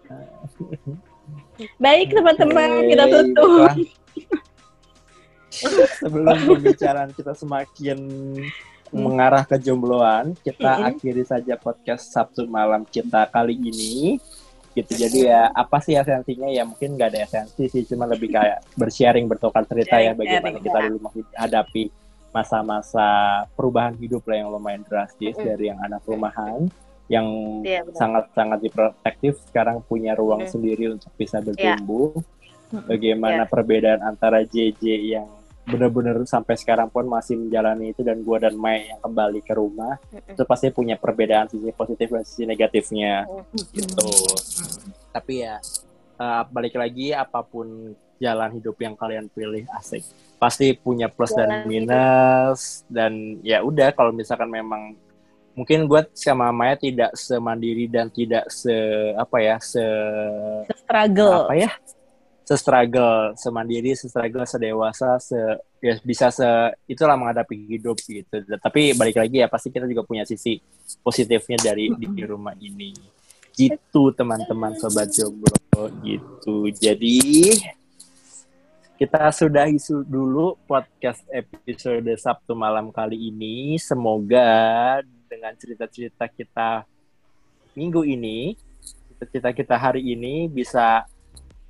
[1.83, 3.71] Baik teman-teman, Oke, kita tutup.
[5.99, 7.99] Sebelum pembicaraan kita semakin
[8.95, 10.89] mengarah ke jombloan, kita Mm-mm.
[10.95, 14.23] akhiri saja podcast Sabtu malam kita kali ini.
[14.79, 14.93] Gitu.
[14.95, 19.27] Jadi ya apa sih esensinya ya mungkin nggak ada esensi sih, cuma lebih kayak bersharing,
[19.27, 21.91] bertukar cerita ya bagaimana kita dulu menghadapi
[22.31, 23.09] masa-masa
[23.59, 25.45] perubahan hidup lah yang lumayan drastis Mm.
[25.49, 26.69] dari yang anak rumahan
[27.09, 27.27] yang
[27.65, 30.51] Iya, sangat-sangat diprotektif sekarang punya ruang Mm.
[30.53, 32.13] sendiri untuk bisa bertumbuh.
[32.69, 32.85] Mm.
[32.85, 34.85] Bagaimana perbedaan antara JJ
[35.17, 35.29] yang
[35.69, 40.01] benar-benar sampai sekarang pun masih menjalani itu dan gua dan Mai yang kembali ke rumah
[40.09, 40.33] Mm-mm.
[40.35, 43.29] itu pasti punya perbedaan sisi positif dan sisi negatifnya
[43.71, 44.11] gitu.
[45.13, 45.61] Tapi ya
[46.19, 50.03] eh, balik lagi apa pun jalan hidup yang kalian pilih asik
[50.43, 51.71] pasti punya plus dan Jalan hidup.
[51.71, 53.13] minus dan
[53.47, 54.99] ya udah kalau misalkan memang
[55.55, 58.71] mungkin gue sama Maya tidak semandiri dan tidak se
[59.15, 59.83] apa ya se
[60.83, 61.47] Struggle.
[61.51, 61.71] apa ya
[62.49, 65.37] se struggle semandiri se struggle sedewasa se
[65.85, 66.49] ya bisa se
[66.89, 68.41] itulah menghadapi hidup gitu.
[68.57, 70.57] Tapi balik lagi ya pasti kita juga punya sisi
[71.05, 72.97] positifnya dari di rumah ini.
[73.53, 76.73] Gitu teman-teman sobat jomblo gitu.
[76.73, 77.53] Jadi
[78.97, 83.77] kita sudah isu dulu podcast episode Sabtu malam kali ini.
[83.77, 86.89] Semoga dengan cerita-cerita kita
[87.77, 88.57] minggu ini
[89.27, 91.05] cerita kita hari ini bisa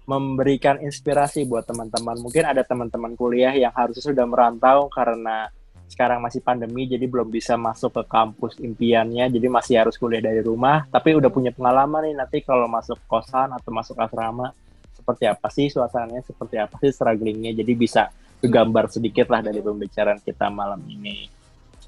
[0.08, 2.16] memberikan inspirasi buat teman-teman.
[2.24, 5.52] Mungkin ada teman-teman kuliah yang harusnya sudah merantau karena
[5.88, 10.40] sekarang masih pandemi jadi belum bisa masuk ke kampus impiannya jadi masih harus kuliah dari
[10.40, 10.88] rumah.
[10.88, 14.56] Tapi udah punya pengalaman nih nanti kalau masuk kosan atau masuk asrama
[14.96, 17.52] seperti apa sih suasananya seperti apa sih strugglingnya?
[17.52, 18.08] Jadi bisa
[18.40, 21.28] kegambar sedikit lah dari pembicaraan kita malam ini.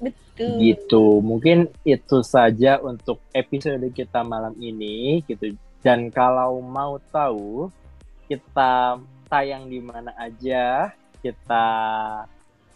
[0.01, 0.57] Betul.
[0.61, 1.21] gitu.
[1.21, 5.57] Mungkin itu saja untuk episode kita malam ini gitu.
[5.81, 7.69] Dan kalau mau tahu
[8.31, 8.95] kita
[9.27, 11.67] tayang di mana aja kita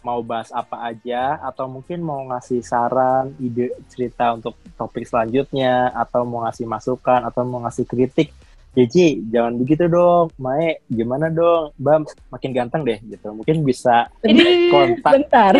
[0.04, 6.28] mau bahas apa aja atau mungkin mau ngasih saran ide cerita untuk topik selanjutnya atau
[6.28, 8.36] mau ngasih masukan atau mau ngasih kritik
[8.76, 10.28] Cici, jangan begitu dong.
[10.36, 11.72] Mae, gimana dong?
[11.80, 13.32] Bam, makin ganteng deh gitu.
[13.32, 15.12] Mungkin bisa Ini kontak.
[15.16, 15.54] bentar.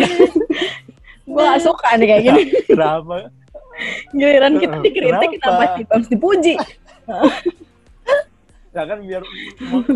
[1.25, 2.41] gue gak suka nih kayak gini.
[2.69, 3.33] Kenapa?
[4.13, 5.65] Giliran kita dikritik Kenapa?
[5.65, 6.53] kenapa sih harus dipuji?
[8.77, 9.23] Ya kan biar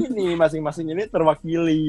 [0.09, 1.85] ini masing-masing ini terwakili.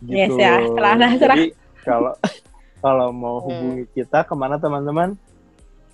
[0.00, 0.40] Yes, Gitu.
[0.40, 0.64] ya.
[0.64, 1.36] Serah, serah, serah.
[1.36, 1.48] Jadi
[1.84, 2.12] kalau
[2.84, 3.44] kalau mau Hmm.
[3.52, 5.12] hubungi kita ke mana teman-teman?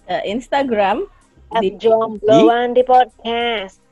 [0.07, 1.07] Eh, Instagram
[1.51, 3.83] At di jombloan di podcast.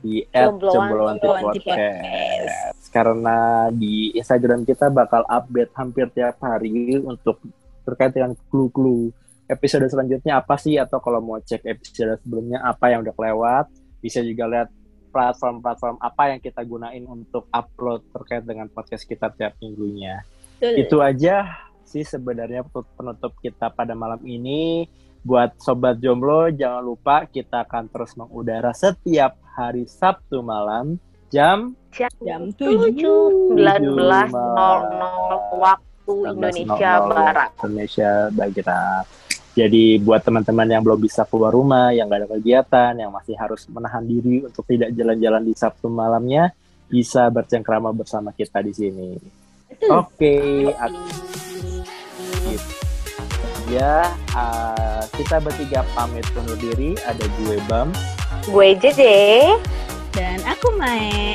[0.00, 2.88] Di Jombloan Jombloan Podcast.
[2.88, 7.40] Karena di Instagram kita bakal update hampir tiap hari untuk
[7.84, 9.12] terkait dengan clue-clue
[9.46, 13.66] episode selanjutnya apa sih atau kalau mau cek episode sebelumnya apa yang udah kelewat
[14.00, 14.68] bisa juga lihat
[15.16, 20.20] platform-platform apa yang kita gunain untuk upload terkait dengan podcast kita tiap minggunya.
[20.60, 20.76] Betul.
[20.84, 21.56] Itu aja
[21.88, 24.84] sih sebenarnya penutup kita pada malam ini.
[25.24, 31.00] Buat sobat jomblo jangan lupa kita akan terus mengudara setiap hari Sabtu malam
[31.32, 31.74] jam
[32.22, 33.56] jam 7 7.
[33.56, 34.30] 19.00
[35.58, 37.50] waktu Indonesia 19.00 Barat.
[37.64, 39.25] Indonesia Barat.
[39.56, 43.64] Jadi buat teman-teman yang belum bisa keluar rumah, yang gak ada kegiatan, yang masih harus
[43.72, 46.52] menahan diri untuk tidak jalan-jalan di Sabtu malamnya,
[46.92, 49.16] bisa bercengkrama bersama kita di sini.
[49.88, 50.92] Oke, ak-
[52.52, 52.72] gitu.
[53.72, 56.92] ya uh, kita bertiga pamit undur diri.
[57.08, 57.96] Ada gue Bam,
[58.52, 59.02] Gue JJ.
[60.12, 61.34] Dan aku Mae.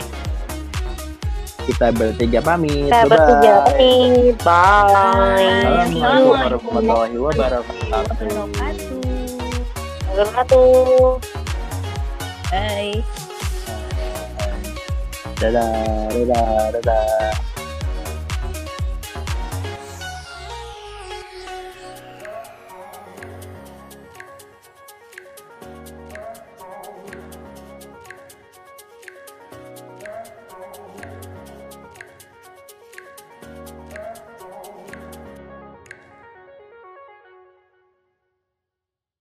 [1.69, 2.89] Kita bertiga pamit.
[2.89, 3.11] Kita Bye-bye.
[3.11, 4.33] bertiga nih.
[4.41, 5.85] Bye.
[5.85, 7.87] Assalamualaikum warahmatullahi wabarakatuh.
[7.91, 8.99] Wabarakatuh.
[10.11, 11.19] Wabarakatuh.
[12.51, 12.99] Bye.
[15.41, 15.73] Dadah,
[16.13, 17.50] dadah, dadah.